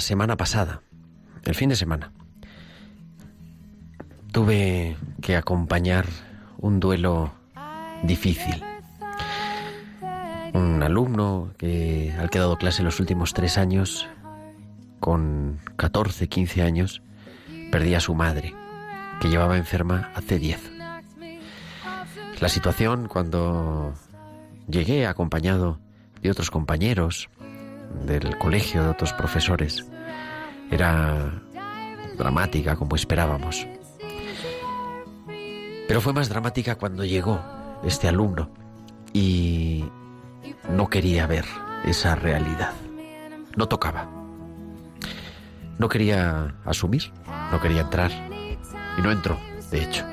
Semana 0.00 0.36
pasada, 0.36 0.82
el 1.44 1.54
fin 1.54 1.68
de 1.68 1.76
semana, 1.76 2.12
tuve 4.30 4.96
que 5.22 5.36
acompañar 5.36 6.06
un 6.58 6.80
duelo 6.80 7.32
difícil. 8.02 8.62
Un 10.52 10.82
alumno 10.82 11.52
que 11.56 12.14
ha 12.18 12.28
quedado 12.28 12.56
clase 12.56 12.82
los 12.82 13.00
últimos 13.00 13.32
tres 13.32 13.58
años, 13.58 14.06
con 15.00 15.58
14, 15.76 16.28
15 16.28 16.62
años, 16.62 17.02
perdía 17.72 17.98
a 17.98 18.00
su 18.00 18.14
madre, 18.14 18.54
que 19.20 19.28
llevaba 19.28 19.56
enferma 19.56 20.10
hace 20.14 20.38
10. 20.38 20.72
La 22.40 22.48
situación 22.48 23.08
cuando 23.08 23.94
llegué 24.68 25.06
acompañado 25.06 25.78
de 26.20 26.30
otros 26.30 26.50
compañeros 26.50 27.28
del 28.04 28.38
colegio, 28.38 28.82
de 28.82 28.90
otros 28.90 29.12
profesores, 29.12 29.86
era 30.70 31.32
dramática 32.16 32.76
como 32.76 32.96
esperábamos. 32.96 33.66
Pero 35.88 36.00
fue 36.00 36.12
más 36.12 36.28
dramática 36.28 36.76
cuando 36.76 37.04
llegó 37.04 37.40
este 37.84 38.08
alumno 38.08 38.50
y 39.12 39.84
no 40.68 40.88
quería 40.88 41.26
ver 41.26 41.44
esa 41.84 42.14
realidad. 42.16 42.72
No 43.56 43.68
tocaba. 43.68 44.08
No 45.78 45.88
quería 45.88 46.54
asumir, 46.64 47.12
no 47.52 47.60
quería 47.60 47.82
entrar. 47.82 48.10
Y 48.98 49.02
no 49.02 49.12
entró, 49.12 49.38
de 49.70 49.82
hecho. 49.82 50.04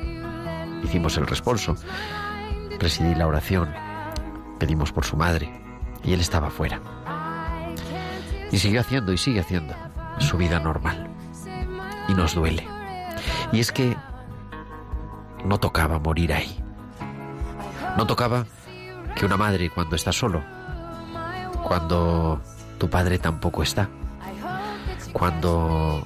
Hicimos 0.83 1.17
el 1.17 1.25
responso, 1.25 1.75
presidí 2.77 3.15
la 3.15 3.27
oración, 3.27 3.73
pedimos 4.59 4.91
por 4.91 5.05
su 5.05 5.15
madre 5.15 5.49
y 6.03 6.13
él 6.13 6.19
estaba 6.19 6.49
fuera. 6.49 6.81
Y 8.53 8.59
siguió 8.59 8.81
haciendo 8.81 9.11
y 9.11 9.17
sigue 9.17 9.39
haciendo 9.39 9.73
su 10.19 10.37
vida 10.37 10.59
normal. 10.59 11.09
Y 12.07 12.13
nos 12.13 12.35
duele. 12.35 12.67
Y 13.51 13.59
es 13.59 13.71
que 13.71 13.97
no 15.43 15.59
tocaba 15.59 15.97
morir 15.97 16.31
ahí. 16.31 16.63
No 17.97 18.05
tocaba 18.05 18.45
que 19.15 19.25
una 19.25 19.37
madre 19.37 19.71
cuando 19.71 19.95
está 19.95 20.11
solo, 20.11 20.43
cuando 21.63 22.39
tu 22.77 22.87
padre 22.91 23.17
tampoco 23.17 23.63
está, 23.63 23.89
cuando 25.13 26.05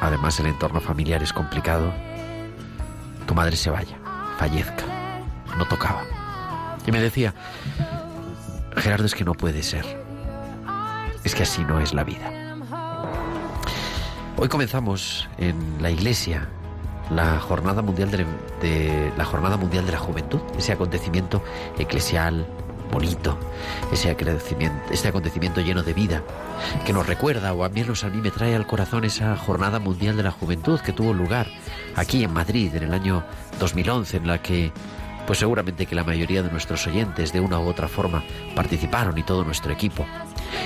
además 0.00 0.38
el 0.38 0.46
entorno 0.46 0.80
familiar 0.80 1.20
es 1.20 1.32
complicado, 1.32 1.92
tu 3.26 3.34
madre 3.34 3.56
se 3.56 3.70
vaya, 3.70 3.98
fallezca. 4.38 4.84
No 5.58 5.66
tocaba. 5.66 6.04
Y 6.86 6.92
me 6.92 7.00
decía, 7.00 7.34
Gerardo, 8.76 9.06
es 9.06 9.16
que 9.16 9.24
no 9.24 9.34
puede 9.34 9.64
ser. 9.64 9.99
Es 11.24 11.34
que 11.34 11.42
así 11.42 11.64
no 11.64 11.80
es 11.80 11.92
la 11.94 12.04
vida. 12.04 12.30
Hoy 14.36 14.48
comenzamos 14.48 15.28
en 15.38 15.82
la 15.82 15.90
iglesia 15.90 16.48
la 17.10 17.38
jornada 17.40 17.82
mundial 17.82 18.10
de, 18.10 18.24
de, 18.62 19.12
la 19.16 19.24
jornada 19.24 19.56
mundial 19.56 19.84
de 19.84 19.92
la 19.92 19.98
juventud, 19.98 20.40
ese 20.56 20.72
acontecimiento 20.72 21.42
eclesial 21.78 22.46
bonito, 22.90 23.38
ese 23.92 24.10
acontecimiento, 24.10 24.92
este 24.92 25.08
acontecimiento 25.08 25.60
lleno 25.60 25.82
de 25.82 25.92
vida 25.92 26.22
que 26.84 26.92
nos 26.92 27.06
recuerda 27.06 27.52
o 27.52 27.64
a 27.64 27.68
mí, 27.68 27.82
a 27.82 28.06
mí 28.08 28.20
me 28.20 28.30
trae 28.30 28.54
al 28.54 28.66
corazón 28.66 29.04
esa 29.04 29.36
jornada 29.36 29.78
mundial 29.78 30.16
de 30.16 30.22
la 30.22 30.30
juventud 30.30 30.80
que 30.80 30.92
tuvo 30.92 31.12
lugar 31.12 31.46
aquí 31.96 32.24
en 32.24 32.32
Madrid 32.32 32.74
en 32.74 32.84
el 32.84 32.94
año 32.94 33.24
2011 33.58 34.16
en 34.18 34.26
la 34.26 34.42
que 34.42 34.72
pues 35.26 35.38
seguramente 35.38 35.86
que 35.86 35.94
la 35.94 36.02
mayoría 36.02 36.42
de 36.42 36.50
nuestros 36.50 36.86
oyentes 36.86 37.32
de 37.32 37.40
una 37.40 37.60
u 37.60 37.68
otra 37.68 37.88
forma 37.88 38.24
participaron 38.54 39.16
y 39.16 39.22
todo 39.22 39.44
nuestro 39.44 39.72
equipo 39.72 40.06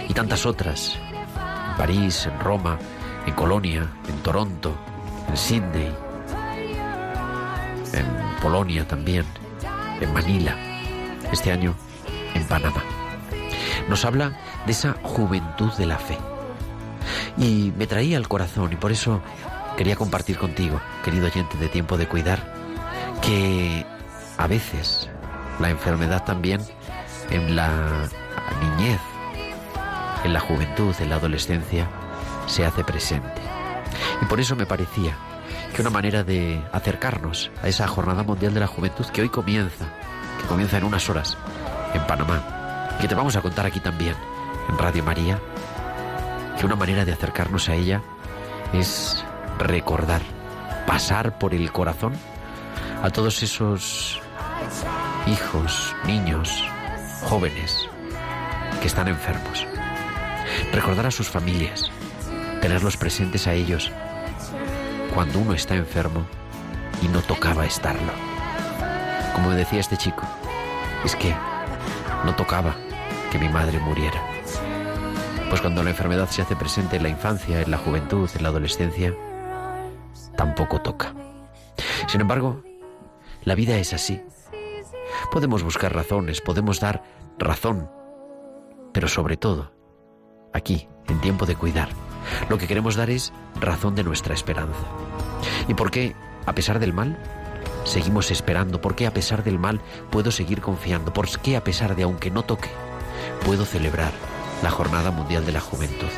y 0.08 0.14
tantas 0.14 0.46
otras 0.46 0.98
en 1.70 1.76
París, 1.76 2.26
en 2.26 2.38
Roma, 2.40 2.78
en 3.26 3.34
Colonia, 3.34 3.88
en 4.08 4.16
Toronto, 4.22 4.76
en 5.28 5.36
Sydney, 5.36 5.92
en 7.92 8.06
Polonia 8.42 8.86
también, 8.86 9.24
en 10.00 10.12
Manila, 10.12 10.56
este 11.32 11.52
año 11.52 11.74
en 12.34 12.44
Panamá. 12.44 12.82
Nos 13.88 14.04
habla 14.04 14.38
de 14.66 14.72
esa 14.72 14.96
juventud 15.02 15.72
de 15.74 15.86
la 15.86 15.98
fe. 15.98 16.18
Y 17.36 17.72
me 17.76 17.86
traía 17.86 18.16
al 18.16 18.28
corazón 18.28 18.72
y 18.72 18.76
por 18.76 18.92
eso 18.92 19.20
quería 19.76 19.96
compartir 19.96 20.38
contigo, 20.38 20.80
querido 21.04 21.26
oyente 21.26 21.56
de 21.58 21.68
tiempo 21.68 21.96
de 21.96 22.06
cuidar, 22.06 22.54
que 23.20 23.84
a 24.36 24.46
veces 24.46 25.08
la 25.58 25.70
enfermedad 25.70 26.24
también 26.24 26.60
en 27.30 27.56
la 27.56 28.08
niñez, 28.60 29.00
en 30.24 30.32
la 30.32 30.40
juventud, 30.40 30.94
en 30.98 31.10
la 31.10 31.16
adolescencia, 31.16 31.86
se 32.46 32.64
hace 32.64 32.82
presente. 32.82 33.40
Y 34.20 34.24
por 34.24 34.40
eso 34.40 34.56
me 34.56 34.66
parecía 34.66 35.16
que 35.74 35.82
una 35.82 35.90
manera 35.90 36.24
de 36.24 36.62
acercarnos 36.72 37.50
a 37.62 37.68
esa 37.68 37.86
Jornada 37.86 38.22
Mundial 38.22 38.54
de 38.54 38.60
la 38.60 38.66
Juventud 38.66 39.06
que 39.06 39.22
hoy 39.22 39.28
comienza, 39.28 39.86
que 40.40 40.46
comienza 40.46 40.78
en 40.78 40.84
unas 40.84 41.08
horas 41.08 41.36
en 41.94 42.06
Panamá, 42.06 42.88
que 43.00 43.08
te 43.08 43.14
vamos 43.14 43.36
a 43.36 43.42
contar 43.42 43.66
aquí 43.66 43.80
también 43.80 44.14
en 44.68 44.78
Radio 44.78 45.04
María, 45.04 45.38
que 46.58 46.66
una 46.66 46.76
manera 46.76 47.04
de 47.04 47.12
acercarnos 47.12 47.68
a 47.68 47.74
ella 47.74 48.02
es 48.72 49.24
recordar, 49.58 50.22
pasar 50.86 51.38
por 51.38 51.54
el 51.54 51.70
corazón 51.72 52.14
a 53.02 53.10
todos 53.10 53.42
esos 53.42 54.20
hijos, 55.26 55.94
niños, 56.06 56.64
jóvenes 57.24 57.88
que 58.80 58.86
están 58.86 59.08
enfermos. 59.08 59.66
Recordar 60.74 61.06
a 61.06 61.12
sus 61.12 61.28
familias, 61.28 61.88
tenerlos 62.60 62.96
presentes 62.96 63.46
a 63.46 63.54
ellos 63.54 63.92
cuando 65.14 65.38
uno 65.38 65.54
está 65.54 65.76
enfermo 65.76 66.26
y 67.00 67.06
no 67.06 67.22
tocaba 67.22 67.64
estarlo. 67.64 68.10
Como 69.36 69.52
decía 69.52 69.78
este 69.78 69.96
chico, 69.96 70.22
es 71.04 71.14
que 71.14 71.32
no 72.24 72.34
tocaba 72.34 72.74
que 73.30 73.38
mi 73.38 73.48
madre 73.48 73.78
muriera. 73.78 74.20
Pues 75.48 75.60
cuando 75.60 75.84
la 75.84 75.90
enfermedad 75.90 76.28
se 76.28 76.42
hace 76.42 76.56
presente 76.56 76.96
en 76.96 77.04
la 77.04 77.08
infancia, 77.08 77.62
en 77.62 77.70
la 77.70 77.78
juventud, 77.78 78.28
en 78.34 78.42
la 78.42 78.48
adolescencia, 78.48 79.14
tampoco 80.36 80.80
toca. 80.80 81.14
Sin 82.08 82.20
embargo, 82.20 82.64
la 83.44 83.54
vida 83.54 83.76
es 83.76 83.92
así. 83.92 84.20
Podemos 85.30 85.62
buscar 85.62 85.94
razones, 85.94 86.40
podemos 86.40 86.80
dar 86.80 87.04
razón, 87.38 87.88
pero 88.92 89.06
sobre 89.06 89.36
todo, 89.36 89.73
aquí, 90.54 90.88
en 91.08 91.20
tiempo 91.20 91.44
de 91.44 91.56
cuidar, 91.56 91.90
lo 92.48 92.56
que 92.56 92.66
queremos 92.66 92.94
dar 92.96 93.10
es 93.10 93.34
razón 93.60 93.94
de 93.94 94.04
nuestra 94.04 94.32
esperanza. 94.32 94.86
¿Y 95.68 95.74
por 95.74 95.90
qué, 95.90 96.14
a 96.46 96.54
pesar 96.54 96.78
del 96.78 96.94
mal, 96.94 97.18
seguimos 97.84 98.30
esperando? 98.30 98.80
¿Por 98.80 98.94
qué, 98.94 99.06
a 99.06 99.12
pesar 99.12 99.44
del 99.44 99.58
mal, 99.58 99.82
puedo 100.10 100.30
seguir 100.30 100.62
confiando? 100.62 101.12
¿Por 101.12 101.28
qué, 101.40 101.58
a 101.58 101.64
pesar 101.64 101.94
de 101.94 102.04
aunque 102.04 102.30
no 102.30 102.42
toque, 102.44 102.70
puedo 103.44 103.66
celebrar 103.66 104.12
la 104.62 104.70
Jornada 104.70 105.10
Mundial 105.10 105.44
de 105.44 105.52
la 105.52 105.60
Juventud? 105.60 106.08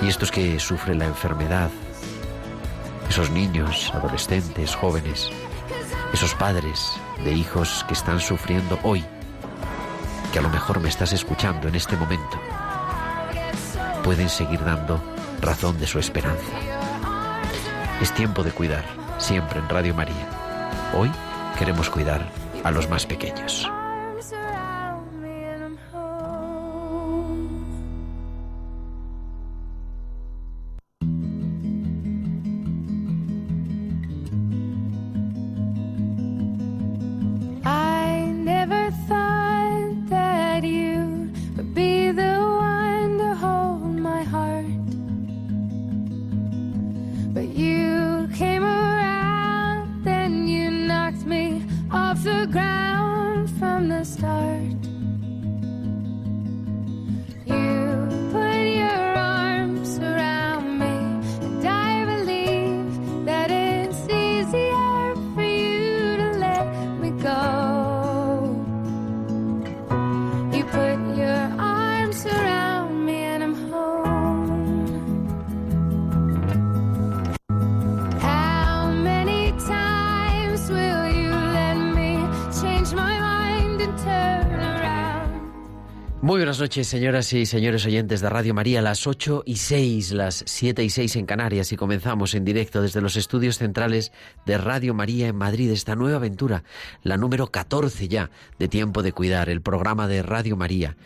Y 0.00 0.08
estos 0.08 0.30
que 0.30 0.58
sufren 0.58 0.98
la 0.98 1.06
enfermedad 1.06 1.70
esos 3.08 3.30
niños, 3.30 3.90
adolescentes, 3.94 4.74
jóvenes, 4.74 5.30
esos 6.12 6.34
padres 6.34 6.92
de 7.24 7.32
hijos 7.32 7.84
que 7.88 7.94
están 7.94 8.20
sufriendo 8.20 8.78
hoy, 8.82 9.04
que 10.32 10.38
a 10.38 10.42
lo 10.42 10.50
mejor 10.50 10.80
me 10.80 10.88
estás 10.88 11.12
escuchando 11.12 11.68
en 11.68 11.74
este 11.74 11.96
momento, 11.96 12.38
pueden 14.02 14.28
seguir 14.28 14.64
dando 14.64 15.00
razón 15.40 15.78
de 15.78 15.86
su 15.86 15.98
esperanza. 15.98 16.52
Es 18.00 18.12
tiempo 18.14 18.42
de 18.42 18.52
cuidar, 18.52 18.84
siempre 19.18 19.58
en 19.58 19.68
Radio 19.68 19.94
María. 19.94 20.28
Hoy 20.94 21.10
queremos 21.58 21.90
cuidar 21.90 22.30
a 22.64 22.70
los 22.70 22.88
más 22.88 23.06
pequeños. 23.06 23.68
Noches, 86.68 86.88
señoras 86.88 87.32
y 87.32 87.46
señores 87.46 87.86
oyentes 87.86 88.20
de 88.20 88.28
Radio 88.28 88.52
María, 88.52 88.82
las 88.82 89.06
8 89.06 89.44
y 89.46 89.56
6, 89.56 90.12
las 90.12 90.44
7 90.46 90.84
y 90.84 90.90
6 90.90 91.16
en 91.16 91.24
Canarias 91.24 91.72
y 91.72 91.78
comenzamos 91.78 92.34
en 92.34 92.44
directo 92.44 92.82
desde 92.82 93.00
los 93.00 93.16
estudios 93.16 93.56
centrales 93.56 94.12
de 94.44 94.58
Radio 94.58 94.92
María 94.92 95.28
en 95.28 95.36
Madrid 95.36 95.70
esta 95.70 95.96
nueva 95.96 96.18
aventura, 96.18 96.64
la 97.02 97.16
número 97.16 97.46
14 97.46 98.08
ya 98.08 98.30
de 98.58 98.68
Tiempo 98.68 99.02
de 99.02 99.12
Cuidar, 99.12 99.48
el 99.48 99.62
programa 99.62 100.08
de 100.08 100.22
Radio 100.22 100.58
María 100.58 100.98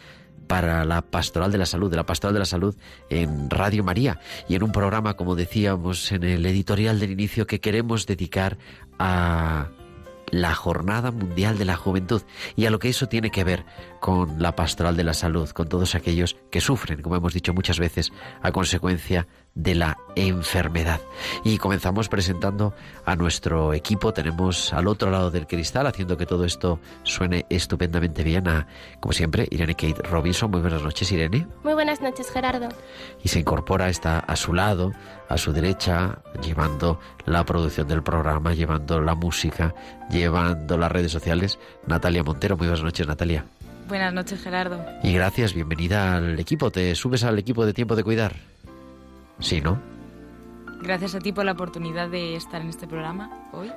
para 0.49 0.85
la 0.85 1.01
Pastoral 1.01 1.53
de 1.53 1.59
la 1.59 1.67
Salud, 1.67 1.89
de 1.93 1.97
la 1.97 2.07
Pastoral 2.07 2.35
de 2.35 2.41
la 2.41 2.45
Salud 2.45 2.75
en 3.09 3.49
Radio 3.49 3.85
María 3.85 4.19
y 4.49 4.57
en 4.57 4.65
un 4.65 4.73
programa, 4.73 5.15
como 5.15 5.37
decíamos 5.37 6.11
en 6.11 6.25
el 6.25 6.45
editorial 6.45 6.99
del 6.99 7.13
inicio, 7.13 7.47
que 7.47 7.61
queremos 7.61 8.09
dedicar 8.09 8.59
a 8.99 9.69
la 10.33 10.55
Jornada 10.55 11.13
Mundial 11.13 11.59
de 11.59 11.65
la 11.65 11.77
Juventud. 11.77 12.23
Y 12.57 12.67
a 12.67 12.71
lo 12.71 12.81
que 12.81 12.89
eso 12.89 13.07
tiene 13.07 13.31
que 13.31 13.45
ver 13.45 13.65
con 14.01 14.43
la 14.43 14.57
pastoral 14.57 14.97
de 14.97 15.05
la 15.05 15.15
salud, 15.15 15.49
con 15.51 15.69
todos 15.69 15.95
aquellos 15.95 16.37
que 16.51 16.61
sufren, 16.61 17.03
como 17.03 17.15
hemos 17.15 17.35
dicho 17.35 17.55
muchas 17.55 17.79
veces, 17.79 18.13
a 18.43 18.51
consecuencia 18.51 19.21
de 19.23 19.42
la 19.55 19.99
enfermedad. 20.17 21.01
Y 21.45 21.59
comenzamos 21.59 22.09
presentando 22.09 22.75
a 23.05 23.17
nuestro 23.17 23.73
equipo. 23.75 24.13
Tenemos 24.13 24.73
al 24.73 24.89
otro 24.89 25.11
lado 25.11 25.31
del 25.31 25.47
cristal, 25.47 25.87
haciendo 25.87 26.17
que 26.17 26.27
todo 26.27 26.45
esto 26.45 26.79
suene 27.03 27.47
estupendamente 27.49 28.23
bien, 28.23 28.49
a, 28.49 28.67
como 29.01 29.13
siempre, 29.13 29.47
Irene 29.51 29.75
Kate 29.75 30.03
Robinson. 30.03 30.51
Muy 30.51 30.61
buenas 30.61 30.83
noches, 30.83 31.11
Irene. 31.13 31.47
Muy 31.65 31.75
buenas 31.75 32.01
noches, 32.01 32.31
Gerardo. 32.31 32.69
Y 33.23 33.29
se 33.29 33.41
incorpora, 33.41 33.89
está 33.89 34.19
a 34.19 34.37
su 34.37 34.55
lado, 34.55 34.93
a 35.29 35.39
su 35.39 35.53
derecha, 35.53 36.19
llevando 36.43 37.01
la 37.27 37.45
producción 37.45 37.89
del 37.89 38.03
programa, 38.03 38.55
llevando 38.55 39.01
la 39.01 39.15
música, 39.15 39.75
llevando 40.11 40.79
las 40.79 40.93
redes 40.93 41.13
sociales, 41.13 41.59
Natalia 41.87 42.23
Montero. 42.23 42.57
Muy 42.57 42.67
buenas 42.67 42.85
noches, 42.85 43.07
Natalia. 43.07 43.45
Buenas 43.89 44.15
noches, 44.15 44.43
Gerardo. 44.43 44.83
Y 45.03 45.13
gracias, 45.13 45.53
bienvenida 45.53 46.17
al 46.17 46.39
equipo. 46.39 46.71
¿Te 46.71 46.95
subes 46.95 47.25
al 47.25 47.39
equipo 47.39 47.67
de 47.67 47.75
tiempo 47.75 47.95
de 47.97 48.05
cuidar? 48.05 48.52
Sí, 49.43 49.61
¿no? 49.61 49.79
Gracias 50.83 51.15
a 51.15 51.19
ti 51.19 51.33
por 51.33 51.45
la 51.45 51.53
oportunidad 51.53 52.09
de 52.09 52.37
estar 52.37 52.61
en 52.61 52.69
este 52.69 52.87
programa 52.87 53.49
hoy 53.53 53.71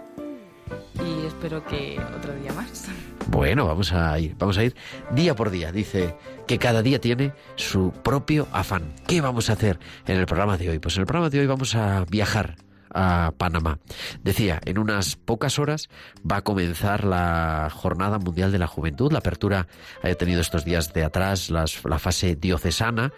y 1.03 1.25
espero 1.25 1.63
que 1.65 1.99
otro 2.17 2.33
día 2.35 2.53
más. 2.53 2.87
Bueno, 3.27 3.65
vamos 3.65 3.91
a 3.91 4.17
ir, 4.19 4.35
vamos 4.37 4.55
a 4.59 4.63
ir 4.63 4.75
día 5.11 5.35
por 5.35 5.49
día. 5.49 5.71
Dice 5.71 6.15
que 6.47 6.59
cada 6.59 6.83
día 6.83 7.01
tiene 7.01 7.33
su 7.55 7.91
propio 7.91 8.47
afán. 8.51 8.93
¿Qué 9.07 9.19
vamos 9.19 9.49
a 9.49 9.53
hacer 9.53 9.79
en 10.05 10.17
el 10.17 10.27
programa 10.27 10.57
de 10.57 10.69
hoy? 10.69 10.77
Pues 10.77 10.95
en 10.95 11.01
el 11.01 11.07
programa 11.07 11.31
de 11.31 11.39
hoy 11.39 11.47
vamos 11.47 11.73
a 11.75 12.05
viajar 12.05 12.55
a 12.93 13.33
Panamá. 13.35 13.79
Decía, 14.23 14.61
en 14.63 14.77
unas 14.77 15.15
pocas 15.15 15.57
horas 15.57 15.89
va 16.19 16.37
a 16.37 16.41
comenzar 16.43 17.03
la 17.03 17.69
Jornada 17.73 18.19
Mundial 18.19 18.51
de 18.51 18.59
la 18.59 18.67
Juventud. 18.67 19.11
La 19.11 19.19
apertura 19.19 19.67
ha 20.03 20.13
tenido 20.13 20.39
estos 20.39 20.63
días 20.63 20.93
de 20.93 21.03
atrás 21.03 21.49
la 21.49 21.99
fase 21.99 22.35
diocesana. 22.35 23.11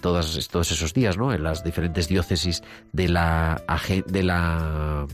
Todos, 0.00 0.48
todos 0.48 0.70
esos 0.72 0.94
días, 0.94 1.16
¿no? 1.16 1.32
En 1.32 1.42
las 1.42 1.62
diferentes 1.62 2.08
diócesis 2.08 2.62
de 2.92 3.08
la, 3.08 3.62
de 4.06 4.22
la 4.22 5.06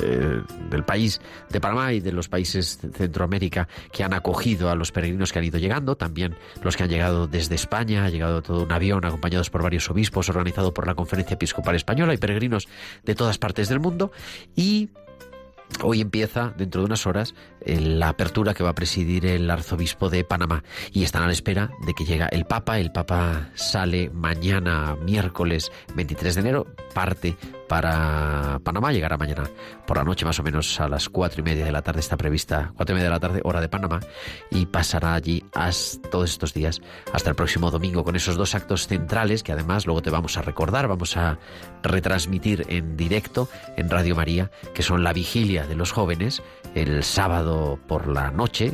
eh, 0.00 0.42
del 0.70 0.84
país 0.84 1.20
de 1.48 1.60
Panamá 1.60 1.92
y 1.92 2.00
de 2.00 2.12
los 2.12 2.28
países 2.28 2.80
de 2.82 2.90
Centroamérica 2.90 3.68
que 3.90 4.04
han 4.04 4.12
acogido 4.12 4.70
a 4.70 4.74
los 4.74 4.92
peregrinos 4.92 5.32
que 5.32 5.38
han 5.38 5.46
ido 5.46 5.58
llegando, 5.58 5.96
también 5.96 6.36
los 6.62 6.76
que 6.76 6.84
han 6.84 6.90
llegado 6.90 7.26
desde 7.26 7.54
España, 7.54 8.04
ha 8.04 8.10
llegado 8.10 8.42
todo 8.42 8.64
un 8.64 8.72
avión 8.72 9.04
acompañados 9.04 9.50
por 9.50 9.62
varios 9.62 9.90
obispos, 9.90 10.28
organizado 10.28 10.74
por 10.74 10.86
la 10.86 10.94
Conferencia 10.94 11.34
Episcopal 11.34 11.74
Española 11.74 12.14
y 12.14 12.18
peregrinos 12.18 12.68
de 13.04 13.14
todas 13.14 13.38
partes 13.38 13.68
del 13.68 13.80
mundo 13.80 14.12
y 14.54 14.90
Hoy 15.82 16.00
empieza, 16.00 16.52
dentro 16.56 16.80
de 16.80 16.86
unas 16.86 17.06
horas, 17.06 17.34
la 17.64 18.08
apertura 18.08 18.54
que 18.54 18.64
va 18.64 18.70
a 18.70 18.74
presidir 18.74 19.26
el 19.26 19.50
arzobispo 19.50 20.10
de 20.10 20.24
Panamá 20.24 20.64
y 20.92 21.04
están 21.04 21.22
a 21.22 21.26
la 21.26 21.32
espera 21.32 21.70
de 21.86 21.94
que 21.94 22.04
llegue 22.04 22.26
el 22.32 22.46
Papa. 22.46 22.78
El 22.78 22.90
Papa 22.90 23.50
sale 23.54 24.10
mañana, 24.10 24.96
miércoles 25.04 25.70
23 25.94 26.34
de 26.34 26.40
enero, 26.40 26.66
parte 26.94 27.36
para 27.68 28.60
Panamá. 28.64 28.92
Llegará 28.92 29.16
mañana 29.16 29.44
por 29.86 29.98
la 29.98 30.04
noche, 30.04 30.24
más 30.24 30.38
o 30.38 30.42
menos 30.42 30.80
a 30.80 30.88
las 30.88 31.08
cuatro 31.08 31.40
y 31.40 31.44
media 31.44 31.64
de 31.64 31.72
la 31.72 31.82
tarde. 31.82 32.00
Está 32.00 32.16
prevista 32.16 32.72
cuatro 32.74 32.94
y 32.94 32.96
media 32.96 33.08
de 33.08 33.14
la 33.14 33.20
tarde, 33.20 33.40
hora 33.44 33.60
de 33.60 33.68
Panamá, 33.68 34.00
y 34.50 34.66
pasará 34.66 35.14
allí 35.14 35.44
hasta 35.54 36.08
todos 36.10 36.30
estos 36.30 36.54
días 36.54 36.80
hasta 37.12 37.30
el 37.30 37.36
próximo 37.36 37.70
domingo 37.70 38.04
con 38.04 38.16
esos 38.16 38.36
dos 38.36 38.54
actos 38.54 38.86
centrales 38.86 39.42
que 39.42 39.52
además 39.52 39.86
luego 39.86 40.02
te 40.02 40.10
vamos 40.10 40.36
a 40.36 40.42
recordar, 40.42 40.88
vamos 40.88 41.16
a 41.16 41.38
retransmitir 41.82 42.66
en 42.68 42.96
directo 42.96 43.48
en 43.76 43.90
Radio 43.90 44.16
María, 44.16 44.50
que 44.74 44.82
son 44.82 45.04
la 45.04 45.12
vigilia 45.12 45.66
de 45.66 45.74
los 45.74 45.92
jóvenes 45.92 46.42
el 46.82 47.02
sábado 47.02 47.78
por 47.86 48.06
la 48.06 48.30
noche, 48.30 48.72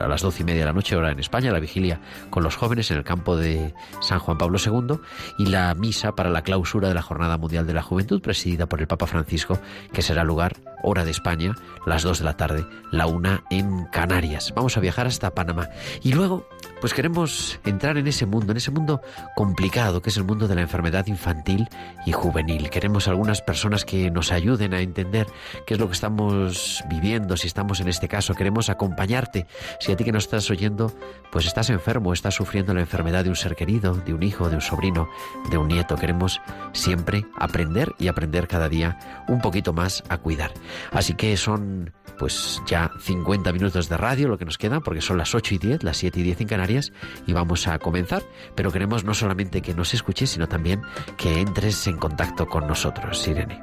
a 0.00 0.06
las 0.06 0.22
doce 0.22 0.42
y 0.42 0.44
media 0.44 0.60
de 0.60 0.66
la 0.66 0.72
noche, 0.72 0.96
hora 0.96 1.10
en 1.10 1.18
España, 1.18 1.52
la 1.52 1.60
vigilia 1.60 2.00
con 2.30 2.42
los 2.42 2.56
jóvenes 2.56 2.90
en 2.90 2.98
el 2.98 3.04
campo 3.04 3.36
de 3.36 3.74
San 4.00 4.18
Juan 4.18 4.38
Pablo 4.38 4.58
II 4.64 4.98
y 5.38 5.46
la 5.46 5.74
misa 5.74 6.14
para 6.14 6.30
la 6.30 6.42
clausura 6.42 6.88
de 6.88 6.94
la 6.94 7.02
Jornada 7.02 7.38
Mundial 7.38 7.66
de 7.66 7.74
la 7.74 7.82
Juventud, 7.82 8.20
presidida 8.22 8.66
por 8.66 8.80
el 8.80 8.86
Papa 8.86 9.06
Francisco, 9.06 9.58
que 9.92 10.02
será 10.02 10.24
lugar, 10.24 10.56
hora 10.82 11.04
de 11.04 11.10
España, 11.10 11.54
las 11.86 12.02
dos 12.02 12.18
de 12.18 12.24
la 12.24 12.36
tarde, 12.36 12.66
la 12.90 13.06
una 13.06 13.44
en 13.50 13.86
Canarias. 13.86 14.52
Vamos 14.54 14.76
a 14.76 14.80
viajar 14.80 15.06
hasta 15.06 15.34
Panamá. 15.34 15.68
Y 16.02 16.12
luego, 16.12 16.48
pues 16.80 16.94
queremos 16.94 17.60
entrar 17.64 17.98
en 17.98 18.06
ese 18.06 18.26
mundo, 18.26 18.52
en 18.52 18.56
ese 18.56 18.70
mundo 18.70 19.00
complicado 19.36 20.02
que 20.02 20.10
es 20.10 20.16
el 20.16 20.24
mundo 20.24 20.48
de 20.48 20.54
la 20.54 20.62
enfermedad 20.62 21.06
infantil 21.06 21.68
y 22.06 22.12
juvenil. 22.12 22.70
Queremos 22.70 23.08
algunas 23.08 23.42
personas 23.42 23.84
que 23.84 24.10
nos 24.10 24.32
ayuden 24.32 24.74
a 24.74 24.80
entender 24.80 25.26
qué 25.66 25.74
es 25.74 25.80
lo 25.80 25.86
que 25.86 25.92
estamos 25.92 26.82
viviendo, 26.88 27.36
si 27.36 27.46
estamos 27.46 27.80
en 27.80 27.88
este 27.88 28.08
caso, 28.08 28.34
queremos 28.34 28.70
acompañarte. 28.70 29.46
Si 29.78 29.92
a 29.92 29.96
ti 29.96 30.04
que 30.04 30.12
nos 30.12 30.24
estás 30.24 30.50
oyendo, 30.50 30.92
pues 31.30 31.46
estás 31.46 31.70
enfermo, 31.70 32.12
estás 32.12 32.34
sufriendo 32.34 32.74
la 32.74 32.80
enfermedad 32.80 33.24
de 33.24 33.30
un 33.30 33.36
ser 33.36 33.56
querido, 33.56 33.94
de 33.94 34.14
un 34.14 34.22
hijo, 34.22 34.48
de 34.48 34.56
un 34.56 34.62
sobrino, 34.62 35.08
de 35.50 35.58
un 35.58 35.68
nieto, 35.68 35.96
queremos 35.96 36.40
siempre 36.72 37.26
aprender 37.36 37.92
y 37.98 38.08
aprender 38.08 38.48
cada 38.48 38.68
día 38.68 38.98
un 39.28 39.40
poquito 39.40 39.72
más 39.72 40.02
a 40.08 40.18
cuidar. 40.18 40.52
Así 40.92 41.14
que 41.14 41.36
son 41.36 41.92
pues 42.18 42.60
ya 42.66 42.90
50 43.00 43.52
minutos 43.52 43.88
de 43.88 43.96
radio 43.96 44.28
lo 44.28 44.38
que 44.38 44.44
nos 44.44 44.58
queda, 44.58 44.80
porque 44.80 45.00
son 45.00 45.16
las 45.18 45.34
8 45.34 45.54
y 45.54 45.58
10, 45.58 45.82
las 45.84 45.96
7 45.96 46.20
y 46.20 46.22
10 46.22 46.42
en 46.42 46.48
Canarias, 46.48 46.92
y 47.26 47.32
vamos 47.32 47.66
a 47.66 47.78
comenzar. 47.78 48.22
Pero 48.54 48.70
queremos 48.70 49.04
no 49.04 49.14
solamente 49.14 49.62
que 49.62 49.74
nos 49.74 49.94
escuches, 49.94 50.30
sino 50.30 50.48
también 50.48 50.82
que 51.16 51.40
entres 51.40 51.86
en 51.86 51.96
contacto 51.96 52.46
con 52.46 52.66
nosotros, 52.66 53.26
Irene. 53.26 53.62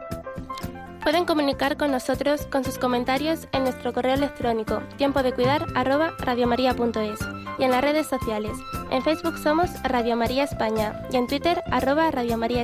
Pueden 1.04 1.26
comunicar 1.26 1.78
con 1.78 1.92
nosotros 1.92 2.46
con 2.48 2.64
sus 2.64 2.78
comentarios 2.78 3.48
en 3.52 3.64
nuestro 3.64 3.94
correo 3.94 4.16
electrónico 4.16 4.82
tiempo 4.98 5.24
de 5.24 5.34
cuidar 5.34 5.66
y 7.58 7.64
en 7.64 7.72
las 7.72 7.82
redes 7.82 8.08
sociales. 8.08 8.58
En 8.92 9.04
Facebook 9.04 9.38
somos 9.38 9.70
Radio 9.84 10.16
María 10.16 10.44
España 10.44 11.02
y 11.12 11.18
en 11.18 11.28
Twitter 11.28 11.62
arroba 11.72 12.10
Radio 12.12 12.38
María 12.38 12.62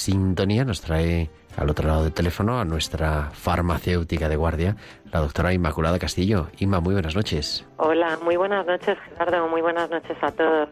Sintonía 0.00 0.64
nos 0.64 0.80
trae 0.80 1.28
al 1.56 1.68
otro 1.68 1.86
lado 1.86 2.04
del 2.04 2.12
teléfono 2.12 2.58
a 2.58 2.64
nuestra 2.64 3.30
farmacéutica 3.32 4.28
de 4.28 4.36
guardia, 4.36 4.76
la 5.12 5.20
doctora 5.20 5.52
Inmaculada 5.52 5.98
Castillo. 5.98 6.48
Inma, 6.58 6.80
muy 6.80 6.94
buenas 6.94 7.14
noches. 7.14 7.66
Hola, 7.76 8.18
muy 8.22 8.36
buenas 8.36 8.66
noches, 8.66 8.96
Gerardo. 9.10 9.48
Muy 9.48 9.60
buenas 9.60 9.90
noches 9.90 10.16
a 10.22 10.32
todos. 10.32 10.68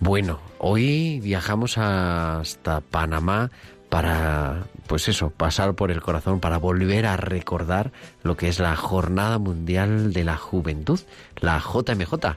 Bueno, 0.00 0.40
hoy 0.58 1.20
viajamos 1.20 1.78
hasta 1.78 2.80
Panamá 2.80 3.50
para, 3.88 4.64
pues 4.86 5.08
eso, 5.08 5.30
pasar 5.30 5.74
por 5.74 5.90
el 5.92 6.00
corazón, 6.00 6.40
para 6.40 6.58
volver 6.58 7.06
a 7.06 7.16
recordar 7.16 7.92
lo 8.22 8.36
que 8.36 8.48
es 8.48 8.58
la 8.58 8.74
Jornada 8.74 9.38
Mundial 9.38 10.12
de 10.12 10.24
la 10.24 10.36
Juventud, 10.36 10.98
la 11.40 11.58
JMJ. 11.58 12.36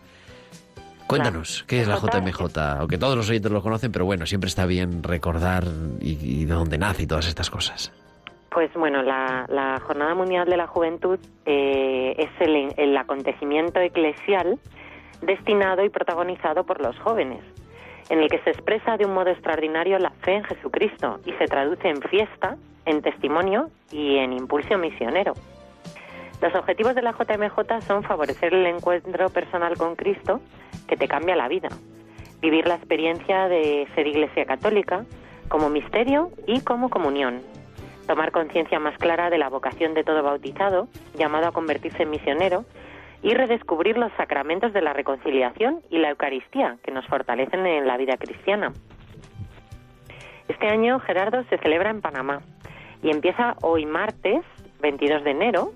Cuéntanos, 1.17 1.63
¿qué 1.67 1.81
es 1.81 1.87
la 1.87 1.97
JMJ? 1.97 2.57
Aunque 2.79 2.97
todos 2.97 3.15
los 3.15 3.29
oyentes 3.29 3.51
lo 3.51 3.61
conocen, 3.61 3.91
pero 3.91 4.05
bueno, 4.05 4.25
siempre 4.25 4.47
está 4.47 4.65
bien 4.65 5.03
recordar 5.03 5.63
y, 6.01 6.17
y 6.41 6.45
de 6.45 6.53
dónde 6.53 6.77
nace 6.77 7.03
y 7.03 7.07
todas 7.07 7.27
estas 7.27 7.49
cosas. 7.49 7.93
Pues 8.49 8.73
bueno, 8.73 9.01
la, 9.03 9.45
la 9.49 9.79
Jornada 9.79 10.15
Mundial 10.15 10.47
de 10.47 10.57
la 10.57 10.67
Juventud 10.67 11.19
eh, 11.45 12.15
es 12.17 12.29
el, 12.39 12.73
el 12.77 12.97
acontecimiento 12.97 13.79
eclesial 13.79 14.59
destinado 15.21 15.83
y 15.85 15.89
protagonizado 15.89 16.63
por 16.63 16.81
los 16.81 16.97
jóvenes, 16.99 17.43
en 18.09 18.19
el 18.19 18.29
que 18.29 18.39
se 18.39 18.49
expresa 18.49 18.97
de 18.97 19.05
un 19.05 19.13
modo 19.13 19.29
extraordinario 19.29 19.99
la 19.99 20.11
fe 20.21 20.35
en 20.35 20.43
Jesucristo 20.43 21.19
y 21.25 21.31
se 21.33 21.45
traduce 21.45 21.89
en 21.89 22.01
fiesta, 22.01 22.57
en 22.85 23.01
testimonio 23.01 23.69
y 23.91 24.17
en 24.17 24.33
impulso 24.33 24.77
misionero. 24.77 25.33
Los 26.43 26.53
objetivos 26.55 26.93
de 26.93 27.01
la 27.01 27.13
JMJ 27.13 27.83
son 27.87 28.03
favorecer 28.03 28.53
el 28.53 28.65
encuentro 28.65 29.29
personal 29.29 29.77
con 29.77 29.95
Cristo, 29.95 30.41
que 30.89 30.97
te 30.97 31.07
cambia 31.07 31.37
la 31.37 31.47
vida, 31.47 31.69
vivir 32.41 32.67
la 32.67 32.75
experiencia 32.75 33.47
de 33.47 33.87
ser 33.95 34.07
Iglesia 34.07 34.43
Católica 34.45 35.05
como 35.47 35.69
misterio 35.69 36.31
y 36.45 36.59
como 36.59 36.89
comunión, 36.89 37.41
tomar 38.07 38.33
conciencia 38.33 38.77
más 38.77 38.97
clara 38.97 39.29
de 39.29 39.37
la 39.37 39.47
vocación 39.47 39.93
de 39.93 40.03
todo 40.03 40.21
bautizado, 40.21 40.89
llamado 41.17 41.47
a 41.47 41.53
convertirse 41.53 42.03
en 42.03 42.09
misionero, 42.09 42.65
y 43.21 43.33
redescubrir 43.33 43.97
los 43.97 44.11
sacramentos 44.17 44.73
de 44.73 44.81
la 44.81 44.91
reconciliación 44.91 45.79
y 45.89 45.99
la 45.99 46.09
Eucaristía, 46.09 46.75
que 46.83 46.91
nos 46.91 47.07
fortalecen 47.07 47.65
en 47.65 47.87
la 47.87 47.95
vida 47.95 48.17
cristiana. 48.17 48.73
Este 50.49 50.67
año, 50.67 50.99
Gerardo, 50.99 51.45
se 51.45 51.57
celebra 51.59 51.89
en 51.89 52.01
Panamá 52.01 52.41
y 53.01 53.11
empieza 53.11 53.55
hoy 53.61 53.85
martes, 53.85 54.41
22 54.81 55.23
de 55.23 55.31
enero, 55.31 55.71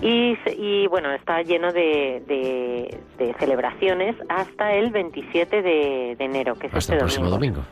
y, 0.00 0.36
y, 0.56 0.86
bueno, 0.86 1.12
está 1.12 1.42
lleno 1.42 1.72
de, 1.72 2.22
de- 2.26 2.98
de 3.18 3.34
celebraciones 3.34 4.14
hasta 4.28 4.72
el 4.74 4.90
27 4.90 5.62
de, 5.62 6.16
de 6.18 6.24
enero, 6.24 6.54
que 6.54 6.68
es 6.68 6.74
Hasta 6.74 6.78
este 6.78 6.92
el 6.94 6.98
próximo 7.00 7.28
domingo. 7.30 7.62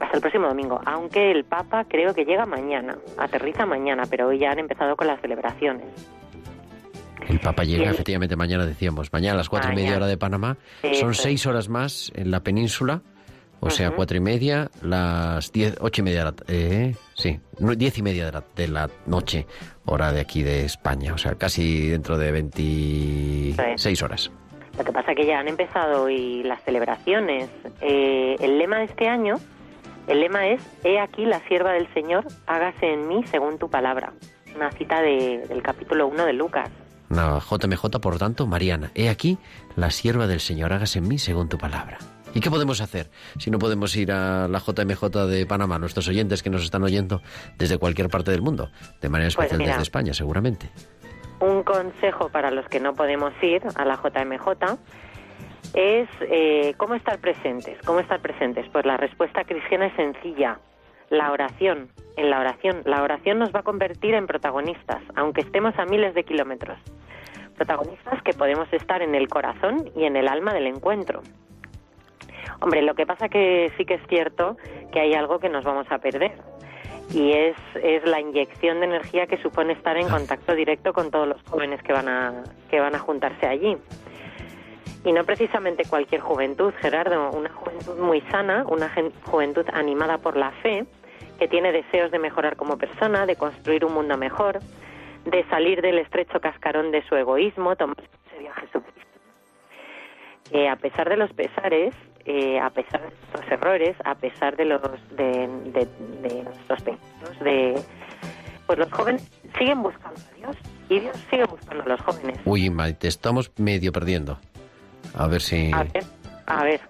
Hasta 0.00 0.16
el 0.16 0.20
próximo 0.20 0.48
domingo, 0.48 0.80
aunque 0.86 1.30
el 1.30 1.44
Papa 1.44 1.84
creo 1.88 2.14
que 2.14 2.24
llega 2.24 2.46
mañana, 2.46 2.96
aterriza 3.16 3.64
mañana, 3.66 4.04
pero 4.10 4.28
hoy 4.28 4.38
ya 4.38 4.50
han 4.50 4.58
empezado 4.58 4.96
con 4.96 5.06
las 5.06 5.20
celebraciones. 5.20 5.86
El 7.28 7.38
Papa 7.40 7.64
llega 7.64 7.82
Bien. 7.84 7.94
efectivamente 7.94 8.36
mañana, 8.36 8.66
decíamos, 8.66 9.12
mañana 9.12 9.34
a 9.34 9.36
las 9.38 9.48
cuatro 9.48 9.72
y 9.72 9.76
media 9.76 9.96
hora 9.96 10.06
de 10.06 10.16
Panamá. 10.18 10.56
Eso 10.82 11.00
Son 11.00 11.10
es. 11.12 11.16
seis 11.18 11.46
horas 11.46 11.68
más 11.68 12.12
en 12.16 12.30
la 12.30 12.40
península, 12.40 13.02
o 13.60 13.70
sea, 13.70 13.88
Ujú. 13.88 13.96
cuatro 13.96 14.16
y 14.16 14.20
media, 14.20 14.70
las 14.82 15.50
diez, 15.52 15.76
ocho 15.80 16.02
y 16.02 16.04
media 16.04 16.34
eh, 16.48 16.94
sí, 17.14 17.40
diez 17.58 17.96
y 17.98 18.02
media 18.02 18.26
de 18.26 18.32
la, 18.32 18.44
de 18.54 18.68
la 18.68 18.90
noche, 19.06 19.46
hora 19.86 20.12
de 20.12 20.20
aquí 20.20 20.42
de 20.42 20.64
España, 20.64 21.14
o 21.14 21.18
sea, 21.18 21.34
casi 21.36 21.88
dentro 21.88 22.18
de 22.18 22.30
26 22.32 24.02
horas. 24.02 24.30
Lo 24.78 24.84
que 24.84 24.92
pasa 24.92 25.12
es 25.12 25.16
que 25.16 25.26
ya 25.26 25.38
han 25.38 25.48
empezado 25.48 26.04
hoy 26.04 26.42
las 26.42 26.62
celebraciones. 26.64 27.48
Eh, 27.80 28.36
el 28.40 28.58
lema 28.58 28.78
de 28.78 28.84
este 28.84 29.08
año, 29.08 29.36
el 30.08 30.20
lema 30.20 30.48
es, 30.48 30.60
He 30.82 30.98
aquí 30.98 31.24
la 31.24 31.40
sierva 31.46 31.72
del 31.72 31.86
Señor, 31.94 32.26
hágase 32.46 32.92
en 32.92 33.06
mí 33.08 33.22
según 33.30 33.58
tu 33.58 33.70
palabra. 33.70 34.12
Una 34.56 34.70
cita 34.72 35.00
de- 35.00 35.46
del 35.48 35.62
capítulo 35.62 36.06
1 36.08 36.26
de 36.26 36.32
Lucas. 36.32 36.68
Una 37.10 37.38
JMJ, 37.38 38.00
por 38.00 38.14
lo 38.14 38.18
tanto, 38.18 38.46
Mariana, 38.46 38.90
he 38.94 39.08
aquí 39.08 39.38
la 39.76 39.90
sierva 39.90 40.26
del 40.26 40.40
Señor, 40.40 40.72
hágase 40.72 40.98
en 40.98 41.06
mí 41.08 41.18
según 41.18 41.48
tu 41.48 41.58
palabra. 41.58 41.98
¿Y 42.34 42.40
qué 42.40 42.50
podemos 42.50 42.80
hacer 42.80 43.10
si 43.38 43.50
no 43.50 43.58
podemos 43.58 43.94
ir 43.96 44.10
a 44.10 44.48
la 44.48 44.58
JMJ 44.58 45.04
de 45.28 45.46
Panamá, 45.46 45.78
nuestros 45.78 46.08
oyentes 46.08 46.42
que 46.42 46.50
nos 46.50 46.64
están 46.64 46.82
oyendo 46.82 47.22
desde 47.58 47.78
cualquier 47.78 48.08
parte 48.08 48.32
del 48.32 48.42
mundo, 48.42 48.70
de 49.00 49.08
manera 49.08 49.30
Pues 49.34 49.46
especial 49.46 49.68
desde 49.68 49.82
España, 49.82 50.14
seguramente? 50.14 50.68
Un 51.40 51.62
consejo 51.62 52.28
para 52.30 52.50
los 52.50 52.66
que 52.66 52.80
no 52.80 52.94
podemos 52.94 53.32
ir 53.40 53.62
a 53.76 53.84
la 53.84 53.96
JMJ 53.96 54.78
es 55.74 56.08
eh, 56.22 56.74
cómo 56.76 56.94
estar 56.94 57.18
presentes. 57.20 57.78
¿Cómo 57.84 58.00
estar 58.00 58.20
presentes? 58.20 58.66
Pues 58.72 58.84
la 58.84 58.96
respuesta 58.96 59.44
cristiana 59.44 59.86
es 59.86 59.94
sencilla. 59.94 60.58
La 61.10 61.30
oración. 61.30 61.88
En 62.16 62.30
la 62.30 62.40
oración. 62.40 62.82
La 62.84 63.02
oración 63.02 63.38
nos 63.38 63.52
va 63.52 63.60
a 63.60 63.62
convertir 63.62 64.14
en 64.14 64.26
protagonistas, 64.26 65.02
aunque 65.14 65.42
estemos 65.42 65.78
a 65.78 65.84
miles 65.84 66.14
de 66.14 66.24
kilómetros. 66.24 66.78
Protagonistas 67.56 68.22
que 68.22 68.32
podemos 68.32 68.72
estar 68.72 69.02
en 69.02 69.14
el 69.14 69.28
corazón 69.28 69.90
y 69.94 70.04
en 70.04 70.16
el 70.16 70.26
alma 70.26 70.52
del 70.52 70.66
encuentro. 70.66 71.22
Hombre, 72.60 72.82
lo 72.82 72.94
que 72.94 73.06
pasa 73.06 73.28
que 73.28 73.72
sí 73.76 73.84
que 73.84 73.94
es 73.94 74.06
cierto 74.08 74.56
que 74.92 75.00
hay 75.00 75.14
algo 75.14 75.38
que 75.38 75.48
nos 75.48 75.64
vamos 75.64 75.86
a 75.90 75.98
perder 75.98 76.32
y 77.12 77.32
es, 77.32 77.56
es 77.82 78.04
la 78.04 78.20
inyección 78.20 78.80
de 78.80 78.86
energía 78.86 79.26
que 79.26 79.36
supone 79.38 79.74
estar 79.74 79.96
en 79.96 80.08
contacto 80.08 80.54
directo 80.54 80.92
con 80.92 81.10
todos 81.10 81.28
los 81.28 81.42
jóvenes 81.42 81.82
que 81.82 81.92
van 81.92 82.08
a, 82.08 82.44
que 82.70 82.80
van 82.80 82.94
a 82.94 82.98
juntarse 82.98 83.46
allí. 83.46 83.76
Y 85.04 85.12
no 85.12 85.24
precisamente 85.24 85.84
cualquier 85.84 86.22
juventud, 86.22 86.72
Gerardo, 86.80 87.30
una 87.30 87.50
juventud 87.50 87.98
muy 87.98 88.22
sana, 88.22 88.64
una 88.66 88.90
juventud 89.24 89.66
animada 89.72 90.18
por 90.18 90.36
la 90.36 90.50
fe, 90.62 90.86
que 91.38 91.46
tiene 91.46 91.72
deseos 91.72 92.10
de 92.10 92.18
mejorar 92.18 92.56
como 92.56 92.78
persona, 92.78 93.26
de 93.26 93.36
construir 93.36 93.84
un 93.84 93.92
mundo 93.92 94.16
mejor, 94.16 94.60
de 95.26 95.44
salir 95.50 95.82
del 95.82 95.98
estrecho 95.98 96.40
cascarón 96.40 96.90
de 96.90 97.02
su 97.06 97.16
egoísmo, 97.16 97.76
tomar 97.76 97.98
en 98.00 98.30
serio 98.30 98.50
a 98.50 98.60
Jesucristo. 98.60 99.00
que 100.50 100.68
a 100.68 100.76
pesar 100.76 101.08
de 101.08 101.16
los 101.16 101.32
pesares, 101.32 101.94
eh, 102.24 102.58
a 102.58 102.70
pesar 102.70 103.02
de 103.02 103.08
nuestros 103.08 103.52
errores, 103.52 103.96
a 104.04 104.14
pesar 104.14 104.56
de 104.56 104.64
los 104.64 104.80
de, 105.16 105.48
de, 105.72 105.88
de 106.28 106.42
nuestros 106.42 106.82
pecados, 106.82 107.38
de 107.40 107.74
pues 108.66 108.78
los 108.78 108.90
jóvenes 108.92 109.30
siguen 109.58 109.82
buscando 109.82 110.20
a 110.20 110.36
Dios 110.36 110.56
y 110.88 111.00
Dios 111.00 111.16
sigue 111.30 111.44
buscando 111.44 111.84
a 111.84 111.88
los 111.88 112.00
jóvenes. 112.00 112.38
Uy, 112.44 112.70
te 112.98 113.08
estamos 113.08 113.50
medio 113.56 113.92
perdiendo. 113.92 114.38
A 115.14 115.26
ver 115.26 115.42
si 115.42 115.70
A 115.72 115.84
ver, 115.84 116.04
a 116.46 116.64
ver. 116.64 116.80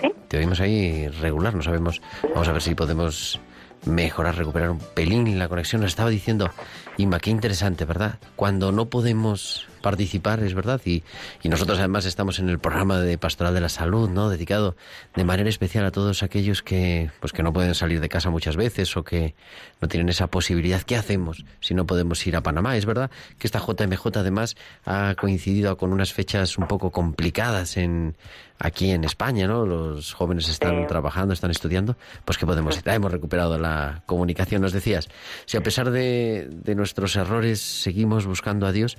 ¿Sí? 0.00 0.12
te 0.28 0.38
oímos 0.38 0.60
ahí 0.60 1.08
regular, 1.08 1.54
no 1.54 1.62
sabemos. 1.62 2.00
Vamos 2.22 2.48
a 2.48 2.52
ver 2.52 2.62
si 2.62 2.74
podemos 2.74 3.40
mejorar, 3.84 4.36
recuperar 4.36 4.70
un 4.70 4.78
pelín 4.78 5.38
la 5.38 5.48
conexión. 5.48 5.82
Nos 5.82 5.90
estaba 5.90 6.10
diciendo, 6.10 6.50
Inma, 6.96 7.18
qué 7.18 7.30
interesante, 7.30 7.84
¿verdad? 7.84 8.18
Cuando 8.36 8.72
no 8.72 8.86
podemos 8.86 9.68
participar, 9.82 10.42
es 10.42 10.54
verdad, 10.54 10.80
y, 10.84 11.02
y 11.42 11.48
nosotros 11.48 11.78
además 11.78 12.06
estamos 12.06 12.38
en 12.38 12.48
el 12.48 12.58
programa 12.58 12.98
de 13.00 13.18
Pastoral 13.18 13.52
de 13.52 13.60
la 13.60 13.68
Salud, 13.68 14.08
¿no? 14.08 14.30
Dedicado 14.30 14.76
de 15.14 15.24
manera 15.24 15.48
especial 15.48 15.84
a 15.84 15.90
todos 15.90 16.22
aquellos 16.22 16.62
que, 16.62 17.10
pues 17.20 17.32
que 17.32 17.42
no 17.42 17.52
pueden 17.52 17.74
salir 17.74 18.00
de 18.00 18.08
casa 18.08 18.30
muchas 18.30 18.56
veces 18.56 18.96
o 18.96 19.04
que 19.04 19.34
no 19.80 19.88
tienen 19.88 20.08
esa 20.08 20.28
posibilidad. 20.28 20.80
¿Qué 20.82 20.96
hacemos 20.96 21.44
si 21.60 21.74
no 21.74 21.84
podemos 21.86 22.26
ir 22.26 22.36
a 22.36 22.42
Panamá? 22.42 22.76
Es 22.76 22.86
verdad 22.86 23.10
que 23.38 23.46
esta 23.46 23.58
JMJ 23.58 24.06
además 24.14 24.56
ha 24.84 25.14
coincidido 25.18 25.76
con 25.76 25.92
unas 25.92 26.12
fechas 26.12 26.56
un 26.56 26.66
poco 26.66 26.90
complicadas 26.90 27.76
en 27.76 28.16
aquí 28.62 28.90
en 28.90 29.04
España, 29.04 29.46
¿no? 29.48 29.66
Los 29.66 30.14
jóvenes 30.14 30.48
están 30.48 30.86
trabajando, 30.86 31.34
están 31.34 31.50
estudiando, 31.50 31.96
pues 32.24 32.38
que 32.38 32.46
podemos 32.46 32.76
ir. 32.76 32.84
Ya 32.84 32.94
hemos 32.94 33.10
recuperado 33.10 33.58
la 33.58 34.02
comunicación. 34.06 34.62
Nos 34.62 34.72
decías, 34.72 35.08
si 35.46 35.56
a 35.56 35.62
pesar 35.62 35.90
de, 35.90 36.48
de 36.50 36.74
nuestros 36.74 37.16
errores 37.16 37.60
seguimos 37.60 38.24
buscando 38.24 38.66
a 38.66 38.72
Dios, 38.72 38.96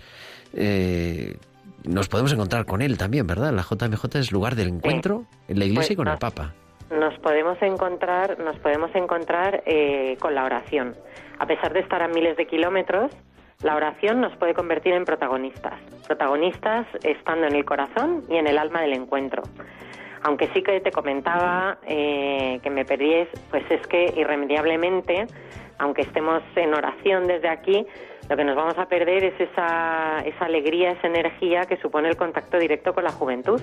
eh, 0.53 1.37
nos 1.83 2.07
podemos 2.07 2.31
encontrar 2.33 2.65
con 2.65 2.81
Él 2.81 2.97
también, 2.97 3.27
¿verdad? 3.27 3.51
La 3.53 3.63
JMJ 3.63 4.15
es 4.19 4.31
lugar 4.31 4.55
del 4.55 4.69
encuentro 4.69 5.25
en 5.47 5.59
la 5.59 5.65
Iglesia 5.65 5.93
y 5.93 5.95
Pues 5.95 5.97
con 5.97 6.07
el 6.07 6.13
nos- 6.13 6.19
Papa. 6.19 6.53
Nos 6.91 7.17
podemos 7.19 7.59
encontrar, 7.61 8.37
nos 8.39 8.57
podemos 8.59 8.93
encontrar 8.95 9.63
eh, 9.65 10.15
con 10.19 10.35
la 10.35 10.43
oración. 10.45 10.95
A 11.39 11.47
pesar 11.47 11.73
de 11.73 11.79
estar 11.79 12.01
a 12.03 12.07
miles 12.07 12.37
de 12.37 12.45
kilómetros, 12.45 13.11
la 13.63 13.75
oración 13.75 14.21
nos 14.21 14.35
puede 14.37 14.53
convertir 14.53 14.93
en 14.93 15.03
protagonistas. 15.05 15.73
Protagonistas 16.05 16.85
estando 17.03 17.47
en 17.47 17.55
el 17.55 17.65
corazón 17.65 18.23
y 18.29 18.35
en 18.35 18.45
el 18.47 18.57
alma 18.59 18.81
del 18.81 18.93
encuentro. 18.93 19.41
Aunque 20.21 20.49
sí 20.53 20.61
que 20.61 20.79
te 20.81 20.91
comentaba 20.91 21.79
eh, 21.87 22.59
que 22.61 22.69
me 22.69 22.85
perdíes, 22.85 23.27
pues 23.49 23.63
es 23.71 23.85
que 23.87 24.13
irremediablemente, 24.15 25.25
aunque 25.79 26.03
estemos 26.03 26.43
en 26.55 26.73
oración 26.73 27.25
desde 27.27 27.49
aquí, 27.49 27.85
lo 28.29 28.37
que 28.37 28.43
nos 28.43 28.55
vamos 28.55 28.77
a 28.77 28.85
perder 28.85 29.23
es 29.23 29.39
esa, 29.39 30.19
esa 30.25 30.45
alegría, 30.45 30.91
esa 30.91 31.07
energía 31.07 31.65
que 31.65 31.77
supone 31.77 32.09
el 32.09 32.15
contacto 32.15 32.57
directo 32.57 32.93
con 32.93 33.03
la 33.03 33.11
juventud 33.11 33.61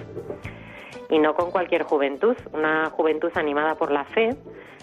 y 1.09 1.19
no 1.19 1.35
con 1.35 1.51
cualquier 1.51 1.83
juventud, 1.83 2.37
una 2.53 2.91
juventud 2.91 3.31
animada 3.35 3.75
por 3.75 3.91
la 3.91 4.05
fe, 4.05 4.37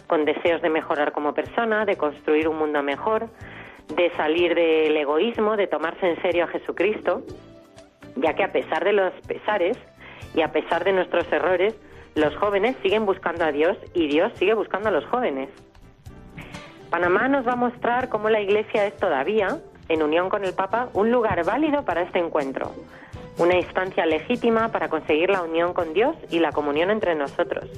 con 0.08 0.26
deseos 0.26 0.62
de 0.62 0.70
mejorar 0.70 1.12
como 1.12 1.34
persona, 1.34 1.86
de 1.86 1.96
construir 1.96 2.48
un 2.48 2.58
mundo 2.58 2.84
mejor, 2.84 3.28
de 3.96 4.12
salir 4.18 4.54
del 4.56 4.96
egoísmo, 4.98 5.56
de 5.56 5.68
tomarse 5.68 6.10
en 6.10 6.22
serio 6.22 6.46
a 6.46 6.48
Jesucristo, 6.48 7.24
ya 8.16 8.34
que 8.34 8.44
a 8.44 8.52
pesar 8.52 8.84
de 8.84 8.94
los 8.94 9.14
pesares 9.28 9.78
y 10.36 10.42
a 10.42 10.52
pesar 10.52 10.84
de 10.84 10.94
nuestros 10.94 11.32
errores, 11.32 11.76
los 12.16 12.36
jóvenes 12.36 12.76
siguen 12.82 13.06
buscando 13.06 13.46
a 13.46 13.52
Dios 13.52 13.78
y 13.94 14.08
Dios 14.08 14.34
sigue 14.36 14.54
buscando 14.54 14.90
a 14.90 14.92
los 14.92 15.06
jóvenes. 15.06 15.50
Panamá 16.90 17.28
nos 17.28 17.46
va 17.46 17.54
a 17.54 17.58
mostrar 17.58 18.10
cómo 18.10 18.30
la 18.30 18.40
Iglesia 18.40 18.86
es 18.86 18.96
todavía, 18.96 19.60
en 19.90 20.04
unión 20.04 20.30
con 20.30 20.46
el 20.46 20.54
Papa, 20.54 20.90
un 20.94 21.12
lugar 21.12 21.44
válido 21.44 21.84
para 21.84 22.02
este 22.02 22.20
encuentro, 22.20 22.74
una 23.38 23.56
instancia 23.56 24.06
legítima 24.06 24.70
para 24.70 24.90
conseguir 24.90 25.30
la 25.30 25.42
unión 25.42 25.74
con 25.74 25.94
Dios 25.94 26.16
y 26.30 26.40
la 26.40 26.52
comunión 26.52 26.90
entre 26.90 27.16
nosotros. 27.16 27.70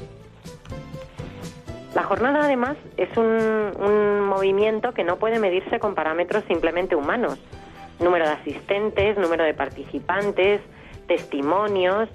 La 1.95 2.03
jornada, 2.03 2.45
además, 2.45 2.77
es 2.97 3.09
un, 3.17 4.27
movimiento 4.29 4.93
que 4.93 5.03
no 5.03 5.17
puede 5.17 5.39
medirse 5.39 5.79
con 5.79 5.95
parámetros 5.95 6.43
simplemente 6.47 6.95
humanos. 6.95 7.39
Número 7.99 8.25
de 8.25 8.33
asistentes, 8.33 9.17
número 9.17 9.43
de 9.43 9.55
participantes, 9.55 10.61
testimonios, 11.07 12.07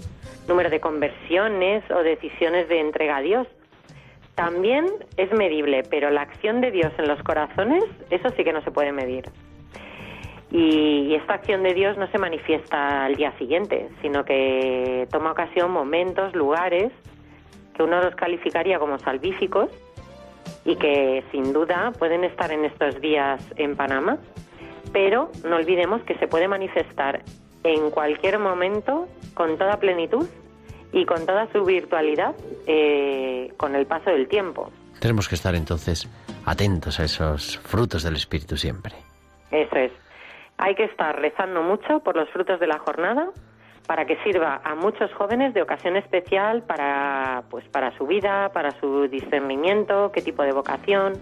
número 0.47 0.71
de 0.71 0.81
conversiones 0.81 1.83
o 1.91 2.03
decisiones 2.03 2.69
de 2.69 2.81
entrega 2.81 3.17
a 3.17 3.21
Dios. 3.21 3.49
También 4.35 4.87
es 5.17 5.31
medible, 5.33 5.83
pero 5.89 6.11
la 6.11 6.23
acción 6.23 6.61
de 6.61 6.71
Dios 6.71 6.93
en 6.99 7.07
los 7.07 7.23
corazones, 7.23 7.85
eso 8.11 8.31
sí 8.37 8.43
que 8.43 8.53
no 8.53 8.63
se 8.63 8.71
puede 8.71 8.93
medir. 8.93 9.25
Y 10.51 11.15
esta 11.15 11.35
acción 11.35 11.63
de 11.63 11.75
Dios 11.75 11.97
no 11.97 12.07
se 12.09 12.19
manifiesta 12.19 13.05
al 13.05 13.17
día 13.17 13.37
siguiente, 13.39 13.89
sino 14.03 14.25
que 14.25 15.07
toma 15.11 15.33
ocasión 15.33 15.71
momentos, 15.71 16.35
lugares 16.35 16.93
que 17.75 17.83
uno 17.83 18.01
los 18.01 18.15
calificaría 18.15 18.79
como 18.79 18.99
salvíficos 19.01 19.69
y 20.65 20.77
que 20.77 21.25
sin 21.33 21.53
duda 21.53 21.93
pueden 21.99 22.25
estar 22.25 22.53
en 22.53 22.65
estos 22.65 23.01
días 23.01 23.45
en 23.57 23.77
Panamá, 23.77 24.19
pero 24.93 25.31
no 25.45 25.57
olvidemos 25.57 26.03
que 26.03 26.15
se 26.19 26.29
puede 26.29 26.49
manifestar 26.49 27.23
en 27.65 27.91
cualquier 27.91 28.39
momento 28.39 29.09
con 29.35 29.59
toda 29.59 29.79
plenitud 29.79 30.29
y 30.95 31.05
con 31.05 31.27
toda 31.27 31.49
su 31.53 31.65
virtualidad 31.65 32.35
eh, 32.67 33.53
con 33.57 33.75
el 33.75 33.85
paso 33.85 34.11
del 34.11 34.29
tiempo. 34.29 34.71
Tenemos 35.01 35.29
que 35.29 35.35
estar 35.35 35.55
entonces 35.57 36.09
atentos 36.47 37.01
a 37.01 37.05
esos 37.05 37.59
frutos 37.59 38.05
del 38.05 38.15
Espíritu 38.15 38.57
siempre. 38.57 38.95
Eso 39.51 39.77
es. 39.77 39.93
Hay 40.57 40.77
que 40.77 40.85
estar 40.85 41.21
rezando 41.21 41.63
mucho 41.63 41.99
por 41.99 42.17
los 42.17 42.29
frutos 42.31 42.61
de 42.61 42.69
la 42.69 42.79
jornada 42.79 43.29
para 43.89 44.07
que 44.07 44.17
sirva 44.23 44.63
a 44.65 44.77
muchos 44.77 45.13
jóvenes 45.15 45.53
de 45.53 45.63
ocasión 45.63 45.97
especial 45.97 46.63
para 46.63 47.43
pues 47.51 47.69
para 47.69 47.91
su 47.99 48.07
vida, 48.07 48.51
para 48.55 48.71
su 48.79 49.09
discernimiento, 49.09 50.13
qué 50.13 50.23
tipo 50.23 50.45
de 50.45 50.53
vocación, 50.53 51.15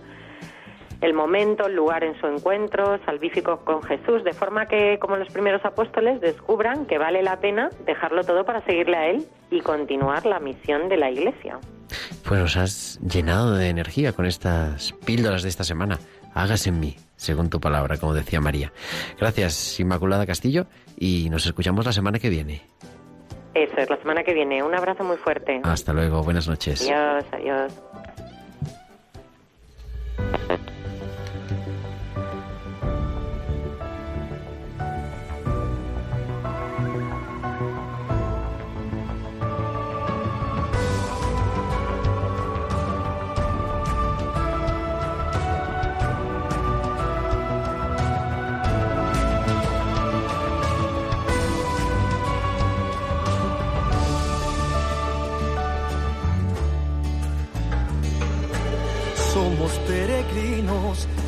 el 1.02 1.14
momento, 1.14 1.66
el 1.66 1.74
lugar 1.74 2.04
en 2.04 2.18
su 2.20 2.26
encuentro 2.26 2.98
salvífico 3.04 3.58
con 3.64 3.82
Jesús, 3.82 4.22
de 4.24 4.32
forma 4.32 4.66
que 4.66 4.98
como 5.00 5.16
los 5.16 5.28
primeros 5.32 5.62
apóstoles 5.64 6.20
descubran 6.20 6.86
que 6.86 6.96
vale 6.96 7.22
la 7.22 7.40
pena 7.40 7.70
dejarlo 7.84 8.22
todo 8.22 8.44
para 8.44 8.64
seguirle 8.64 8.96
a 8.96 9.10
él 9.10 9.26
y 9.50 9.60
continuar 9.60 10.24
la 10.24 10.38
misión 10.38 10.88
de 10.88 10.96
la 10.96 11.10
Iglesia. 11.10 11.58
Pues 12.26 12.40
nos 12.40 12.56
has 12.56 13.00
llenado 13.00 13.56
de 13.56 13.68
energía 13.68 14.12
con 14.12 14.26
estas 14.26 14.92
píldoras 15.04 15.42
de 15.42 15.48
esta 15.48 15.64
semana. 15.64 15.98
Hágase 16.34 16.70
en 16.70 16.80
mí, 16.80 16.96
según 17.16 17.50
tu 17.50 17.60
palabra, 17.60 17.98
como 17.98 18.14
decía 18.14 18.40
María. 18.40 18.72
Gracias, 19.18 19.80
Inmaculada 19.80 20.24
Castillo, 20.24 20.66
y 20.96 21.28
nos 21.30 21.44
escuchamos 21.44 21.84
la 21.84 21.92
semana 21.92 22.20
que 22.20 22.30
viene. 22.30 22.62
Eso 23.54 23.76
es, 23.76 23.90
la 23.90 23.98
semana 23.98 24.22
que 24.22 24.32
viene. 24.32 24.62
Un 24.62 24.74
abrazo 24.74 25.04
muy 25.04 25.16
fuerte. 25.16 25.60
Hasta 25.64 25.92
luego, 25.92 26.22
buenas 26.22 26.48
noches. 26.48 26.88
Adiós, 26.88 27.24
adiós. 27.32 27.72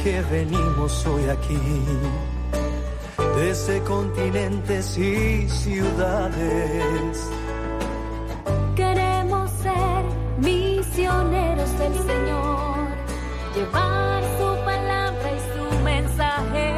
Que 0.04 0.20
venimos 0.30 1.06
hoy 1.06 1.24
aquí, 1.30 1.58
desde 3.38 3.80
continentes 3.84 4.98
y 4.98 5.48
ciudades. 5.48 7.30
Queremos 8.76 9.50
ser 9.62 10.04
misioneros 10.40 11.78
del 11.78 11.94
Señor, 11.94 12.76
llevar 13.56 14.22
su 14.38 14.64
palabra 14.66 15.28
y 15.32 15.40
su 15.54 15.64
mensaje. 15.82 16.68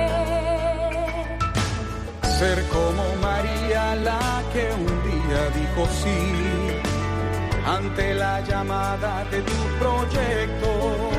Ser 2.38 2.62
como 2.68 3.02
María 3.20 3.96
la 3.96 4.42
que 4.52 4.70
un 4.72 4.94
día 5.10 5.40
dijo 5.58 5.88
sí 6.00 6.20
ante 7.66 8.14
la 8.14 8.40
llamada 8.42 9.24
de 9.32 9.42
tu 9.42 9.58
proyecto. 9.80 11.15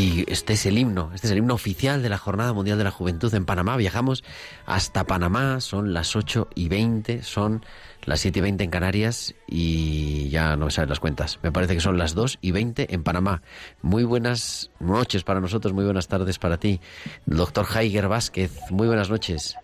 Y 0.00 0.30
este 0.30 0.52
es 0.52 0.64
el 0.64 0.78
himno, 0.78 1.10
este 1.12 1.26
es 1.26 1.32
el 1.32 1.38
himno 1.38 1.54
oficial 1.54 2.04
de 2.04 2.08
la 2.08 2.18
Jornada 2.18 2.52
Mundial 2.52 2.78
de 2.78 2.84
la 2.84 2.92
Juventud 2.92 3.34
en 3.34 3.44
Panamá. 3.44 3.76
Viajamos 3.76 4.22
hasta 4.64 5.02
Panamá, 5.02 5.60
son 5.60 5.92
las 5.92 6.14
8 6.14 6.48
y 6.54 6.68
20, 6.68 7.24
son 7.24 7.64
las 8.04 8.20
7 8.20 8.38
y 8.38 8.42
20 8.42 8.62
en 8.62 8.70
Canarias 8.70 9.34
y 9.48 10.28
ya 10.30 10.56
no 10.56 10.66
me 10.66 10.70
saben 10.70 10.88
las 10.88 11.00
cuentas. 11.00 11.40
Me 11.42 11.50
parece 11.50 11.74
que 11.74 11.80
son 11.80 11.98
las 11.98 12.14
2 12.14 12.38
y 12.40 12.52
20 12.52 12.94
en 12.94 13.02
Panamá. 13.02 13.42
Muy 13.82 14.04
buenas 14.04 14.70
noches 14.78 15.24
para 15.24 15.40
nosotros, 15.40 15.72
muy 15.72 15.84
buenas 15.84 16.06
tardes 16.06 16.38
para 16.38 16.58
ti. 16.58 16.80
Doctor 17.26 17.64
Jaiger 17.64 18.06
Vázquez, 18.06 18.70
muy 18.70 18.86
buenas 18.86 19.10
noches. 19.10 19.56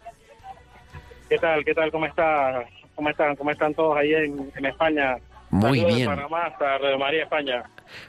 ¿Qué 1.29 1.39
tal? 1.39 1.65
¿Qué 1.65 1.75
tal? 1.75 1.93
¿Cómo 1.93 2.07
está? 2.07 2.65
¿Cómo 2.97 3.09
están? 3.09 3.37
¿Cómo 3.37 3.51
están 3.53 3.73
todos 3.73 3.97
ahí 3.99 4.13
en, 4.15 4.51
en 4.57 4.67
España? 4.67 5.17
Muy 5.51 5.79
Saludos 5.79 5.87
de 5.89 5.95
bien. 5.97 6.09
Panamá 6.09 6.47
hasta 6.47 6.79
Radio 6.79 6.99
María 6.99 7.23
España. 7.25 7.63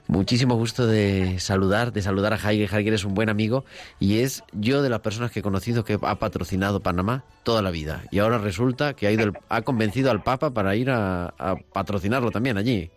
Muchísimo 0.07 0.55
gusto 0.55 0.87
de 0.87 1.37
saludar, 1.39 1.91
de 1.91 2.01
saludar 2.01 2.33
a 2.33 2.37
Jaiger. 2.37 2.67
Jaiger 2.67 2.93
es 2.93 3.03
un 3.05 3.13
buen 3.13 3.29
amigo 3.29 3.65
y 3.99 4.21
es 4.21 4.43
yo 4.53 4.81
de 4.81 4.89
las 4.89 5.01
personas 5.01 5.31
que 5.31 5.39
he 5.39 5.43
conocido 5.43 5.83
que 5.83 5.97
ha 6.01 6.15
patrocinado 6.15 6.79
Panamá 6.81 7.23
toda 7.43 7.61
la 7.61 7.69
vida. 7.71 8.01
Y 8.09 8.19
ahora 8.19 8.37
resulta 8.39 8.93
que 8.95 9.05
ha, 9.07 9.11
ido 9.11 9.25
el- 9.25 9.33
ha 9.49 9.61
convencido 9.61 10.09
al 10.11 10.23
Papa 10.23 10.51
para 10.51 10.75
ir 10.75 10.89
a, 10.89 11.25
a 11.37 11.55
patrocinarlo 11.73 12.31
también 12.31 12.57
allí. 12.57 12.89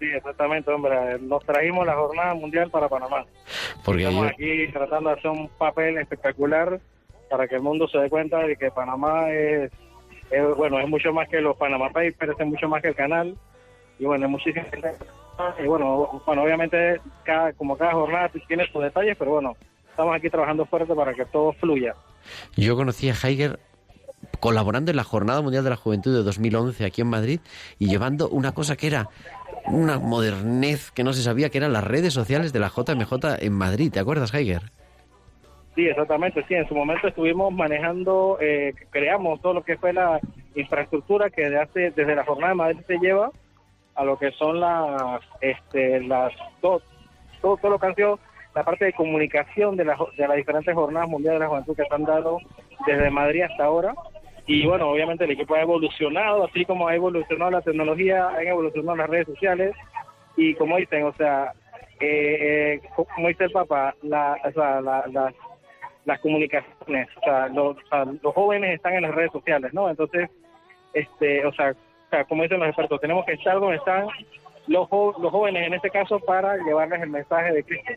Sí, 0.00 0.06
exactamente, 0.16 0.68
hombre. 0.72 1.18
Nos 1.20 1.44
trajimos 1.44 1.86
la 1.86 1.94
Jornada 1.94 2.34
Mundial 2.34 2.70
para 2.70 2.88
Panamá. 2.88 3.24
Porque 3.84 4.02
Estamos 4.02 4.24
yo- 4.24 4.30
aquí 4.30 4.72
tratando 4.72 5.10
de 5.10 5.16
hacer 5.16 5.30
un 5.30 5.48
papel 5.50 5.98
espectacular 5.98 6.80
para 7.30 7.46
que 7.46 7.54
el 7.54 7.62
mundo 7.62 7.86
se 7.88 7.98
dé 7.98 8.10
cuenta 8.10 8.38
de 8.40 8.56
que 8.56 8.70
Panamá 8.72 9.30
es, 9.30 9.70
bueno, 10.56 10.80
es 10.80 10.88
mucho 10.88 11.12
más 11.12 11.28
que 11.28 11.40
los 11.40 11.56
Panama 11.56 11.90
Papers, 11.90 12.38
es 12.38 12.46
mucho 12.46 12.68
más 12.68 12.82
que 12.82 12.88
el 12.88 12.94
canal. 12.94 13.36
Y 13.98 14.04
bueno, 14.04 14.26
es 14.26 14.30
muchísimo. 14.30 14.66
Y 15.58 15.66
bueno, 15.66 16.22
bueno, 16.26 16.42
obviamente, 16.42 17.00
cada, 17.24 17.52
como 17.52 17.76
cada 17.76 17.92
jornada 17.92 18.30
tiene 18.46 18.66
sus 18.70 18.82
detalles, 18.82 19.16
pero 19.18 19.32
bueno, 19.32 19.56
estamos 19.88 20.14
aquí 20.14 20.30
trabajando 20.30 20.66
fuerte 20.66 20.94
para 20.94 21.14
que 21.14 21.24
todo 21.26 21.52
fluya. 21.54 21.94
yo 22.56 22.76
conocí 22.76 23.08
a 23.08 23.14
Jaiger 23.14 23.58
colaborando 24.40 24.90
en 24.90 24.96
la 24.96 25.04
Jornada 25.04 25.40
Mundial 25.40 25.64
de 25.64 25.70
la 25.70 25.76
Juventud 25.76 26.14
de 26.14 26.22
2011 26.22 26.84
aquí 26.84 27.00
en 27.00 27.08
Madrid 27.08 27.40
y 27.78 27.88
llevando 27.88 28.28
una 28.28 28.52
cosa 28.52 28.76
que 28.76 28.86
era 28.86 29.08
una 29.66 29.98
modernez 29.98 30.90
que 30.90 31.04
no 31.04 31.12
se 31.12 31.22
sabía 31.22 31.50
que 31.50 31.58
eran 31.58 31.72
las 31.72 31.84
redes 31.84 32.12
sociales 32.12 32.52
de 32.52 32.60
la 32.60 32.68
JMJ 32.68 33.38
en 33.40 33.52
Madrid. 33.52 33.92
¿Te 33.92 34.00
acuerdas, 34.00 34.32
Jaiger? 34.32 34.72
Sí, 35.74 35.86
exactamente, 35.88 36.44
sí. 36.48 36.54
En 36.54 36.68
su 36.68 36.74
momento 36.74 37.08
estuvimos 37.08 37.52
manejando, 37.52 38.36
eh, 38.40 38.74
creamos 38.90 39.40
todo 39.40 39.54
lo 39.54 39.62
que 39.62 39.76
fue 39.78 39.92
la 39.92 40.20
infraestructura 40.54 41.30
que 41.30 41.48
de 41.48 41.60
hace, 41.60 41.90
desde 41.92 42.14
la 42.14 42.24
jornada 42.24 42.50
de 42.50 42.56
Madrid 42.56 42.80
se 42.86 42.98
lleva 42.98 43.30
a 43.94 44.04
lo 44.04 44.18
que 44.18 44.30
son 44.32 44.60
las, 44.60 45.22
este, 45.40 46.00
las, 46.02 46.32
todo, 46.60 46.82
todo, 47.40 47.56
todo 47.56 47.70
lo 47.72 47.78
que 47.78 47.86
han 47.86 47.94
sido 47.94 48.18
la 48.54 48.64
parte 48.64 48.84
de 48.84 48.92
comunicación 48.92 49.76
de, 49.76 49.84
las 49.86 49.98
de 50.16 50.28
las 50.28 50.36
diferentes 50.36 50.74
jornadas 50.74 51.08
mundiales 51.08 51.40
de 51.40 51.44
la 51.46 51.48
juventud 51.50 51.74
que 51.76 51.84
se 51.84 51.94
han 51.94 52.04
dado 52.04 52.38
desde 52.86 53.10
Madrid 53.10 53.42
hasta 53.42 53.64
ahora. 53.64 53.94
Y 54.46 54.66
bueno, 54.66 54.90
obviamente 54.90 55.24
el 55.24 55.30
equipo 55.30 55.54
ha 55.54 55.62
evolucionado, 55.62 56.44
así 56.44 56.64
como 56.66 56.88
ha 56.88 56.94
evolucionado 56.94 57.50
la 57.50 57.62
tecnología, 57.62 58.28
han 58.28 58.46
evolucionado 58.46 58.96
las 58.96 59.08
redes 59.08 59.26
sociales. 59.26 59.74
Y 60.36 60.54
como 60.56 60.76
dicen, 60.76 61.04
o 61.04 61.12
sea, 61.14 61.52
eh, 62.00 62.80
eh, 62.80 62.80
como 63.14 63.28
dice 63.28 63.44
el 63.44 63.52
Papa, 63.52 63.94
la, 64.02 64.36
o 64.44 64.52
sea, 64.52 64.80
la- 64.80 65.04
las 65.12 65.34
las 66.04 66.20
comunicaciones, 66.20 67.08
o 67.16 67.20
sea, 67.20 67.48
los, 67.48 67.76
los 68.22 68.34
jóvenes 68.34 68.74
están 68.74 68.94
en 68.94 69.02
las 69.02 69.14
redes 69.14 69.32
sociales, 69.32 69.72
¿no? 69.72 69.88
Entonces, 69.88 70.28
este, 70.94 71.46
o 71.46 71.52
sea, 71.52 71.70
o 71.70 72.10
sea, 72.10 72.24
como 72.24 72.42
dicen 72.42 72.58
los 72.58 72.68
expertos, 72.68 73.00
tenemos 73.00 73.24
que 73.24 73.32
estar 73.32 73.58
donde 73.58 73.76
están 73.76 74.06
los, 74.66 74.88
jóvenes 74.88 75.66
en 75.66 75.74
este 75.74 75.90
caso 75.90 76.18
para 76.20 76.56
llevarles 76.58 77.02
el 77.02 77.10
mensaje 77.10 77.52
de 77.52 77.64
Cristo. 77.64 77.92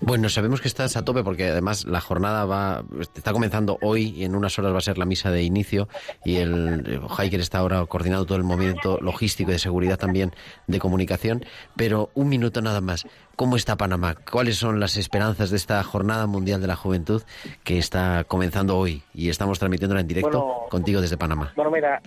Bueno, 0.00 0.28
sabemos 0.28 0.60
que 0.60 0.68
estás 0.68 0.96
a 0.96 1.04
tope 1.04 1.22
porque 1.22 1.48
además 1.48 1.84
la 1.84 2.00
jornada 2.00 2.44
va 2.46 2.84
está 3.14 3.32
comenzando 3.32 3.78
hoy 3.82 4.14
y 4.16 4.24
en 4.24 4.34
unas 4.34 4.58
horas 4.58 4.72
va 4.72 4.78
a 4.78 4.82
ser 4.82 4.98
la 4.98 5.04
misa 5.04 5.30
de 5.30 5.42
inicio 5.42 5.88
y 6.24 6.36
el 6.36 7.00
Hiker 7.18 7.40
está 7.40 7.58
ahora 7.58 7.84
coordinando 7.86 8.24
todo 8.24 8.38
el 8.38 8.44
movimiento 8.44 8.98
logístico 9.00 9.50
y 9.50 9.54
de 9.54 9.58
seguridad 9.58 9.98
también 9.98 10.32
de 10.66 10.78
comunicación, 10.78 11.44
pero 11.76 12.10
un 12.14 12.28
minuto 12.28 12.62
nada 12.62 12.80
más. 12.80 13.06
¿Cómo 13.36 13.54
está 13.54 13.76
Panamá? 13.76 14.16
¿Cuáles 14.28 14.56
son 14.56 14.80
las 14.80 14.96
esperanzas 14.96 15.50
de 15.50 15.58
esta 15.58 15.82
Jornada 15.84 16.26
Mundial 16.26 16.60
de 16.60 16.66
la 16.66 16.74
Juventud 16.74 17.22
que 17.62 17.78
está 17.78 18.24
comenzando 18.24 18.76
hoy 18.76 19.02
y 19.14 19.28
estamos 19.28 19.60
transmitiéndola 19.60 20.00
en 20.00 20.08
directo 20.08 20.44
Bueno, 20.44 20.68
contigo 20.68 21.00
desde 21.00 21.16
Panamá? 21.16 21.52
Bueno, 21.54 21.70
mira, 21.70 22.02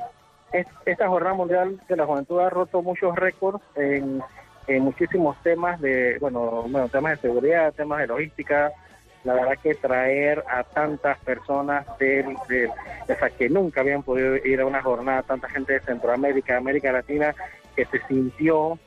esta 0.85 1.07
jornada 1.07 1.35
mundial 1.35 1.79
de 1.87 1.95
la 1.95 2.05
juventud 2.05 2.39
ha 2.39 2.49
roto 2.49 2.81
muchos 2.81 3.15
récords 3.15 3.61
en, 3.75 4.21
muchísimos 4.81 5.35
temas 5.43 5.81
de, 5.81 6.17
bueno, 6.19 6.63
bueno, 6.67 6.87
temas 6.89 7.13
de 7.13 7.27
seguridad, 7.27 7.73
temas 7.73 7.99
de 7.99 8.07
logística. 8.07 8.71
La 9.23 9.33
verdad 9.33 9.53
que 9.61 9.75
traer 9.75 10.43
a 10.49 10.63
tantas 10.63 11.17
personas 11.19 11.85
del, 11.99 12.35
del- 12.47 12.69
o 12.69 13.05
sea, 13.19 13.29
que 13.29 13.49
nunca 13.49 13.81
habían 13.81 14.01
podido 14.01 14.35
ir 14.37 14.59
a 14.61 14.65
una 14.65 14.81
jornada, 14.81 15.21
tanta 15.23 15.47
gente 15.49 15.73
de 15.73 15.79
Centroamérica, 15.81 16.57
América 16.57 16.91
Latina, 16.91 17.35
que 17.75 17.85
se 17.85 17.99
sintió 18.07 18.79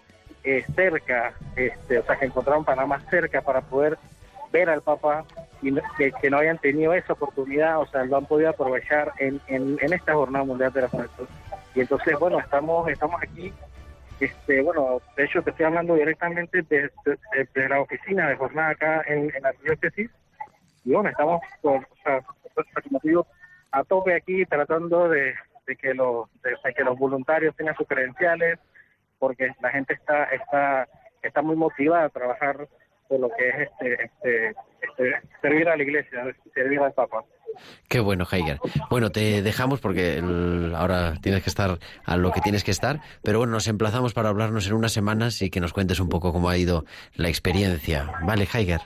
eh, 0.42 0.64
cerca, 0.74 1.34
este, 1.54 1.98
o 1.98 2.04
sea, 2.04 2.16
que 2.16 2.26
encontraron 2.26 2.64
Panamá 2.64 3.00
cerca 3.10 3.42
para 3.42 3.60
poder 3.60 3.96
ver 4.52 4.68
al 4.70 4.82
Papa 4.82 5.24
y 5.64 5.74
que, 5.96 6.12
que 6.12 6.30
no 6.30 6.38
hayan 6.38 6.58
tenido 6.58 6.92
esa 6.92 7.14
oportunidad, 7.14 7.80
o 7.80 7.86
sea, 7.86 8.04
lo 8.04 8.18
han 8.18 8.26
podido 8.26 8.50
aprovechar 8.50 9.12
en, 9.18 9.40
en, 9.48 9.78
en 9.80 9.92
esta 9.92 10.14
jornada 10.14 10.44
mundial 10.44 10.72
de 10.72 10.82
la 10.82 10.88
juventud. 10.88 11.26
Y 11.74 11.80
entonces, 11.80 12.18
bueno, 12.18 12.38
estamos 12.38 12.88
estamos 12.88 13.20
aquí, 13.22 13.52
este, 14.20 14.62
bueno, 14.62 15.00
de 15.16 15.24
hecho 15.24 15.42
te 15.42 15.50
estoy 15.50 15.66
hablando 15.66 15.94
directamente 15.94 16.62
desde 16.62 16.92
de, 17.04 17.48
de 17.54 17.68
la 17.68 17.80
oficina 17.80 18.28
de 18.28 18.36
jornada 18.36 18.70
acá 18.70 19.02
en, 19.06 19.34
en 19.34 19.42
la 19.42 19.52
diócesis, 19.62 20.10
y 20.84 20.92
bueno, 20.92 21.08
estamos, 21.08 21.40
o 21.62 21.80
sea, 22.02 22.20
como 22.82 23.00
digo, 23.02 23.26
a 23.72 23.82
tope 23.84 24.14
aquí 24.14 24.44
tratando 24.44 25.08
de, 25.08 25.34
de 25.66 25.76
que 25.76 25.94
los 25.94 26.28
de, 26.42 26.50
de 26.62 26.74
que 26.74 26.84
los 26.84 26.98
voluntarios 26.98 27.56
tengan 27.56 27.74
sus 27.74 27.88
credenciales, 27.88 28.58
porque 29.18 29.50
la 29.62 29.70
gente 29.70 29.94
está 29.94 30.24
está 30.24 30.86
está 31.22 31.40
muy 31.42 31.56
motivada 31.56 32.04
a 32.04 32.10
trabajar 32.10 32.68
por 33.08 33.20
lo 33.20 33.30
que 33.30 33.48
es 33.48 33.54
este, 33.68 34.04
este 34.04 34.54
servir 35.40 35.68
a 35.68 35.76
la 35.76 35.82
iglesia, 35.82 36.24
servir 36.54 36.80
al 36.80 36.92
Papa. 36.92 37.24
Qué 37.88 38.00
bueno, 38.00 38.24
Heiger. 38.30 38.58
Bueno, 38.90 39.10
te 39.10 39.40
dejamos 39.42 39.80
porque 39.80 40.18
el- 40.18 40.74
ahora 40.74 41.14
tienes 41.22 41.42
que 41.44 41.50
estar 41.50 41.78
a 42.04 42.16
lo 42.16 42.32
que 42.32 42.40
tienes 42.40 42.64
que 42.64 42.72
estar, 42.72 43.00
pero 43.22 43.38
bueno, 43.38 43.52
nos 43.52 43.68
emplazamos 43.68 44.12
para 44.12 44.28
hablarnos 44.30 44.66
en 44.66 44.74
unas 44.74 44.92
semanas 44.92 45.40
y 45.42 45.50
que 45.50 45.60
nos 45.60 45.72
cuentes 45.72 46.00
un 46.00 46.08
poco 46.08 46.32
cómo 46.32 46.48
ha 46.48 46.56
ido 46.56 46.84
la 47.14 47.28
experiencia. 47.28 48.12
Vale, 48.22 48.48
Heiger. 48.52 48.80